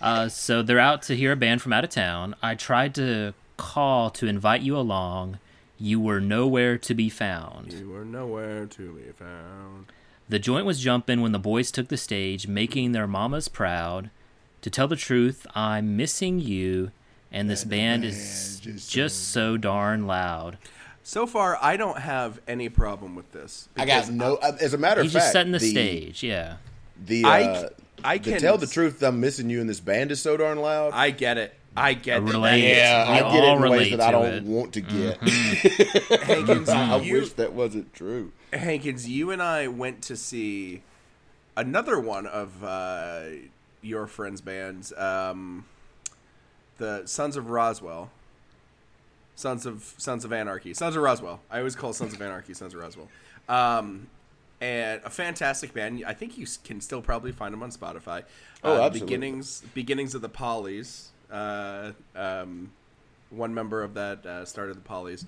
Uh, 0.00 0.28
so 0.28 0.62
they're 0.62 0.78
out 0.78 1.02
to 1.02 1.16
hear 1.16 1.32
a 1.32 1.36
band 1.36 1.60
from 1.60 1.72
out 1.72 1.82
of 1.84 1.90
town. 1.90 2.34
I 2.42 2.54
tried 2.54 2.94
to 2.96 3.34
call 3.60 4.10
to 4.10 4.26
invite 4.26 4.62
you 4.62 4.76
along. 4.76 5.38
You 5.78 6.00
were 6.00 6.20
nowhere 6.20 6.76
to 6.78 6.94
be 6.94 7.08
found. 7.08 7.72
You 7.72 7.90
were 7.90 8.04
nowhere 8.04 8.66
to 8.66 8.92
be 8.94 9.12
found. 9.12 9.86
The 10.28 10.38
joint 10.38 10.66
was 10.66 10.80
jumping 10.80 11.20
when 11.20 11.32
the 11.32 11.38
boys 11.38 11.70
took 11.70 11.88
the 11.88 11.96
stage, 11.96 12.46
making 12.48 12.92
their 12.92 13.06
mamas 13.06 13.48
proud. 13.48 14.10
To 14.62 14.70
tell 14.70 14.88
the 14.88 14.96
truth, 14.96 15.46
I'm 15.54 15.96
missing 15.96 16.38
you, 16.38 16.90
and 17.32 17.48
this 17.48 17.64
band 17.64 18.04
is 18.04 18.60
just, 18.88 19.28
so 19.30 19.56
darn 19.56 20.06
loud. 20.06 20.58
So 21.02 21.26
far, 21.26 21.58
I 21.62 21.76
don't 21.76 21.98
have 21.98 22.40
any 22.46 22.68
problem 22.68 23.14
with 23.14 23.32
this. 23.32 23.68
I 23.76 23.86
got 23.86 24.10
no. 24.10 24.36
uh, 24.36 24.56
As 24.60 24.74
a 24.74 24.78
matter 24.78 25.00
of 25.00 25.06
fact, 25.06 25.12
He's 25.12 25.12
fact, 25.14 25.22
just 25.24 25.32
setting 25.32 25.52
the, 25.52 25.58
the 25.58 25.70
stage, 25.70 26.22
yeah. 26.22 26.56
The 27.04 27.24
I- 27.24 27.42
uh, 27.44 27.68
I 28.04 28.18
to 28.18 28.30
can- 28.32 28.40
tell 28.40 28.56
the 28.58 28.66
truth, 28.66 29.02
I'm 29.02 29.18
missing 29.20 29.50
you, 29.50 29.60
and 29.60 29.68
this 29.68 29.80
band 29.80 30.10
is 30.10 30.20
so 30.22 30.36
darn 30.36 30.58
loud. 30.58 30.92
I 30.94 31.10
get 31.10 31.36
it. 31.38 31.54
I 31.76 31.94
get 31.94 32.24
that. 32.26 32.58
yeah, 32.58 33.04
I 33.08 33.32
get 33.32 33.44
it 33.44 33.56
in 33.56 33.70
ways 33.70 33.90
that 33.90 34.00
I 34.00 34.10
don't 34.10 34.26
it. 34.26 34.44
Mm-hmm. 34.44 34.52
want 34.52 34.72
to 34.74 34.80
get. 34.80 35.18
Hankins, 36.22 36.68
I 36.68 36.96
you, 36.98 37.14
wish 37.14 37.32
that 37.34 37.52
wasn't 37.52 37.92
true. 37.92 38.32
Hankins, 38.52 39.08
you 39.08 39.30
and 39.30 39.42
I 39.42 39.68
went 39.68 40.02
to 40.02 40.16
see 40.16 40.82
another 41.56 42.00
one 42.00 42.26
of 42.26 42.62
uh, 42.64 43.22
your 43.82 44.06
friends' 44.06 44.40
bands, 44.40 44.92
um, 44.94 45.64
the 46.78 47.06
Sons 47.06 47.36
of 47.36 47.50
Roswell. 47.50 48.10
Sons 49.36 49.64
of 49.64 49.94
Sons 49.96 50.24
of 50.24 50.32
Anarchy. 50.34 50.74
Sons 50.74 50.96
of 50.96 51.02
Roswell. 51.02 51.40
I 51.50 51.58
always 51.58 51.74
call 51.74 51.92
Sons 51.94 52.12
of 52.12 52.20
Anarchy 52.20 52.52
Sons 52.52 52.74
of 52.74 52.80
Roswell. 52.80 53.08
Um, 53.48 54.08
and 54.60 55.00
a 55.04 55.08
fantastic 55.08 55.72
band. 55.72 56.04
I 56.06 56.12
think 56.12 56.36
you 56.36 56.46
can 56.64 56.80
still 56.80 57.00
probably 57.00 57.32
find 57.32 57.54
them 57.54 57.62
on 57.62 57.70
Spotify. 57.70 58.24
Oh, 58.62 58.74
uh, 58.74 58.86
absolutely. 58.86 59.00
Beginnings, 59.00 59.62
beginnings 59.72 60.14
of 60.14 60.20
the 60.20 60.28
Pollies. 60.28 61.10
Uh, 61.30 61.92
um, 62.16 62.72
one 63.30 63.54
member 63.54 63.82
of 63.82 63.94
that 63.94 64.26
uh, 64.26 64.44
started 64.44 64.76
the 64.76 64.80
Pollies, 64.80 65.24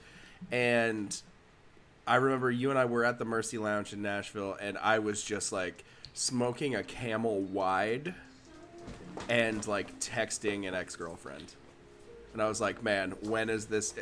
and 0.50 1.20
I 2.06 2.16
remember 2.16 2.50
you 2.50 2.70
and 2.70 2.78
I 2.78 2.84
were 2.84 3.04
at 3.04 3.18
the 3.18 3.24
Mercy 3.24 3.58
Lounge 3.58 3.92
in 3.92 4.02
Nashville, 4.02 4.56
and 4.60 4.76
I 4.78 4.98
was 4.98 5.22
just 5.22 5.52
like 5.52 5.84
smoking 6.14 6.74
a 6.74 6.82
Camel 6.82 7.40
Wide, 7.40 8.14
and 9.28 9.64
like 9.66 10.00
texting 10.00 10.66
an 10.66 10.74
ex 10.74 10.96
girlfriend, 10.96 11.54
and 12.32 12.42
I 12.42 12.48
was 12.48 12.60
like, 12.60 12.82
man, 12.82 13.12
when 13.22 13.48
is 13.48 13.66
this? 13.66 13.94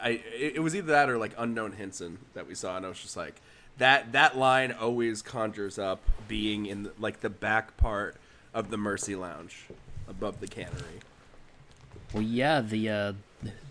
I 0.00 0.22
it, 0.38 0.62
was 0.62 0.76
either 0.76 0.92
that 0.92 1.10
or 1.10 1.18
like 1.18 1.32
unknown 1.36 1.72
Hinson 1.72 2.18
that 2.34 2.46
we 2.46 2.54
saw, 2.54 2.76
and 2.76 2.86
I 2.86 2.88
was 2.88 3.00
just 3.00 3.16
like, 3.16 3.40
that 3.78 4.12
that 4.12 4.38
line 4.38 4.70
always 4.70 5.22
conjures 5.22 5.78
up 5.78 6.00
being 6.28 6.66
in 6.66 6.90
like 6.98 7.20
the 7.20 7.30
back 7.30 7.76
part 7.76 8.16
of 8.54 8.70
the 8.70 8.76
Mercy 8.76 9.16
Lounge, 9.16 9.66
above 10.08 10.40
the 10.40 10.46
cannery. 10.46 11.00
Well, 12.12 12.22
yeah, 12.22 12.60
the 12.60 12.88
uh, 12.88 13.12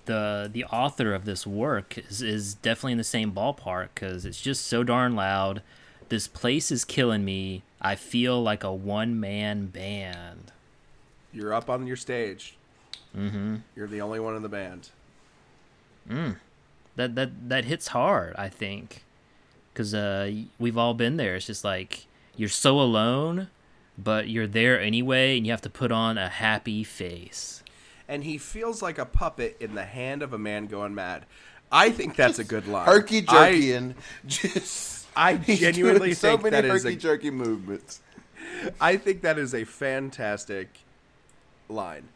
the 0.06 0.50
the 0.52 0.64
author 0.66 1.14
of 1.14 1.26
this 1.26 1.46
work 1.46 1.98
is, 1.98 2.22
is 2.22 2.54
definitely 2.56 2.94
in 2.94 2.98
the 2.98 3.04
same 3.04 3.32
ballpark 3.32 3.90
because 3.96 4.26
it's 4.26 4.42
just 4.42 4.66
so 4.66 4.84
darn 4.84 5.16
loud. 5.16 5.62
This 6.10 6.28
place 6.28 6.72
is 6.72 6.86
killing 6.86 7.26
me. 7.26 7.64
I 7.82 7.96
feel 7.96 8.42
like 8.42 8.64
a 8.64 8.74
one 8.74 9.20
man 9.20 9.68
band. 9.68 10.52
You're 11.34 11.54
up 11.54 11.70
on 11.70 11.86
your 11.86 11.98
stage. 11.98 12.56
Mm-hmm. 13.16 13.58
You're 13.76 13.88
the 13.88 14.02
only 14.02 14.20
one 14.20 14.36
in 14.36 14.42
the 14.42 14.50
band. 14.50 14.90
That 16.96 17.16
that 17.16 17.50
that 17.50 17.66
hits 17.66 17.88
hard. 17.88 18.36
I 18.38 18.50
think 18.50 19.04
because 19.74 19.94
uh, 19.94 20.32
we've 20.58 20.78
all 20.78 20.96
been 20.96 21.18
there. 21.18 21.36
It's 21.36 21.46
just 21.46 21.64
like 21.64 22.08
you're 22.36 22.50
so 22.50 22.80
alone, 22.80 23.50
but 23.98 24.30
you're 24.30 24.48
there 24.48 24.82
anyway, 24.82 25.38
and 25.38 25.46
you 25.46 25.52
have 25.52 25.62
to 25.62 25.70
put 25.70 25.92
on 25.92 26.18
a 26.18 26.30
happy 26.30 26.84
face. 26.84 27.62
And 28.08 28.24
he 28.24 28.38
feels 28.38 28.82
like 28.82 28.98
a 28.98 29.06
puppet 29.06 29.58
in 29.60 29.76
the 29.76 29.86
hand 29.86 30.22
of 30.22 30.34
a 30.34 30.38
man 30.38 30.68
going 30.68 30.96
mad. 30.96 31.26
I 31.72 31.90
think 31.92 32.16
that's 32.16 32.40
a 32.40 32.44
good 32.44 32.68
line. 32.68 32.86
Herky 32.86 33.22
jerky 33.22 33.74
and 33.74 33.96
just. 34.26 35.06
I 35.18 35.36
genuinely 35.38 36.14
so 36.14 36.30
think 36.38 36.44
many 36.44 36.52
that 36.56 36.66
is 36.66 36.84
herky 36.84 36.96
a- 36.96 37.00
jerky 37.00 37.32
movements. 37.32 38.02
I 38.80 38.98
think 38.98 39.22
that 39.24 39.38
is 39.40 39.54
a 39.54 39.64
fantastic 39.66 40.70
line. 41.70 42.08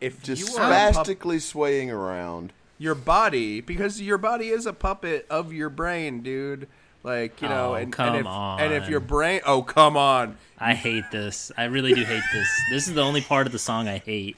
If 0.00 0.22
Just 0.22 0.48
you 0.48 0.56
are 0.58 0.64
a 0.64 0.68
pup- 0.68 0.92
spastically 0.94 1.38
swaying 1.40 1.90
around. 1.90 2.52
your 2.78 2.94
body, 2.94 3.60
because 3.60 4.00
your 4.00 4.16
body 4.18 4.48
is 4.48 4.64
a 4.66 4.72
puppet 4.72 5.26
of 5.28 5.52
your 5.52 5.68
brain, 5.70 6.22
dude. 6.22 6.68
Like 7.02 7.40
you 7.40 7.48
know, 7.48 7.70
Oh, 7.72 7.74
and, 7.74 7.90
come 7.92 8.08
and 8.14 8.26
if 8.26 8.26
and 8.26 8.72
if 8.74 8.88
your 8.90 9.00
brain, 9.00 9.40
oh 9.46 9.62
come 9.62 9.96
on, 9.96 10.36
I 10.58 10.74
hate 10.74 11.10
this. 11.10 11.50
I 11.56 11.64
really 11.64 11.94
do 11.94 12.04
hate 12.04 12.22
this. 12.32 12.48
This 12.70 12.88
is 12.88 12.94
the 12.94 13.02
only 13.02 13.22
part 13.22 13.46
of 13.46 13.52
the 13.52 13.58
song 13.58 13.88
I 13.88 13.98
hate. 13.98 14.36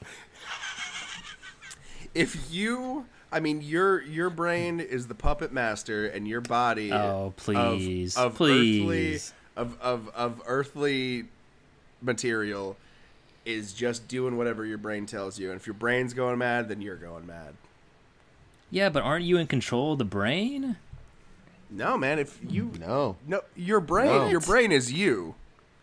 If 2.13 2.51
you, 2.51 3.05
I 3.31 3.39
mean, 3.39 3.61
your 3.61 4.01
your 4.03 4.29
brain 4.29 4.79
is 4.79 5.07
the 5.07 5.15
puppet 5.15 5.51
master, 5.51 6.05
and 6.07 6.27
your 6.27 6.41
body, 6.41 6.91
Oh, 6.91 7.33
please, 7.35 8.15
of, 8.17 8.35
please. 8.35 9.33
earthly, 9.57 9.61
of, 9.61 9.81
of 9.81 10.09
of 10.15 10.41
earthly 10.45 11.25
material, 12.01 12.75
is 13.45 13.73
just 13.73 14.07
doing 14.07 14.37
whatever 14.37 14.65
your 14.65 14.77
brain 14.77 15.05
tells 15.05 15.39
you, 15.39 15.51
and 15.51 15.59
if 15.59 15.65
your 15.67 15.73
brain's 15.73 16.13
going 16.13 16.37
mad, 16.37 16.69
then 16.69 16.81
you're 16.81 16.95
going 16.95 17.25
mad. 17.25 17.53
Yeah, 18.69 18.89
but 18.89 19.03
aren't 19.03 19.25
you 19.25 19.37
in 19.37 19.47
control 19.47 19.93
of 19.93 19.99
the 19.99 20.05
brain? 20.05 20.77
No, 21.69 21.97
man, 21.97 22.19
if 22.19 22.39
you 22.47 22.71
No. 22.79 23.17
no, 23.27 23.41
your 23.55 23.79
brain, 23.79 24.07
No. 24.07 24.27
your 24.29 24.39
brain 24.39 24.71
is 24.71 24.91
you. 24.91 25.35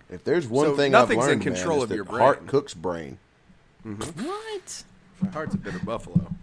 If 0.09 0.25
there's 0.25 0.47
one 0.49 0.67
So 0.67 0.77
thing 0.77 0.93
nothing's 0.93 1.23
I've 1.25 1.31
in 1.33 1.39
learned, 1.39 1.43
control 1.43 1.77
man, 1.79 1.85
of 1.85 1.91
is 1.93 1.97
your 1.97 2.05
that 2.05 2.11
heart 2.19 2.39
brain. 2.39 2.49
cooks 2.49 2.75
brain. 2.75 3.19
Mm-hmm. 3.87 4.25
What? 4.27 4.85
My 5.21 5.29
heart's 5.31 5.55
a 5.55 5.59
bitter 5.59 5.79
buffalo. 5.81 6.35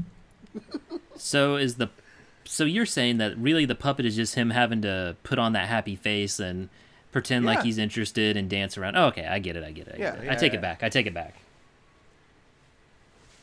So 1.16 1.56
is 1.56 1.76
the 1.76 1.90
so 2.46 2.64
you're 2.64 2.86
saying 2.86 3.18
that 3.18 3.38
really 3.38 3.66
the 3.66 3.76
puppet 3.76 4.06
is 4.06 4.16
just 4.16 4.36
him 4.36 4.52
having 4.52 4.82
to 4.84 5.16
put 5.24 5.38
on 5.40 5.54
that 5.54 5.68
happy 5.68 5.96
face 5.96 6.40
and 6.40 6.70
pretend 7.12 7.46
like 7.46 7.64
he's 7.64 7.78
interested 7.78 8.38
and 8.38 8.50
dance 8.50 8.78
around. 8.78 8.96
Oh, 8.96 9.06
okay, 9.08 9.26
I 9.26 9.40
get 9.40 9.56
it. 9.56 9.64
I 9.64 9.72
get 9.72 9.88
it. 9.88 9.96
I, 9.96 9.98
get 9.98 10.00
Yeah, 10.00 10.14
it. 10.22 10.26
yeah, 10.26 10.32
I 10.32 10.36
take 10.36 10.54
yeah. 10.54 10.60
it 10.60 10.62
back. 10.62 10.84
I 10.84 10.90
take 10.90 11.06
it 11.08 11.14
back. 11.14 11.36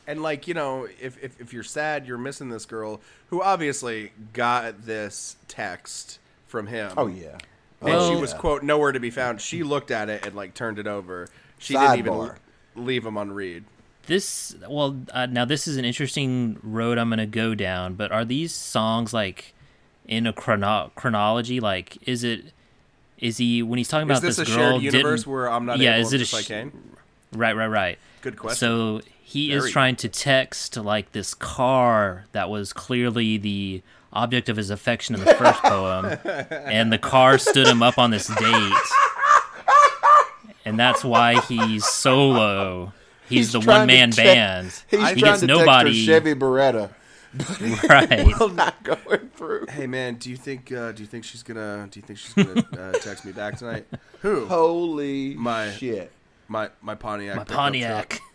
And 0.07 0.21
like 0.21 0.47
you 0.47 0.53
know, 0.53 0.87
if, 1.01 1.21
if 1.23 1.39
if 1.41 1.51
you're 1.53 1.63
sad, 1.63 2.05
you're 2.07 2.17
missing 2.17 2.49
this 2.49 2.65
girl 2.65 3.01
who 3.29 3.41
obviously 3.41 4.11
got 4.33 4.85
this 4.85 5.35
text 5.47 6.19
from 6.47 6.67
him. 6.67 6.91
Oh 6.95 7.07
yeah. 7.07 7.37
and 7.81 7.89
she 7.89 7.91
Well- 7.91 8.21
was 8.21 8.33
quote 8.33 8.63
nowhere 8.63 8.91
to 8.91 8.99
be 8.99 9.09
found. 9.09 9.41
She 9.41 9.63
looked 9.63 9.91
at 9.91 10.09
it 10.09 10.25
and 10.25 10.35
like 10.35 10.53
turned 10.53 10.79
it 10.79 10.87
over. 10.87 11.27
She 11.57 11.73
didn't 11.73 11.97
even. 11.99 12.13
Sidebar. 12.13 12.35
leave 12.75 13.05
him 13.05 13.17
on 13.17 13.31
read. 13.31 13.63
This 14.07 14.55
well 14.69 14.97
uh, 15.11 15.25
now 15.25 15.45
this 15.45 15.67
is 15.67 15.77
an 15.77 15.85
interesting 15.85 16.57
road 16.61 16.97
I'm 16.97 17.09
gonna 17.09 17.25
go 17.25 17.55
down. 17.55 17.95
But 17.95 18.11
are 18.11 18.25
these 18.25 18.53
songs 18.53 19.13
like 19.13 19.53
in 20.05 20.27
a 20.27 20.33
chrono- 20.33 20.91
chronology? 20.95 21.59
Like, 21.59 21.97
is 22.07 22.23
it 22.23 22.45
is 23.17 23.37
he 23.37 23.63
when 23.63 23.77
he's 23.77 23.87
talking 23.87 24.09
Is 24.09 24.19
about 24.19 24.27
this 24.27 24.39
a 24.39 24.45
girl 24.45 24.79
shared 24.79 24.81
universe 24.83 25.25
where 25.25 25.49
I'm 25.49 25.65
not 25.65 25.79
yeah, 25.79 25.97
is 25.97 26.13
it 26.13 26.21
a 26.21 26.25
sh- 26.25 26.49
right 27.33 27.55
right 27.55 27.67
right 27.67 27.97
Good 28.21 28.37
question. 28.37 28.57
So 28.57 29.01
he 29.21 29.51
is 29.51 29.69
trying 29.71 29.95
to 29.97 30.09
text 30.09 30.77
like 30.77 31.11
this 31.11 31.33
car 31.33 32.25
that 32.31 32.49
was 32.49 32.73
clearly 32.73 33.37
the 33.37 33.81
object 34.13 34.49
of 34.49 34.57
his 34.57 34.69
affection 34.69 35.15
in 35.15 35.23
the 35.23 35.33
first 35.33 35.59
poem, 35.63 36.17
and 36.49 36.91
the 36.91 36.97
car 36.97 37.37
stood 37.37 37.67
him 37.67 37.83
up 37.83 37.97
on 37.97 38.11
this 38.11 38.27
date, 38.27 38.73
and 40.63 40.79
that's 40.79 41.03
why 41.03 41.39
he's 41.41 41.85
solo. 41.85 42.93
He's, 43.29 43.51
the 43.51 43.59
one 43.59 43.87
man 43.87 44.11
te- 44.11 44.23
band. 44.23 44.65
He's 44.67 44.83
he 44.89 44.97
trying 44.97 45.15
gets 45.15 45.39
to 45.41 45.47
nobody. 45.47 45.91
text 45.91 46.07
her 46.07 46.13
Chevy 46.31 46.33
Beretta. 46.39 46.89
right. 47.89 48.27
Not 48.55 48.81
going 48.83 49.29
through. 49.35 49.65
hey 49.69 49.87
man, 49.87 50.15
do 50.15 50.29
you 50.29 50.37
think 50.37 50.71
uh, 50.71 50.91
do 50.93 51.03
you 51.03 51.07
think 51.07 51.25
she's 51.25 51.43
gonna 51.43 51.87
do 51.91 51.99
you 51.99 52.05
think 52.05 52.17
she's 52.19 52.33
gonna 52.33 52.63
uh, 52.79 52.91
text 53.01 53.25
me 53.25 53.31
back 53.33 53.57
tonight? 53.57 53.85
Who? 54.21 54.45
Holy 54.45 55.33
My- 55.35 55.71
shit. 55.71 56.11
My 56.47 56.69
my 56.81 56.95
Pontiac. 56.95 57.35
My 57.35 57.43
Pontiac. 57.43 58.09
truck. 58.09 58.21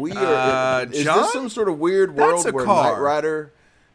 We 0.00 0.12
are. 0.12 0.24
Uh, 0.24 0.86
is 0.90 1.04
John? 1.04 1.18
this 1.22 1.32
some 1.32 1.48
sort 1.50 1.68
of 1.68 1.78
weird 1.78 2.16
That's 2.16 2.44
world 2.44 2.46
a 2.46 2.52
where 2.52 2.64
car. 2.64 2.92
Knight 2.94 3.00
Rider? 3.00 3.52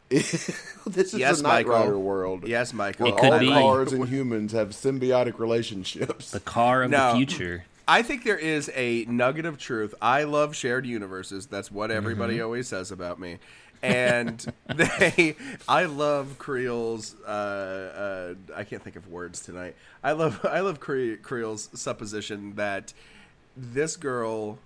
this 0.09 1.13
is 1.13 1.13
Yes, 1.15 1.39
a 1.39 1.43
Knight 1.43 1.65
Michael. 1.67 1.71
Rider 1.83 1.97
world. 1.99 2.47
Yes, 2.47 2.73
Michael. 2.73 3.05
Where 3.05 3.15
It 3.15 3.19
could 3.21 3.33
all 3.33 3.39
be. 3.39 3.47
cars 3.49 3.93
and 3.93 4.07
humans 4.07 4.51
have 4.51 4.69
symbiotic 4.69 5.39
relationships. 5.39 6.31
The 6.31 6.39
car 6.41 6.83
of 6.83 6.91
No. 6.91 7.11
the 7.11 7.17
future. 7.17 7.65
I 7.89 8.03
think 8.03 8.23
there 8.23 8.37
is 8.37 8.69
a 8.75 9.03
nugget 9.05 9.45
of 9.45 9.57
truth. 9.57 9.95
I 10.01 10.23
love 10.23 10.55
shared 10.55 10.85
universes. 10.85 11.47
That's 11.47 11.71
what 11.71 11.89
everybody 11.91 12.35
Mm-hmm. 12.35 12.43
always 12.45 12.67
says 12.67 12.91
about 12.91 13.19
me. 13.19 13.39
And 13.81 14.45
they, 14.67 15.35
I 15.67 15.85
love 15.85 16.37
Creel's. 16.37 17.15
Uh, 17.25 18.35
uh, 18.51 18.53
I 18.55 18.63
can't 18.63 18.83
think 18.83 18.95
of 18.95 19.07
words 19.07 19.39
tonight. 19.41 19.75
I 20.03 20.11
love, 20.11 20.45
I 20.49 20.59
love 20.59 20.79
Cre- 20.79 21.15
Creel's 21.21 21.69
supposition 21.73 22.55
that 22.55 22.93
this 23.57 23.95
girl 23.95 24.59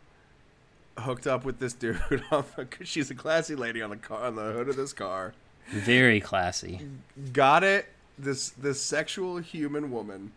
hooked 0.97 1.25
up 1.27 1.45
with 1.45 1.59
this 1.59 1.73
dude. 1.73 2.01
On 2.31 2.43
the, 2.55 2.67
she's 2.83 3.09
a 3.09 3.15
classy 3.15 3.55
lady 3.55 3.81
on 3.81 3.89
the 3.89 3.95
car 3.97 4.25
on 4.25 4.35
the 4.35 4.51
hood 4.51 4.67
of 4.69 4.75
this 4.75 4.93
car. 4.93 5.33
Very 5.69 6.19
classy. 6.19 6.81
got 7.31 7.63
it. 7.63 7.87
This 8.19 8.49
this 8.51 8.79
sexual 8.81 9.37
human 9.37 9.89
woman 9.91 10.33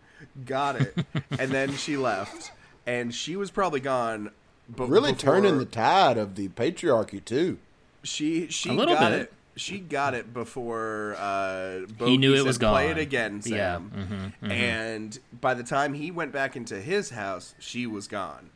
got 0.46 0.80
it, 0.80 0.96
and 1.38 1.50
then 1.50 1.74
she 1.76 1.98
left, 1.98 2.52
and 2.86 3.14
she 3.14 3.36
was 3.36 3.50
probably 3.50 3.80
gone. 3.80 4.30
But 4.68 4.88
really 4.88 5.12
before- 5.12 5.34
turning 5.34 5.58
the 5.58 5.64
tide 5.64 6.18
of 6.18 6.34
the 6.34 6.48
patriarchy 6.48 7.24
too. 7.24 7.58
she 8.02 8.48
she 8.48 8.70
A 8.70 8.76
got 8.86 9.10
bit. 9.12 9.20
it. 9.22 9.32
She 9.58 9.78
got 9.78 10.12
it 10.12 10.34
before 10.34 11.16
uh, 11.18 11.78
He 12.04 12.18
knew 12.18 12.28
Bogey 12.32 12.40
it 12.40 12.44
was 12.44 12.56
said, 12.56 12.68
Play 12.68 12.86
it 12.88 12.94
gone." 12.94 12.98
again, 12.98 13.40
Yeah, 13.46 13.76
mm-hmm, 13.76 14.26
Sam. 14.42 14.50
And 14.50 15.18
by 15.40 15.54
the 15.54 15.62
time 15.62 15.94
he 15.94 16.10
went 16.10 16.30
back 16.30 16.56
into 16.56 16.78
his 16.78 17.08
house, 17.10 17.54
she 17.58 17.86
was 17.86 18.06
gone, 18.06 18.50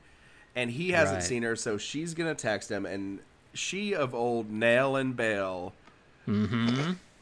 and 0.55 0.71
he 0.71 0.91
hasn't 0.91 1.21
Right. 1.21 1.25
seen 1.27 1.43
her. 1.45 1.57
So 1.57 1.79
she's 1.79 2.13
gonna 2.13 2.35
text 2.35 2.71
him, 2.71 2.85
and 2.85 3.21
she 3.55 3.95
of 3.95 4.15
old 4.15 4.51
nail 4.51 4.95
and 4.95 5.17
bail. 5.17 5.73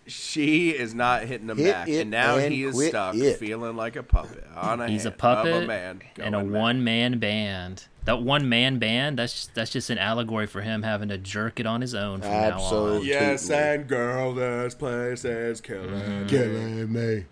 She 0.08 0.70
is 0.70 0.94
not 0.94 1.22
hitting 1.24 1.48
him 1.48 1.56
Hit 1.58 1.72
back, 1.72 1.88
it 1.88 2.00
and 2.02 2.10
now 2.10 2.36
and 2.38 2.52
he 2.52 2.64
is 2.64 2.74
quit 2.74 2.90
stuck, 2.90 3.14
it. 3.14 3.36
feeling 3.38 3.76
like 3.76 3.96
a 3.96 4.02
puppet 4.02 4.44
on 4.56 4.80
a 4.80 4.88
He's 4.88 5.04
a 5.06 5.10
hand 5.10 5.18
puppet 5.18 5.54
of 5.56 5.62
a 5.64 5.66
man 5.66 6.00
and 6.18 6.34
a 6.34 6.38
going 6.38 6.50
back. 6.52 6.60
one 6.60 6.84
man 6.84 7.18
band. 7.18 7.84
That 8.04 8.22
one 8.22 8.48
man 8.48 8.78
band, 8.78 9.18
that's 9.18 9.32
just, 9.34 9.54
that's 9.54 9.70
just 9.70 9.90
an 9.90 9.98
allegory 9.98 10.46
for 10.46 10.62
him 10.62 10.82
having 10.82 11.10
to 11.10 11.18
jerk 11.18 11.60
it 11.60 11.66
on 11.66 11.82
his 11.82 11.94
own 11.94 12.22
from 12.22 12.30
now 12.30 12.38
on. 12.46 12.52
Absolutely. 12.54 13.08
Yes, 13.08 13.50
and 13.50 13.86
girl, 13.86 14.32
this 14.34 14.74
place 14.74 15.24
is 15.26 15.60
killing. 15.60 15.90
Mm-hmm. 15.90 16.22
me. 16.22 16.28
Killing 16.28 16.92
me. 16.92 17.24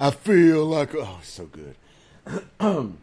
I 0.00 0.10
feel 0.10 0.66
like 0.66 0.92
oh, 0.94 1.20
so 1.22 1.46
good. 1.46 1.76
And- 2.60 2.98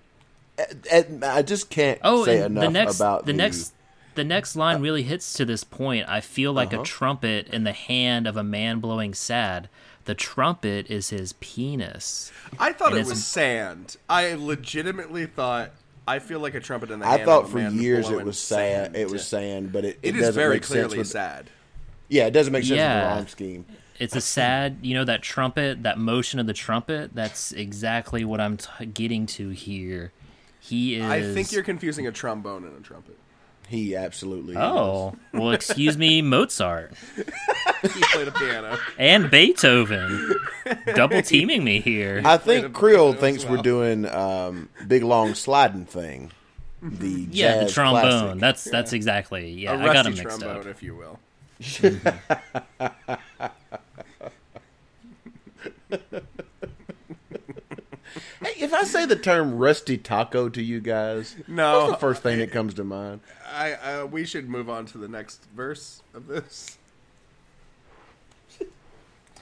and 0.92 1.26
I 1.26 1.42
just 1.42 1.70
can't 1.72 2.00
Oh, 2.04 2.24
say 2.26 2.38
and 2.42 2.58
enough 2.58 2.66
the 2.66 2.70
next 2.72 2.96
about 2.98 3.26
the 3.26 3.34
next 3.34 3.74
the 4.16 4.24
next 4.24 4.55
line 4.55 4.82
really 4.82 5.03
hits 5.03 5.34
to 5.34 5.45
this 5.45 5.64
point. 5.64 6.07
I 6.09 6.22
feel 6.22 6.53
like 6.53 6.74
Uh-huh. 6.74 6.82
a 6.82 6.86
trumpet 6.86 7.47
in 7.49 7.64
the 7.64 7.72
hand 7.74 8.28
of 8.28 8.36
a 8.38 8.43
man 8.43 8.80
blowing 8.80 9.14
sad. 9.14 9.70
The 10.05 10.16
trumpet 10.16 10.89
is 10.89 11.09
his 11.09 11.34
penis. 11.34 12.32
I 12.59 12.74
thought 12.74 12.93
And 12.93 13.01
it 13.01 13.05
was 13.07 13.24
sand. 13.26 13.97
I 14.09 14.34
legitimately 14.34 15.26
thought. 15.28 15.72
I 16.07 16.18
feel 16.20 16.39
like 16.39 16.55
a 16.55 16.59
trumpet 16.59 16.89
in 16.91 16.99
the 16.99 17.05
I 17.05 17.12
hand. 17.18 17.26
thought 17.26 17.43
of 17.43 17.49
a 17.55 17.70
for 17.70 17.70
years 17.70 18.09
it 18.09 18.26
was 18.26 18.39
sad. 18.39 18.86
sand. 18.86 18.95
It 18.95 19.09
was 19.12 19.26
sand, 19.28 19.72
but 19.72 19.86
it, 19.86 19.99
It 20.01 20.09
it, 20.09 20.16
is 20.16 20.22
doesn't 20.22 20.36
very 20.36 20.55
make 20.55 20.64
sense 20.64 20.74
clearly 20.74 20.97
with- 20.97 21.07
sad. 21.07 21.49
Yeah, 22.09 22.26
it 22.26 22.32
doesn't 22.32 22.51
make 22.51 22.64
sense 22.64 22.78
Yeah. 22.78 22.95
with 23.03 23.09
the 23.12 23.16
rhyme 23.16 23.28
scheme. 23.28 23.66
It's 23.99 24.16
a 24.16 24.22
sad, 24.22 24.80
you 24.82 24.95
know, 24.95 25.05
that 25.05 25.22
trumpet, 25.22 25.84
that 25.84 25.99
motion 25.99 26.39
of 26.39 26.47
the 26.47 26.53
trumpet. 26.53 27.12
That's 27.14 27.51
exactly 27.51 28.26
what 28.26 28.41
I'm 28.41 28.57
t- 28.57 28.86
getting 28.88 29.28
to 29.28 29.49
here. 29.49 30.12
He 30.59 30.95
is. 30.95 31.03
I 31.05 31.22
think 31.34 31.51
you're 31.51 31.62
confusing 31.64 32.07
a 32.07 32.12
trombone 32.12 32.64
and 32.64 32.76
a 32.78 32.82
trumpet. 32.82 33.18
He 33.72 33.96
absolutely. 33.96 34.58
Oh 34.58 35.16
well, 35.34 35.52
excuse 35.52 35.98
me, 35.98 36.22
Mozart 36.34 36.92
He 37.16 38.02
played 38.12 38.28
a 38.28 38.32
piano. 38.32 38.78
and 38.98 39.32
Beethoven, 39.32 40.36
double 40.94 41.22
teaming 41.22 41.64
me 41.64 41.80
here. 41.80 42.22
I 42.26 42.36
think 42.36 42.64
Played 42.64 42.74
Creel 42.74 43.14
thinks 43.14 43.46
as 43.46 43.50
we're 43.50 43.62
doing 43.62 44.06
um, 44.06 44.68
big 44.88 45.04
long 45.04 45.36
sliding 45.36 45.86
thing. 45.86 46.32
The 46.82 47.28
yeah, 47.32 47.64
the 47.64 47.70
trombone. 47.72 48.02
classic. 48.02 48.40
That's 48.42 48.64
that's 48.66 48.92
exactly. 48.94 49.52
Yeah, 49.52 49.72
a 49.72 49.78
I 49.80 49.86
got 49.86 49.96
rusty 50.06 50.10
him 50.12 50.18
mixed 50.18 50.40
trombone, 50.42 50.60
up. 50.62 50.66
if 50.68 50.84
you 50.84 50.96
will. 50.96 51.20
Hey, 51.60 51.98
if 58.72 58.80
I 58.80 58.84
say 58.84 59.06
the 59.06 59.16
term 59.16 59.58
rusty 59.58 59.98
taco 59.98 60.50
to 60.50 60.62
you 60.64 60.80
guys, 60.80 61.36
No. 61.48 61.80
what's 61.80 61.92
the 61.94 61.98
first 62.00 62.24
thing 62.24 62.40
that 62.40 62.52
comes 62.52 62.74
to 62.76 62.84
mind? 62.84 63.22
I 63.54 63.74
uh, 63.74 64.06
we 64.06 64.26
should 64.26 64.50
move 64.50 64.70
on 64.70 64.86
to 64.88 64.98
the 64.98 65.08
next 65.08 65.46
verse 65.56 66.02
of 66.14 66.28
this. 66.28 66.78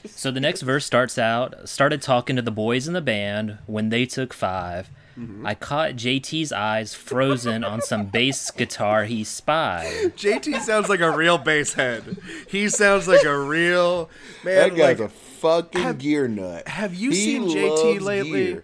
So 0.06 0.32
the 0.32 0.40
next 0.40 0.62
verse 0.62 0.86
starts 0.86 1.18
out 1.18 1.68
started 1.68 2.02
talking 2.02 2.36
to 2.38 2.42
the 2.42 2.52
boys 2.52 2.88
in 2.88 2.94
the 2.94 3.02
band 3.02 3.58
when 3.68 3.90
they 3.90 4.06
took 4.06 4.34
5 4.34 4.90
Mm-hmm. 5.20 5.46
I 5.46 5.54
caught 5.54 5.96
JT's 5.96 6.54
eyes 6.54 6.94
frozen 6.96 7.66
on 7.66 7.82
some 7.82 8.06
bass 8.06 8.52
guitar 8.52 9.04
he 9.04 9.26
spied. 9.26 10.14
JT 10.16 10.62
sounds 10.62 10.88
like 10.88 11.02
a 11.02 11.12
real 11.12 11.38
bass 11.38 11.74
head. 11.74 12.18
He 12.48 12.70
sounds 12.70 13.06
like 13.06 13.26
a 13.26 13.38
real 13.38 14.10
man. 14.46 14.56
That 14.56 14.76
guy's 14.78 15.00
like, 15.00 15.10
a 15.10 15.10
fucking 15.10 15.82
have- 15.82 15.98
gear 15.98 16.30
nut. 16.30 16.66
Have 16.70 16.96
you 16.96 17.10
He 17.10 17.16
seen 17.18 17.50
JT 17.50 18.00
lately? 18.00 18.32
gear. 18.46 18.64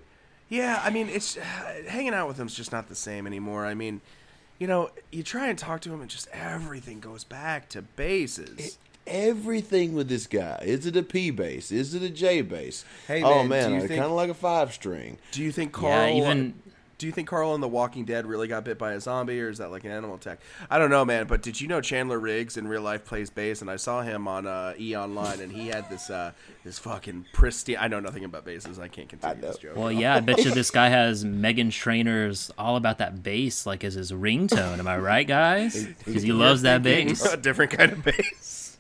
Yeah, 0.55 0.81
I 0.83 0.89
mean, 0.89 1.09
it's 1.09 1.35
hanging 1.87 2.13
out 2.13 2.27
with 2.27 2.37
him's 2.37 2.55
just 2.55 2.71
not 2.71 2.87
the 2.87 2.95
same 2.95 3.27
anymore. 3.27 3.65
I 3.65 3.73
mean, 3.73 4.01
you 4.59 4.67
know, 4.67 4.89
you 5.11 5.21
try 5.23 5.47
and 5.49 5.57
talk 5.59 5.81
to 5.81 5.93
him, 5.93 6.01
and 6.01 6.09
just 6.09 6.27
everything 6.31 6.99
goes 6.99 7.23
back 7.23 7.67
to 7.69 7.81
bases. 7.81 8.77
Everything 9.07 9.93
with 9.93 10.07
this 10.09 10.25
guy. 10.25 10.59
Is 10.63 10.85
it 10.87 10.95
a 10.95 11.03
P 11.03 11.29
bass? 11.29 11.71
Is 11.71 11.93
it 11.93 12.01
a 12.01 12.09
J 12.09 12.41
bass? 12.41 12.85
Hey, 13.07 13.21
oh 13.21 13.43
man, 13.43 13.49
man, 13.49 13.69
you 13.71 13.75
I 13.77 13.79
think- 13.81 13.91
kind 13.99 14.05
of 14.05 14.11
like 14.13 14.29
a 14.29 14.33
five 14.33 14.73
string. 14.73 15.17
Do 15.31 15.43
you 15.43 15.51
think 15.51 15.73
Carl? 15.73 16.07
Yeah, 16.09 16.23
even 16.23 16.53
Do 16.97 17.07
you 17.07 17.11
think 17.11 17.27
Carl 17.27 17.53
in 17.55 17.61
The 17.61 17.67
Walking 17.67 18.05
Dead 18.05 18.25
really 18.25 18.47
got 18.47 18.63
bit 18.63 18.77
by 18.77 18.93
a 18.93 19.01
zombie, 19.01 19.41
or 19.41 19.49
is 19.49 19.57
that 19.57 19.69
like 19.69 19.83
an 19.83 19.91
animal 19.91 20.15
attack? 20.15 20.39
I 20.69 20.77
don't 20.77 20.89
know, 20.89 21.03
man. 21.03 21.27
But 21.27 21.41
did 21.41 21.59
you 21.59 21.67
know 21.67 21.81
Chandler 21.81 22.19
Riggs 22.19 22.55
in 22.55 22.67
real 22.67 22.81
life 22.81 23.03
plays 23.03 23.29
bass? 23.29 23.61
And 23.61 23.69
I 23.69 23.75
saw 23.75 24.01
him 24.01 24.27
on 24.27 24.47
uh, 24.47 24.73
E 24.79 24.95
Online, 24.95 25.41
and 25.41 25.51
he 25.51 25.67
had 25.67 25.89
this 25.89 26.09
uh, 26.09 26.31
this 26.63 26.79
fucking 26.79 27.25
pristine. 27.33 27.77
I 27.79 27.89
know 27.89 27.99
nothing 27.99 28.23
about 28.23 28.45
basses. 28.45 28.79
I 28.79 28.87
can't 28.87 29.09
continue 29.09 29.41
this 29.41 29.57
joke. 29.57 29.75
well, 29.75 29.91
yeah, 29.91 30.15
I 30.15 30.21
bet 30.21 30.45
you 30.45 30.51
this 30.51 30.71
guy 30.71 30.87
has 30.87 31.25
Meghan 31.25 31.69
Trainor's 31.69 32.49
all 32.57 32.77
about 32.77 32.99
that 32.99 33.21
bass 33.21 33.65
like 33.65 33.83
as 33.83 33.95
his 33.95 34.13
ringtone. 34.13 34.79
Am 34.79 34.87
I 34.87 34.97
right, 34.97 35.27
guys? 35.27 35.85
Because 36.05 36.23
he 36.23 36.31
loves 36.31 36.61
that 36.61 36.81
bass. 36.81 37.25
a 37.33 37.37
different 37.37 37.71
kind 37.71 37.91
of 37.91 38.03
bass. 38.03 38.77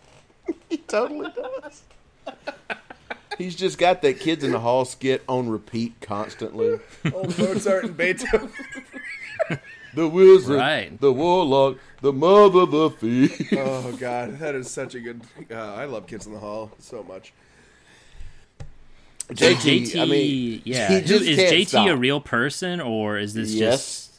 He 0.69 0.77
totally 0.77 1.31
does. 1.31 1.83
He's 3.37 3.55
just 3.55 3.77
got 3.77 4.01
that 4.01 4.19
kids 4.19 4.43
in 4.43 4.51
the 4.51 4.59
hall 4.59 4.85
skit 4.85 5.23
on 5.27 5.49
repeat 5.49 5.95
constantly. 6.01 6.79
Old 7.13 7.37
Mozart 7.37 7.85
and 7.85 7.97
Beethoven. 7.97 8.49
The 9.93 10.07
wizard, 10.09 10.57
Right. 10.57 10.99
the 10.99 11.13
warlock, 11.13 11.77
the 12.01 12.11
mother, 12.11 12.65
the 12.65 12.89
thief. 12.89 13.53
oh 13.53 13.93
god, 13.93 14.39
that 14.39 14.53
is 14.55 14.69
such 14.69 14.93
a 14.95 14.99
good. 14.99 15.21
Uh, 15.49 15.55
I 15.55 15.85
love 15.85 16.05
Kids 16.07 16.25
in 16.27 16.33
the 16.33 16.39
Hall 16.39 16.71
so 16.79 17.01
much. 17.03 17.31
JT, 19.29 19.99
I 19.99 20.05
mean, 20.05 20.61
yeah, 20.65 20.89
he 20.99 21.01
just 21.01 21.25
is 21.25 21.37
can't 21.37 21.51
JT 21.53 21.91
a 21.93 21.97
real 21.97 22.19
person 22.21 22.79
or 22.79 23.17
is 23.17 23.33
this 23.33 23.51
Yes. 23.53 23.77
just 23.77 24.11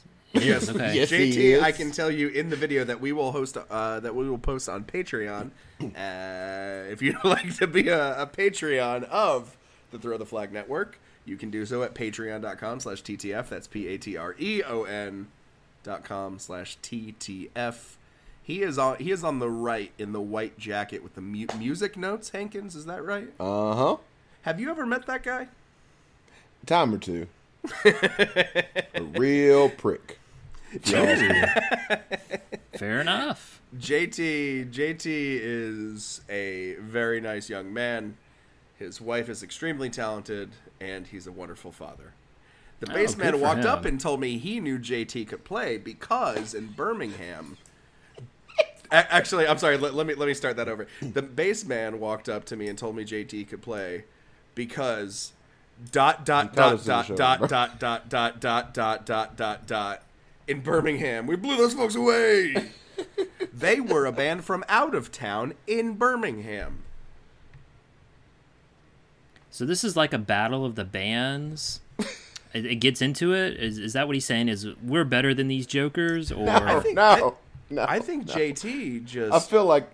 Yes, 0.42 0.68
okay? 0.70 0.94
Yes, 0.94 1.10
he 1.10 1.30
JT, 1.32 1.36
is. 1.36 1.62
I 1.62 1.72
can 1.72 1.90
tell 1.90 2.10
you 2.10 2.28
in 2.28 2.50
the 2.50 2.56
video 2.56 2.84
that 2.84 3.00
we 3.00 3.12
will 3.12 3.32
host, 3.32 3.56
uh, 3.56 4.00
that 4.00 4.14
we 4.14 4.28
will 4.28 4.38
post 4.38 4.68
on 4.68 4.84
Patreon. 4.84 5.50
Uh, 5.78 6.84
if 6.90 7.02
you'd 7.02 7.16
like 7.24 7.54
to 7.56 7.66
be 7.66 7.88
a, 7.88 8.22
a 8.22 8.26
Patreon 8.26 9.04
of 9.04 9.58
the 9.90 9.98
Throw 9.98 10.16
the 10.16 10.24
Flag 10.24 10.50
Network, 10.50 10.98
you 11.26 11.36
can 11.36 11.50
do 11.50 11.66
so 11.66 11.82
at 11.82 11.94
patreon.com 11.94 12.80
slash 12.80 13.02
TTF. 13.02 13.50
That's 13.50 13.66
P 13.66 13.86
A 13.88 13.98
T 13.98 14.16
R 14.16 14.34
E 14.38 14.62
O 14.62 14.84
N 14.84 15.26
dot 15.82 16.02
com 16.02 16.38
slash 16.38 16.78
ttf. 16.82 17.96
He 18.42 18.62
is 18.62 18.78
on. 18.78 18.96
He 18.96 19.10
is 19.10 19.22
on 19.22 19.38
the 19.38 19.50
right 19.50 19.92
in 19.98 20.12
the 20.12 20.20
white 20.20 20.56
jacket 20.56 21.02
with 21.02 21.14
the 21.14 21.20
mu- 21.20 21.46
music 21.58 21.96
notes. 21.96 22.30
Hankins, 22.30 22.74
is 22.74 22.86
that 22.86 23.04
right? 23.04 23.28
Uh 23.38 23.74
huh. 23.74 23.96
Have 24.42 24.58
you 24.58 24.70
ever 24.70 24.86
met 24.86 25.06
that 25.06 25.22
guy? 25.24 25.48
Time 26.64 26.94
or 26.94 26.98
two. 26.98 27.26
a 27.84 29.02
real 29.16 29.68
prick. 29.68 30.18
Fair 32.76 33.00
enough. 33.00 33.60
JT 33.78 34.70
JT 34.72 35.04
is 35.04 36.20
a 36.28 36.74
very 36.80 37.20
nice 37.20 37.48
young 37.48 37.72
man. 37.72 38.16
His 38.78 39.00
wife 39.00 39.28
is 39.28 39.42
extremely 39.42 39.88
talented, 39.88 40.50
and 40.80 41.06
he's 41.06 41.26
a 41.26 41.32
wonderful 41.32 41.72
father. 41.72 42.12
The 42.80 42.90
Oh, 42.90 42.94
bass 42.94 43.14
good 43.14 43.24
man 43.24 43.40
walked 43.40 43.64
up 43.64 43.84
and 43.86 43.98
told 43.98 44.20
me 44.20 44.36
he 44.38 44.60
knew 44.60 44.78
JT 44.78 45.28
could 45.28 45.44
play 45.44 45.78
because 45.78 46.52
in 46.52 46.68
Birmingham. 46.68 47.56
Actually, 48.92 49.48
I'm 49.48 49.58
sorry. 49.58 49.78
Let, 49.78 49.94
let 49.94 50.06
me 50.06 50.14
let 50.14 50.26
me 50.26 50.34
start 50.34 50.56
that 50.56 50.68
over. 50.68 50.86
The 51.00 51.22
bass 51.22 51.64
man 51.64 51.98
walked 51.98 52.28
up 52.28 52.44
to 52.46 52.56
me 52.56 52.68
and 52.68 52.78
told 52.78 52.94
me 52.94 53.04
JT 53.04 53.48
could 53.48 53.62
play 53.62 54.04
because 54.54 55.32
dot 55.90 56.24
dot 56.24 56.54
tell 56.54 56.76
dot 56.76 56.88
us 56.88 57.08
in 57.08 57.14
the 57.14 57.18
dot 57.18 57.48
dot 57.48 57.78
dot 57.78 58.08
dot 58.08 58.40
dot 58.40 58.74
dot 58.74 59.06
dot 59.06 59.36
dot 59.36 59.66
dot 59.66 60.02
in 60.48 60.60
Birmingham. 60.60 61.26
We 61.26 61.36
blew 61.36 61.56
those 61.56 61.74
folks 61.74 61.94
away. 61.94 62.54
they 63.52 63.80
were 63.80 64.06
a 64.06 64.12
band 64.12 64.44
from 64.44 64.64
out 64.68 64.94
of 64.94 65.12
town 65.12 65.54
in 65.66 65.94
Birmingham. 65.94 66.82
So 69.50 69.64
this 69.64 69.84
is 69.84 69.96
like 69.96 70.12
a 70.12 70.18
battle 70.18 70.64
of 70.64 70.74
the 70.74 70.84
bands. 70.84 71.80
It, 72.54 72.64
it 72.64 72.74
gets 72.76 73.02
into 73.02 73.34
it. 73.34 73.58
Is, 73.58 73.76
is 73.76 73.92
that 73.92 74.06
what 74.06 74.14
he's 74.16 74.24
saying? 74.24 74.48
Is 74.48 74.66
we're 74.82 75.04
better 75.04 75.34
than 75.34 75.46
these 75.46 75.66
jokers, 75.66 76.32
or 76.32 76.46
No, 76.46 76.80
think- 76.80 76.94
no, 76.94 77.36
no. 77.68 77.84
I 77.86 77.98
think 77.98 78.24
JT 78.26 79.04
just 79.04 79.34
I 79.34 79.40
feel 79.40 79.66
like 79.66 79.90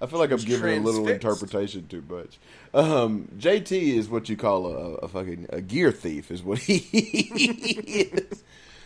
I 0.00 0.06
feel 0.06 0.18
like 0.18 0.30
I'm 0.30 0.36
was 0.36 0.44
giving 0.46 0.80
a 0.80 0.82
little 0.82 1.06
interpretation 1.06 1.86
too 1.86 2.02
much. 2.08 2.38
Um, 2.72 3.28
JT 3.38 3.72
is 3.98 4.08
what 4.08 4.30
you 4.30 4.38
call 4.38 4.68
a, 4.68 4.94
a 4.94 5.08
fucking 5.08 5.48
a 5.50 5.60
gear 5.60 5.92
thief, 5.92 6.30
is 6.30 6.42
what 6.42 6.60
he 6.60 6.76
is. 8.14 8.42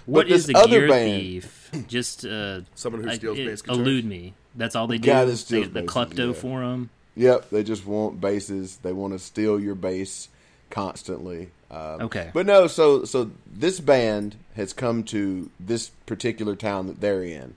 What 0.06 0.28
the 0.28 0.34
is 0.34 0.46
this 0.46 0.56
other 0.56 0.80
gear 0.80 0.88
band- 0.88 1.20
thief? 1.20 1.70
Just 1.88 2.24
uh, 2.24 2.60
Someone 2.74 3.04
who 3.04 3.14
steals 3.14 3.38
it- 3.38 3.46
bass 3.46 3.62
guitars? 3.62 3.78
Elude 3.78 4.04
me. 4.04 4.34
That's 4.54 4.76
all 4.76 4.86
they 4.86 4.98
do. 4.98 5.06
Guy 5.10 5.24
that 5.24 5.30
They- 5.30 5.36
steals 5.36 5.70
the 5.70 5.82
basses, 5.82 5.90
klepto 5.90 6.26
yeah. 6.28 6.32
for 6.32 6.62
'em. 6.62 6.90
Yep, 7.16 7.50
they 7.50 7.62
just 7.62 7.86
want 7.86 8.20
bases. 8.20 8.76
They 8.82 8.92
want 8.92 9.12
to 9.12 9.18
steal 9.18 9.60
your 9.60 9.74
base 9.74 10.28
constantly. 10.70 11.50
Um, 11.70 12.02
Okay. 12.02 12.30
but 12.34 12.46
no. 12.46 12.66
So 12.66 13.04
so 13.04 13.30
this 13.50 13.80
band 13.80 14.36
has 14.56 14.72
come 14.72 15.02
to 15.04 15.50
this 15.60 15.90
particular 16.06 16.54
town 16.56 16.86
that 16.86 17.00
they're 17.00 17.22
in, 17.22 17.54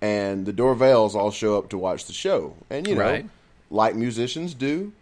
and 0.00 0.46
the 0.46 0.52
Dorvales 0.52 1.14
all 1.14 1.30
show 1.30 1.58
up 1.58 1.68
to 1.70 1.78
watch 1.78 2.06
the 2.06 2.12
show. 2.12 2.54
And 2.70 2.86
you 2.86 2.94
know, 2.94 3.00
Right. 3.02 3.26
like 3.70 3.94
musicians 3.94 4.54
do, 4.54 4.92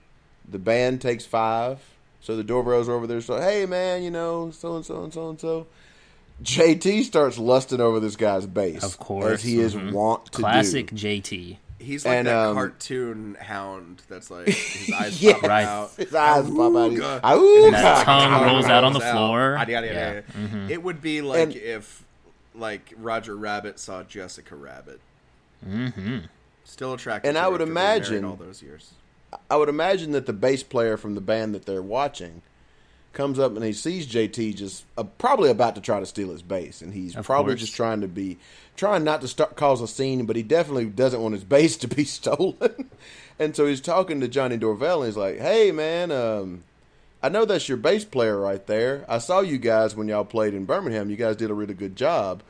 the 0.49 0.59
band 0.59 1.01
takes 1.01 1.25
five. 1.25 1.79
So 2.20 2.37
the 2.37 2.45
Dorvales 2.45 2.89
are 2.89 2.93
over 2.93 3.07
there. 3.09 3.20
So 3.20 3.41
hey 3.41 3.66
man, 3.66 4.03
you 4.03 4.11
know 4.11 4.51
so 4.53 4.77
and 4.77 4.85
so 4.87 5.03
and 5.05 5.12
so 5.12 5.29
and 5.31 5.41
so. 5.41 5.66
JT 6.43 7.05
starts 7.05 7.38
lusting 7.38 7.80
over 7.80 8.01
this 8.01 8.16
guy's 8.16 8.47
bass, 8.47 8.82
Of 8.82 8.99
course, 8.99 9.34
as 9.34 9.43
he 9.43 9.59
is 9.61 9.74
mhm. 9.74 9.93
wont 9.93 10.26
to 10.26 10.30
Classic 10.32 10.88
do. 10.88 10.97
JT. 10.97 11.59
He's 11.78 12.05
like 12.05 12.14
And, 12.18 12.28
that 12.28 12.36
um, 12.36 12.55
cartoon 12.55 13.36
hound 13.40 14.03
that's 14.09 14.30
like 14.30 14.47
his 14.49 14.93
eyes 14.97 15.20
Yeah. 15.22 15.32
popping 15.34 15.49
Right. 15.51 15.64
out. 15.66 15.90
His 15.97 16.14
eyes 16.14 16.45
pop 16.49 16.59
out. 16.76 16.90
Auga. 16.93 17.20
Auga. 17.22 17.64
And 17.66 17.74
that 17.74 18.05
tongue 18.05 18.45
rolls 18.47 18.66
out 18.66 18.84
on 18.84 18.93
the 18.93 19.01
Rolls 19.01 19.09
out. 19.11 19.16
floor. 19.16 19.57
Yada, 19.59 19.72
yada, 19.72 20.22
Yeah. 20.38 20.68
It 20.68 20.82
would 20.82 21.01
be 21.01 21.22
like 21.22 21.40
And- 21.40 21.57
if 21.57 22.05
like 22.55 22.93
Roger 22.99 23.34
Rabbit 23.36 23.78
saw 23.80 24.03
Jessica 24.03 24.55
Rabbit. 24.55 25.01
Mm-hmm. 25.66 26.18
Still 26.64 26.93
attracted. 26.95 27.28
And 27.28 27.36
to 27.36 27.40
I 27.43 27.49
would 27.49 27.55
after 27.61 27.66
being 27.66 27.74
married 27.74 27.97
imagine- 28.07 28.24
all 28.24 28.36
those 28.36 28.62
years. 28.62 28.93
I 29.51 29.57
would 29.57 29.68
imagine 29.70 30.12
that 30.12 30.26
the 30.26 30.32
bass 30.34 30.62
player 30.62 30.97
from 30.99 31.14
the 31.14 31.20
band 31.22 31.55
that 31.55 31.64
they're 31.64 31.80
watching 31.82 32.43
comes 33.13 33.39
up 33.39 33.55
and 33.55 33.65
he 33.65 33.73
sees 33.73 34.07
JT 34.07 34.57
just 34.57 34.85
uh, 34.97 35.05
probably 35.05 35.51
about 35.51 35.75
to 35.75 35.81
try 35.81 36.01
to 36.01 36.07
steal 36.07 36.31
his 36.31 36.43
bass, 36.43 36.81
and 36.83 36.93
he's 36.95 37.15
Of 37.17 37.27
probably 37.27 37.53
course. 37.53 37.61
just 37.61 37.75
trying 37.75 38.01
to 38.01 38.09
be 38.09 38.39
trying 38.77 39.05
not 39.05 39.21
to 39.21 39.29
start 39.29 39.57
cause 39.57 39.81
a 39.81 39.89
scene, 39.89 40.25
but 40.27 40.37
he 40.37 40.43
definitely 40.43 40.87
doesn't 40.87 41.21
want 41.21 41.35
his 41.35 41.45
bass 41.57 41.77
to 41.79 41.89
be 41.89 42.05
stolen. 42.05 42.91
and 43.39 43.55
so 43.55 43.67
he's 43.67 43.81
talking 43.81 44.21
to 44.21 44.29
Johnny 44.29 44.59
Dorvell, 44.59 44.99
and 44.99 45.07
he's 45.07 45.17
like, 45.17 45.39
"Hey, 45.39 45.73
man, 45.73 46.11
um, 46.11 46.65
I 47.23 47.29
know 47.29 47.45
that's 47.45 47.69
your 47.69 47.79
bass 47.79 48.05
player 48.05 48.39
right 48.39 48.67
there. 48.67 49.05
I 49.09 49.19
saw 49.19 49.41
you 49.41 49.59
guys 49.59 49.95
when 49.95 50.09
y'all 50.09 50.25
played 50.25 50.55
in 50.55 50.65
Birmingham. 50.65 51.11
You 51.11 51.17
guys 51.17 51.37
did 51.37 51.51
a 51.51 51.55
really 51.55 51.75
good 51.75 51.97
job." 51.97 52.43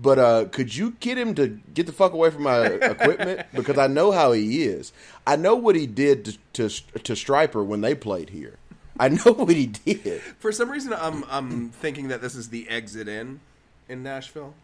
But 0.00 0.18
uh, 0.20 0.44
could 0.52 0.76
you 0.76 0.92
get 1.00 1.18
him 1.18 1.34
to 1.34 1.58
get 1.74 1.86
the 1.86 1.92
fuck 1.92 2.12
away 2.12 2.30
from 2.30 2.44
my 2.44 2.60
equipment? 2.66 3.46
Because 3.52 3.78
I 3.78 3.88
know 3.88 4.12
how 4.12 4.30
he 4.30 4.62
is. 4.62 4.92
I 5.26 5.34
know 5.34 5.56
what 5.56 5.74
he 5.74 5.88
did 5.88 6.24
to 6.26 6.32
to, 6.52 6.68
to 7.00 7.12
Stryper 7.14 7.64
when 7.66 7.80
they 7.80 7.94
played 7.96 8.30
here. 8.30 8.58
I 9.00 9.08
know 9.08 9.32
what 9.32 9.54
he 9.54 9.66
did. 9.66 10.20
For 10.38 10.50
some 10.52 10.70
reason, 10.70 10.92
I'm 10.92 11.24
I'm 11.30 11.70
thinking 11.70 12.08
that 12.08 12.20
this 12.20 12.34
is 12.34 12.48
the 12.50 12.68
Exit/In 12.68 13.40
in 13.88 14.02
Nashville. 14.02 14.54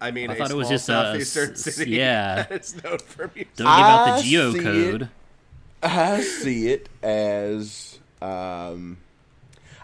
I 0.00 0.10
mean, 0.10 0.30
I 0.30 0.34
thought 0.36 0.50
it 0.50 0.56
was 0.56 0.68
just 0.68 0.88
a 0.88 0.92
southeastern 0.92 1.52
s- 1.52 1.74
city. 1.74 1.92
yeah. 1.92 2.42
that 2.48 2.60
is 2.60 2.82
known 2.82 2.98
for 2.98 3.30
music. 3.34 3.54
Don't 3.56 3.66
give 3.66 3.86
out 3.86 4.16
the 4.16 4.22
see 4.22 4.36
it. 4.36 4.54
geocode. 4.54 5.08
I 5.82 6.20
see 6.20 6.68
it 6.68 6.88
as 7.02 7.98
um, 8.20 8.98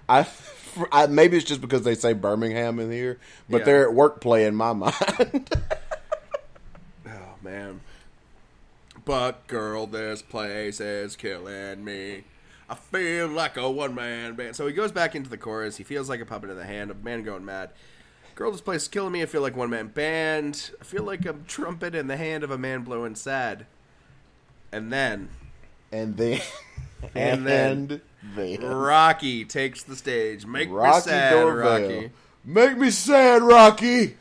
I, 0.09 0.27
I 0.91 1.07
maybe 1.07 1.37
it's 1.39 1.47
just 1.47 1.61
because 1.63 1.83
they 1.83 1.95
say 1.95 2.13
Birmingham 2.13 2.79
in 2.79 2.91
here, 2.91 3.19
but 3.49 3.59
Yeah. 3.59 3.65
they're 3.65 3.89
at 3.89 3.95
work 3.95 4.21
play 4.21 4.45
in 4.47 4.55
my 4.55 4.73
mind. 4.75 5.51
Oh 7.07 7.11
man. 7.43 7.81
But 9.05 9.47
girl, 9.47 9.87
this 9.87 10.23
place 10.23 10.81
is 10.81 11.17
killing 11.17 11.85
me. 11.85 12.25
I 12.69 12.75
feel 12.75 13.29
like 13.29 13.57
a 13.57 13.71
one 13.71 13.95
man 13.95 14.35
band. 14.35 14.57
So 14.57 14.67
he 14.67 14.73
goes 14.73 14.93
back 14.93 15.15
into 15.15 15.29
the 15.29 15.37
chorus. 15.37 15.77
He 15.77 15.85
feels 15.85 16.09
like 16.09 16.21
a 16.21 16.27
puppet 16.27 16.51
in 16.51 16.57
the 16.57 16.65
hand 16.65 16.91
of 16.91 17.01
a 17.01 17.05
man 17.05 17.23
going 17.23 17.45
mad. 17.45 17.71
Girl, 18.35 18.51
this 18.51 18.61
place 18.63 18.83
is 18.83 18.89
killing 18.89 19.13
me. 19.13 19.23
I 19.23 19.27
feel 19.27 19.43
like 19.43 19.57
one 19.57 19.71
man 19.71 19.89
band. 19.89 20.71
I 20.81 20.85
feel 20.85 21.03
like 21.03 21.27
a 21.27 21.35
trumpet 21.47 21.95
in 21.95 22.07
the 22.07 22.17
hand 22.17 22.45
of 22.45 22.51
a 22.51 22.57
man 22.59 22.83
blowing 22.83 23.15
sad. 23.15 23.67
And 24.71 24.93
then 24.93 25.29
and 25.91 26.17
then 26.17 26.41
And 27.15 27.47
then- 27.47 27.91
and 27.91 28.01
then 28.37 28.65
Rocky 28.65 29.45
takes 29.45 29.83
the 29.83 29.97
stage. 29.97 30.47
Make 30.47 30.71
Rocky 30.71 30.97
me 30.97 31.03
sad, 31.03 31.33
Dorvell. 31.35 31.83
Rocky. 31.93 32.11
Make 32.45 32.79
me 32.79 32.91
sad, 32.91 33.43
Rocky. 33.43 34.17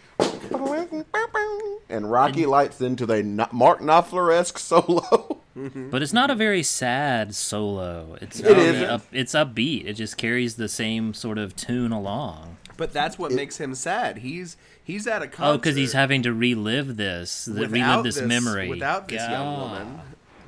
And 1.90 2.10
Rocky 2.10 2.46
lights 2.46 2.80
into 2.82 3.06
the 3.06 3.22
No- 3.22 3.50
Mark 3.52 3.80
Knopfler 3.82 4.34
esque 4.34 4.60
solo. 4.60 5.38
But 5.54 6.02
it's 6.02 6.14
not 6.14 6.32
a 6.32 6.36
very 6.36 6.64
sad 6.64 7.36
solo. 7.36 8.18
It's 8.22 8.40
It 8.40 8.46
very. 8.46 8.86
Up, 8.86 9.04
it's 9.12 9.34
upbeat. 9.34 9.86
It 9.86 9.94
just 9.96 10.16
carries 10.16 10.56
the 10.56 10.70
same 10.70 11.14
sort 11.14 11.38
of 11.38 11.58
tune 11.58 11.92
along. 11.92 12.56
But 12.78 12.94
that's 12.94 13.20
what 13.20 13.34
makes 13.34 13.58
him 13.58 13.76
sad. 13.76 14.20
He's 14.20 14.56
he's 14.82 15.08
at 15.08 15.22
a 15.22 15.26
oh, 15.26 15.28
concert. 15.28 15.44
Oh, 15.54 15.58
because 15.58 15.76
he's 15.76 15.92
having 15.92 16.24
to 16.24 16.32
relive 16.34 16.96
this, 16.96 17.44
the, 17.44 17.68
relive 17.68 18.06
this, 18.06 18.16
this- 18.16 18.26
memory 18.26 18.70
without 18.70 19.10
this 19.10 19.22
young 19.22 19.60
woman. 19.60 20.02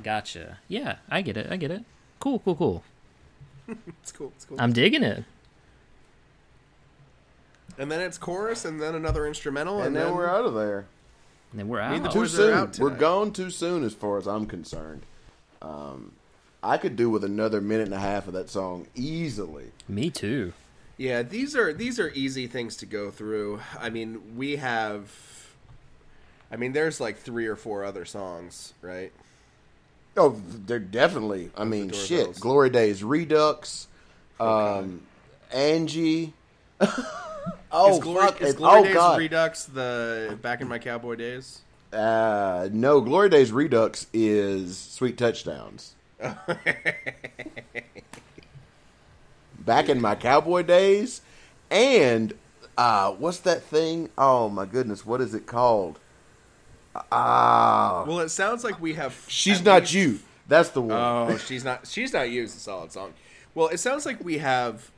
Gotcha. 0.04 0.60
Yeah, 0.70 0.96
I 1.10 1.22
get 1.22 1.36
it. 1.36 1.52
I 1.52 1.58
get 1.58 1.70
it. 1.72 1.84
Cool, 2.20 2.40
cool, 2.40 2.56
cool. 2.56 2.84
It's 4.02 4.12
cool. 4.14 4.32
It's 4.36 4.46
cool. 4.46 4.58
I'm 4.60 4.72
digging 4.72 5.04
it. 5.04 5.26
And 7.78 7.92
then 7.92 8.02
it's 8.02 8.18
chorus, 8.18 8.66
and 8.66 8.82
then 8.82 8.96
another 8.96 9.26
instrumental, 9.28 9.78
and, 9.80 9.88
And 9.88 9.96
then 9.96 10.16
we're 10.16 10.30
out 10.30 10.46
of 10.46 10.54
there. 10.54 10.86
And 11.52 11.60
then 11.60 11.68
we're 11.68 11.88
Me 11.90 11.96
and 11.98 12.06
the 12.06 12.10
out. 12.10 12.14
Too 12.14 12.20
boys 12.20 12.32
soon. 12.32 12.54
out 12.54 12.80
We're 12.80 12.90
tonight. 12.90 13.00
gone 13.00 13.32
too 13.32 13.50
soon 13.50 13.84
as 13.84 13.94
far 13.94 14.18
as 14.18 14.28
I'm 14.28 14.46
concerned. 14.46 15.04
Um, 15.62 16.14
I 16.62 16.78
could 16.78 16.96
do 16.96 17.10
with 17.10 17.24
another 17.24 17.62
minute 17.62 17.86
and 17.86 17.94
a 17.94 18.00
half 18.00 18.28
of 18.28 18.34
that 18.34 18.50
song 18.50 18.88
easily. 18.96 19.66
Me 19.88 20.10
too. 20.10 20.54
Yeah, 20.98 21.22
these 21.24 21.56
are 21.56 21.74
these 21.74 22.00
are 22.00 22.10
easy 22.14 22.48
things 22.48 22.78
to 22.78 22.86
go 22.86 23.12
through. 23.12 23.60
I 23.80 23.90
mean, 23.90 24.38
we 24.38 24.58
have 24.58 25.12
I 26.52 26.56
mean, 26.56 26.72
there's 26.72 27.00
like 27.02 27.18
three 27.18 27.48
or 27.48 27.56
four 27.56 27.84
other 27.84 28.06
songs, 28.06 28.74
right? 28.82 29.12
Oh, 30.16 30.40
they're 30.48 30.78
definitely. 30.78 31.50
I 31.58 31.64
mean, 31.64 31.88
Doorbells. 31.88 32.06
shit. 32.06 32.40
Glory 32.40 32.70
Days 32.70 33.04
Redux, 33.04 33.88
um, 34.40 35.02
Angie. 35.52 36.34
oh, 37.72 37.94
is 37.94 38.00
Glory, 38.00 38.26
fuck. 38.28 38.42
is 38.42 38.50
it- 38.52 38.58
Glory 38.58 38.80
oh, 38.80 38.84
Days 38.84 38.94
God. 38.94 39.20
Redux 39.20 39.66
the 39.66 40.38
back 40.42 40.62
in 40.62 40.68
my 40.68 40.80
cowboy 40.80 41.16
days? 41.16 41.62
Uh, 41.92 42.70
no, 42.72 43.02
Glory 43.02 43.30
Days 43.30 43.52
Redux 43.52 44.08
is 44.14 44.78
Sweet 44.78 45.18
Touchdowns. 45.18 45.94
Back 49.60 49.88
in 49.90 50.02
my 50.02 50.16
cowboy 50.16 50.64
days, 50.64 51.22
and 51.72 52.34
uh, 52.78 53.12
what's 53.12 53.40
that 53.40 53.64
thing? 53.64 54.10
Oh 54.18 54.50
my 54.50 54.66
goodness, 54.66 55.06
what 55.06 55.22
is 55.22 55.34
it 55.34 55.46
called? 55.46 56.00
Ah, 57.12 58.04
Well, 58.08 58.20
it 58.20 58.30
sounds 58.30 58.64
like 58.64 58.82
we 58.82 58.94
have 58.96 59.24
she's 59.28 59.64
not 59.64 59.82
least- 59.84 59.94
you. 59.94 60.20
That's 60.48 60.70
the 60.70 60.82
one. 60.82 60.92
Oh, 60.92 61.38
she's 61.38 61.64
not 61.64 61.88
she's 61.88 62.12
not 62.12 62.30
used 62.30 62.58
a 62.58 62.60
solid 62.60 62.92
song. 62.92 63.14
Well, 63.56 63.70
it 63.70 63.78
sounds 63.78 64.06
like 64.06 64.22
we 64.24 64.40
have 64.40 64.92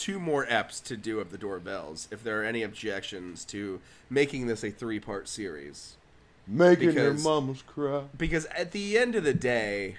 two 0.00 0.18
more 0.18 0.46
eps 0.46 0.82
to 0.84 0.96
do 0.96 1.20
of 1.20 1.30
the 1.30 1.38
doorbells. 1.38 2.08
If 2.10 2.24
there 2.24 2.40
are 2.40 2.44
any 2.44 2.62
objections 2.62 3.44
to 3.46 3.80
making 4.08 4.46
this 4.46 4.64
a 4.64 4.70
three 4.70 4.98
part 5.00 5.28
series, 5.28 5.96
Making 6.46 6.88
Because- 6.90 7.24
your 7.24 7.32
mamas 7.32 7.62
cry. 7.66 8.02
because 8.16 8.46
at 8.46 8.72
the 8.72 8.98
end 8.98 9.14
of 9.14 9.22
the 9.24 9.34
day, 9.34 9.96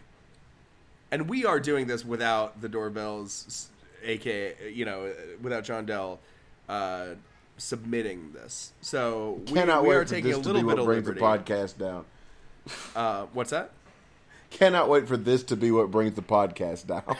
and 1.12 1.30
we 1.30 1.45
are 1.45 1.60
doing 1.60 1.88
this 1.88 2.04
without 2.04 2.62
the 2.62 2.68
doorbells, 2.68 3.70
aka 4.04 4.56
you 4.74 4.84
know, 4.86 5.14
without 5.41 5.64
John 5.64 5.86
Dell 5.86 6.20
uh, 6.68 7.10
submitting 7.58 8.32
this. 8.34 8.74
So 8.82 9.41
we, 9.47 9.54
Cannot 9.54 9.84
we 9.84 9.89
wait 9.89 9.95
are 9.95 10.06
taking 10.06 10.34
a 10.34 10.38
little 10.38 10.64
bit 10.64 10.80
of 10.80 10.88
liberty. 10.88 11.20
the 11.20 11.26
podcast 11.26 11.78
down. 11.78 12.06
Uh, 12.95 13.26
what's 13.34 13.52
that? 13.52 13.72
Cannot 14.52 14.89
wait 14.89 15.08
for 15.08 15.18
this 15.18 15.43
to 15.45 15.56
be 15.56 15.72
what 15.72 15.89
brings 15.89 16.14
the 16.16 16.22
podcast 16.22 16.86
down. 16.88 17.16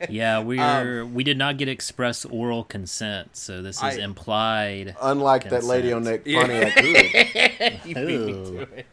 Yeah, 0.10 0.40
we're 0.40 1.04
we 1.06 1.22
did 1.22 1.38
not 1.38 1.56
get 1.58 1.68
express 1.68 2.24
oral 2.24 2.64
consent, 2.64 3.36
so 3.36 3.62
this 3.62 3.76
is 3.76 3.82
I- 3.82 4.00
implied. 4.02 4.96
Unlike 5.00 5.50
that 5.50 5.62
lady 5.64 5.92
on 5.92 6.02
that 6.04 6.26
Yeah. 6.26 6.40
Pontiac 6.40 6.72
Hood. 6.78 7.80
You 7.84 7.94
beat 7.94 8.06
me 8.26 8.32
to 8.32 8.68
it. 8.76 8.86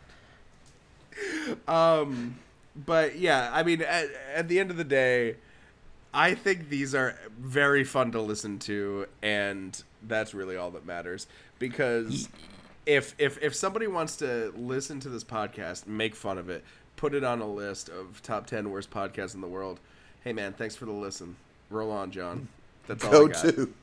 Um, 1.68 2.38
but 2.76 3.18
yeah, 3.18 3.50
I 3.52 3.64
mean, 3.64 3.82
at, 3.82 4.08
at 4.36 4.48
the 4.48 4.60
end 4.60 4.70
of 4.70 4.78
the 4.78 4.84
day, 4.84 5.38
I 6.14 6.34
think 6.36 6.70
these 6.70 6.94
are 6.94 7.18
very 7.40 7.84
fun 7.84 8.12
to 8.12 8.22
listen 8.22 8.60
to, 8.60 9.08
and 9.24 9.82
that's 10.04 10.34
really 10.34 10.56
all 10.58 10.72
that 10.72 10.86
matters. 10.86 11.26
Because 11.60 12.30
if 12.86 13.16
if 13.18 13.42
if 13.42 13.56
somebody 13.56 13.88
wants 13.88 14.18
to 14.18 14.54
listen 14.56 15.00
to 15.00 15.10
this 15.10 15.24
podcast, 15.24 15.88
make 15.88 16.16
fun 16.16 16.38
of 16.38 16.50
it, 16.50 16.64
put 16.98 17.14
it 17.14 17.24
on 17.24 17.40
a 17.42 17.48
list 17.48 17.88
of 17.90 18.22
top 18.22 18.46
ten 18.48 18.70
worst 18.70 18.92
podcasts 18.92 19.34
in 19.36 19.40
the 19.42 19.48
world. 19.48 19.80
Hey 20.24 20.34
man, 20.34 20.52
thanks 20.54 20.76
for 20.76 20.86
the 20.86 20.92
listen. 20.92 21.38
Roll 21.70 21.92
on, 21.92 22.12
John. 22.12 22.50
That's 22.88 23.04
all. 23.06 23.12
Go 23.12 23.26
I 23.26 23.30
got. 23.30 23.42
to. 23.56 23.74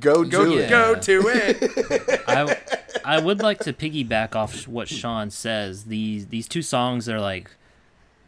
Go, 0.00 0.24
Go 0.24 0.44
do 0.44 0.54
Yeah. 0.54 0.60
it. 0.66 0.68
go 0.70 0.94
to 0.96 1.22
it. 1.28 2.22
I 2.28 2.56
I 3.04 3.20
would 3.20 3.40
like 3.40 3.60
to 3.60 3.72
piggyback 3.72 4.34
off 4.36 4.66
what 4.68 4.88
Sean 4.88 5.30
says. 5.30 5.84
These 5.84 6.26
these 6.26 6.46
two 6.48 6.60
songs 6.62 7.08
are 7.08 7.20
like, 7.20 7.50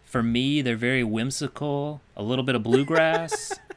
for 0.05 0.23
me, 0.23 0.63
they're 0.63 0.75
very 0.77 1.05
whimsical. 1.05 2.01
A 2.17 2.23
little 2.23 2.45
bit 2.45 2.55
of 2.55 2.63
bluegrass. 2.63 3.53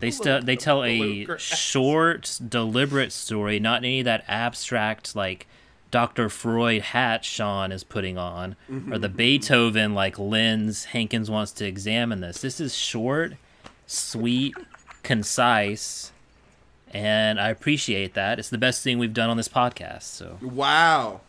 They 0.00 0.10
still 0.10 0.42
they 0.42 0.56
tell 0.56 0.84
a 0.84 0.98
bluegrass. 0.98 1.40
short, 1.40 2.38
deliberate 2.46 3.10
story, 3.10 3.58
not 3.58 3.78
any 3.84 4.00
of 4.00 4.04
that 4.04 4.24
abstract 4.28 5.16
like 5.16 5.46
Dr. 5.94 6.28
Freud 6.28 6.82
hat 6.82 7.24
Sean 7.24 7.70
is 7.70 7.84
putting 7.84 8.18
on, 8.18 8.56
or 8.90 8.98
the 8.98 9.08
Beethoven 9.08 9.94
like 9.94 10.18
lens 10.18 10.86
Hankins 10.86 11.30
wants 11.30 11.52
to 11.52 11.64
examine 11.64 12.18
this. 12.18 12.40
This 12.40 12.58
is 12.58 12.74
short, 12.74 13.34
sweet, 13.86 14.56
concise, 15.04 16.10
and 16.92 17.38
I 17.38 17.48
appreciate 17.48 18.14
that. 18.14 18.40
It's 18.40 18.50
the 18.50 18.58
best 18.58 18.82
thing 18.82 18.98
we've 18.98 19.14
done 19.14 19.30
on 19.30 19.36
this 19.36 19.46
podcast. 19.46 20.02
So 20.02 20.40
wow. 20.42 21.20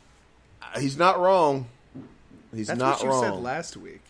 He's 0.79 0.97
not 0.97 1.19
wrong. 1.19 1.67
He's 2.51 2.65
That's 2.65 2.79
not 2.79 2.95
what 2.95 3.03
you 3.03 3.09
wrong. 3.09 3.23
said 3.23 3.33
last 3.35 3.77
week. 3.77 4.01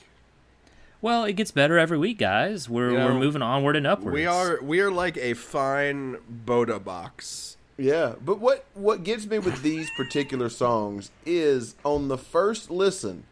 Well, 1.01 1.25
it 1.25 1.33
gets 1.33 1.51
better 1.51 1.77
every 1.77 1.97
week, 1.97 2.17
guys. 2.17 2.69
We're 2.69 2.91
You 2.91 2.97
know, 2.97 3.07
we're 3.07 3.19
moving 3.19 3.41
onward 3.41 3.75
and 3.75 3.85
upwards. 3.85 4.15
We 4.15 4.25
are 4.25 4.61
we 4.61 4.79
are 4.79 4.89
like 4.89 5.17
a 5.17 5.33
fine 5.33 6.15
Bota 6.29 6.79
Box. 6.79 7.57
Yeah, 7.77 8.15
but 8.23 8.39
what 8.39 8.65
what 8.73 9.03
gets 9.03 9.25
me 9.25 9.39
with 9.39 9.61
these 9.61 9.89
particular 9.97 10.49
songs 10.49 11.11
is 11.25 11.75
on 11.83 12.07
the 12.07 12.17
first 12.17 12.71
listen, 12.71 13.25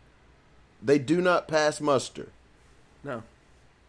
they 0.81 0.99
do 0.99 1.21
not 1.21 1.47
pass 1.47 1.79
muster. 1.79 2.29
No. 3.03 3.23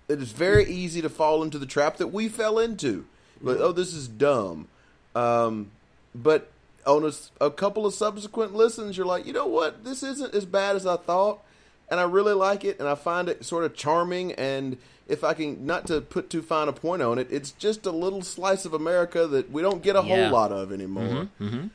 It 0.08 0.20
is 0.20 0.32
very 0.32 0.64
easy 0.66 1.00
to 1.02 1.08
fall 1.08 1.42
into 1.42 1.58
the 1.58 1.66
trap 1.66 1.96
that 1.96 2.08
we 2.08 2.28
fell 2.28 2.58
into. 2.58 3.06
Like, 3.40 3.58
oh, 3.58 3.72
this 3.72 3.94
is 3.94 4.06
dumb. 4.06 4.68
Um, 5.14 5.70
but 6.14 6.50
on 6.86 7.10
a 7.40 7.50
couple 7.50 7.86
of 7.86 7.94
subsequent 7.94 8.54
listens, 8.54 8.96
you're 8.96 9.06
like, 9.06 9.26
you 9.26 9.32
know 9.32 9.46
what? 9.46 9.84
This 9.84 10.02
isn't 10.02 10.34
as 10.34 10.44
bad 10.44 10.76
as 10.76 10.86
I 10.86 10.96
thought, 10.96 11.42
and 11.90 11.98
I 11.98 12.04
really 12.04 12.34
like 12.34 12.64
it, 12.64 12.78
and 12.78 12.88
I 12.88 12.94
find 12.94 13.28
it 13.28 13.44
sort 13.44 13.64
of 13.64 13.74
charming. 13.74 14.32
And 14.32 14.76
if 15.08 15.22
I 15.24 15.34
can, 15.34 15.66
not 15.66 15.86
to 15.88 16.00
put 16.00 16.30
too 16.30 16.42
fine 16.42 16.68
a 16.68 16.72
point 16.72 17.02
on 17.02 17.18
it, 17.18 17.28
it's 17.30 17.50
just 17.52 17.86
a 17.86 17.90
little 17.90 18.22
slice 18.22 18.64
of 18.64 18.72
America 18.74 19.26
that 19.26 19.50
we 19.50 19.62
don't 19.62 19.82
get 19.82 19.96
a 19.96 20.02
Yeah. 20.04 20.24
whole 20.24 20.32
lot 20.32 20.52
of 20.52 20.72
anymore. 20.72 21.04
Mm-hmm, 21.38 21.44
mm-hmm. 21.46 21.66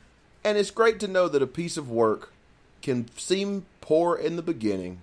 And 0.44 0.58
it's 0.58 0.70
great 0.70 0.98
to 1.00 1.08
know 1.08 1.28
that 1.28 1.42
a 1.42 1.46
piece 1.46 1.76
of 1.76 1.90
work 1.90 2.32
can 2.82 3.06
seem 3.16 3.66
poor 3.80 4.16
in 4.16 4.36
the 4.36 4.42
beginning 4.42 5.02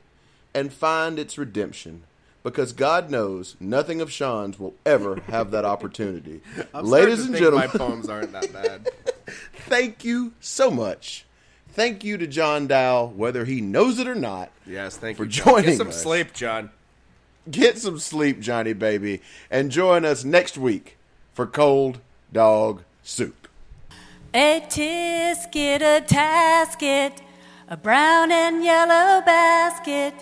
and 0.54 0.74
find 0.74 1.20
its 1.20 1.38
redemption. 1.38 2.04
Because 2.44 2.72
God 2.72 3.10
knows 3.12 3.56
nothing 3.60 4.00
of 4.00 4.10
Sean's 4.12 4.58
will 4.58 4.74
ever 4.86 5.18
have 5.28 5.52
that 5.52 5.66
opportunity. 5.66 6.42
I'm 6.74 6.86
Ladies 6.86 7.20
starting 7.20 7.36
and 7.36 7.36
think 7.36 7.38
gentlemen, 7.38 7.70
my 7.74 7.78
poems 7.78 8.10
aren't 8.10 8.32
that 8.32 8.54
bad. 8.54 8.90
thank 9.68 10.06
you 10.06 10.34
so 10.40 10.72
much. 10.72 11.26
Thank 11.70 12.04
you 12.04 12.18
to 12.18 12.26
John 12.26 12.66
Dow, 12.66 13.06
whether 13.08 13.44
he 13.46 13.60
knows 13.62 14.00
it 14.00 14.08
or 14.08 14.16
not. 14.16 14.50
Yes, 14.66 14.98
thank 14.98 15.18
For 15.18 15.26
you. 15.26 15.30
John. 15.30 15.46
joining 15.56 15.70
Get 15.72 15.78
some 15.78 15.90
us. 15.90 16.02
sleep, 16.02 16.34
John. 16.34 16.70
Get 17.50 17.78
some 17.78 17.98
sleep, 17.98 18.42
Johnny 18.42 18.74
baby, 18.74 19.22
and 19.50 19.72
join 19.72 20.04
us 20.04 20.26
next 20.26 20.58
week 20.58 20.98
for 21.34 21.48
Cold 21.48 22.00
Dog 22.34 22.84
Soup. 23.04 23.48
A 24.34 24.62
tisket, 24.68 25.82
a 25.82 26.02
tasket, 26.02 27.22
a 27.70 27.78
brown 27.78 28.32
and 28.32 28.66
yellow 28.66 29.22
basket. 29.22 30.14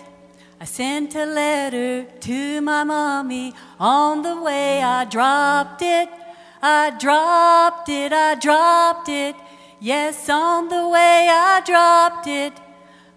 I 0.60 0.64
sent 0.64 1.16
a 1.16 1.26
letter 1.26 2.04
to 2.04 2.60
my 2.60 2.84
mommy. 2.84 3.54
On 3.80 4.22
the 4.22 4.40
way, 4.40 4.80
I 4.80 5.04
dropped 5.04 5.82
it. 5.82 6.08
I 6.62 6.96
dropped 6.98 7.88
it, 7.88 8.12
I 8.12 8.36
dropped 8.36 9.08
it. 9.08 9.34
Yes, 9.80 10.28
on 10.30 10.68
the 10.68 10.88
way, 10.88 11.28
I 11.28 11.60
dropped 11.66 12.28
it. 12.28 12.52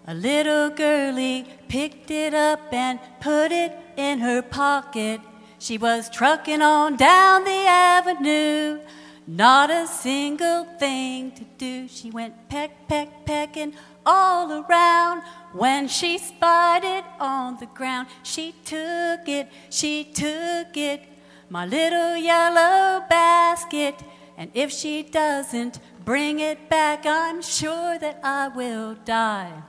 A 0.06 0.14
little 0.14 0.70
girlie 0.70 1.46
picked 1.70 2.10
it 2.10 2.34
up 2.34 2.72
and 2.72 2.98
put 3.20 3.52
it 3.52 3.72
in 3.96 4.18
her 4.18 4.42
pocket. 4.42 5.20
She 5.60 5.78
was 5.78 6.10
trucking 6.10 6.60
on 6.60 6.96
down 6.96 7.44
the 7.44 7.64
avenue, 7.64 8.80
not 9.24 9.70
a 9.70 9.86
single 9.86 10.64
thing 10.80 11.30
to 11.30 11.44
do. 11.58 11.86
She 11.86 12.10
went 12.10 12.48
peck, 12.48 12.88
peck, 12.88 13.24
pecking 13.24 13.74
all 14.04 14.50
around. 14.50 15.22
When 15.52 15.86
she 15.86 16.18
spied 16.18 16.82
it 16.82 17.04
on 17.20 17.58
the 17.58 17.66
ground, 17.66 18.08
she 18.24 18.52
took 18.64 19.28
it, 19.28 19.48
she 19.70 20.02
took 20.04 20.76
it, 20.76 21.02
my 21.48 21.66
little 21.66 22.16
yellow 22.16 23.04
basket. 23.08 23.94
And 24.36 24.50
if 24.54 24.72
she 24.72 25.04
doesn't 25.04 25.78
bring 26.04 26.40
it 26.40 26.68
back, 26.68 27.06
I'm 27.06 27.40
sure 27.42 27.96
that 27.98 28.18
I 28.24 28.48
will 28.48 28.96
die. 29.04 29.62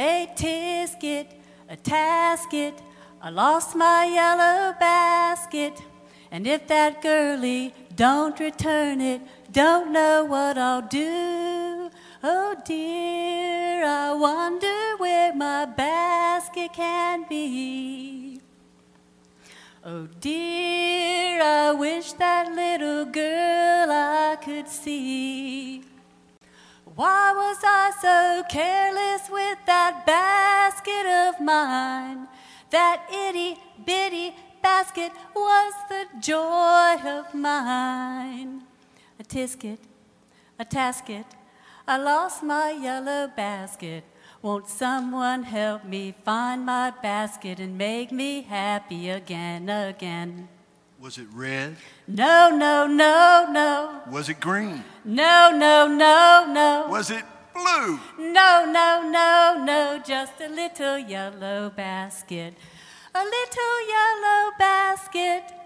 A 0.00 0.30
tisket, 0.34 1.26
a 1.68 1.76
tasket, 1.76 2.72
I 3.20 3.28
lost 3.28 3.76
my 3.76 4.06
yellow 4.06 4.74
basket. 4.80 5.82
And 6.30 6.46
if 6.46 6.66
that 6.68 7.02
girlie 7.02 7.74
don't 7.96 8.40
return 8.40 9.02
it, 9.02 9.20
don't 9.52 9.92
know 9.92 10.24
what 10.24 10.56
I'll 10.56 10.88
do. 10.88 11.90
Oh 12.22 12.56
dear, 12.64 13.84
I 13.84 14.14
wonder 14.14 14.96
where 14.96 15.34
my 15.34 15.66
basket 15.66 16.72
can 16.72 17.26
be. 17.28 18.40
Oh 19.84 20.08
dear, 20.18 21.42
I 21.42 21.72
wish 21.72 22.14
that 22.14 22.50
little 22.50 23.04
girl 23.04 23.90
I 23.90 24.38
could 24.42 24.66
see. 24.66 25.89
Why 27.00 27.32
was 27.32 27.56
I 27.64 27.92
so 27.98 28.42
careless 28.50 29.30
with 29.30 29.56
that 29.64 30.04
basket 30.04 31.06
of 31.08 31.40
mine? 31.40 32.28
That 32.68 33.08
itty 33.10 33.56
bitty 33.86 34.36
basket 34.60 35.10
was 35.34 35.72
the 35.88 36.04
joy 36.20 36.96
of 37.08 37.32
mine. 37.32 38.64
A 39.18 39.24
tisket, 39.24 39.78
a 40.58 40.64
tasket, 40.66 41.24
I 41.88 41.96
lost 41.96 42.42
my 42.42 42.70
yellow 42.72 43.28
basket. 43.34 44.04
Won't 44.42 44.68
someone 44.68 45.44
help 45.44 45.86
me 45.86 46.14
find 46.22 46.66
my 46.66 46.90
basket 46.90 47.60
and 47.60 47.78
make 47.78 48.12
me 48.12 48.42
happy 48.42 49.08
again, 49.08 49.70
again? 49.70 50.50
Was 51.00 51.16
it 51.16 51.28
red? 51.32 51.76
No, 52.06 52.50
no, 52.54 52.86
no, 52.86 53.48
no. 53.50 54.02
Was 54.10 54.28
it 54.28 54.38
green? 54.38 54.84
No, 55.02 55.50
no, 55.50 55.88
no, 55.88 56.44
no. 56.46 56.88
Was 56.90 57.10
it 57.10 57.24
blue? 57.54 57.98
No, 58.18 58.66
no, 58.70 59.08
no, 59.10 59.64
no, 59.64 60.02
just 60.04 60.34
a 60.42 60.48
little 60.48 60.98
yellow 60.98 61.70
basket. 61.70 62.52
A 63.14 63.18
little 63.18 63.88
yellow 63.88 64.50
basket. 64.58 65.59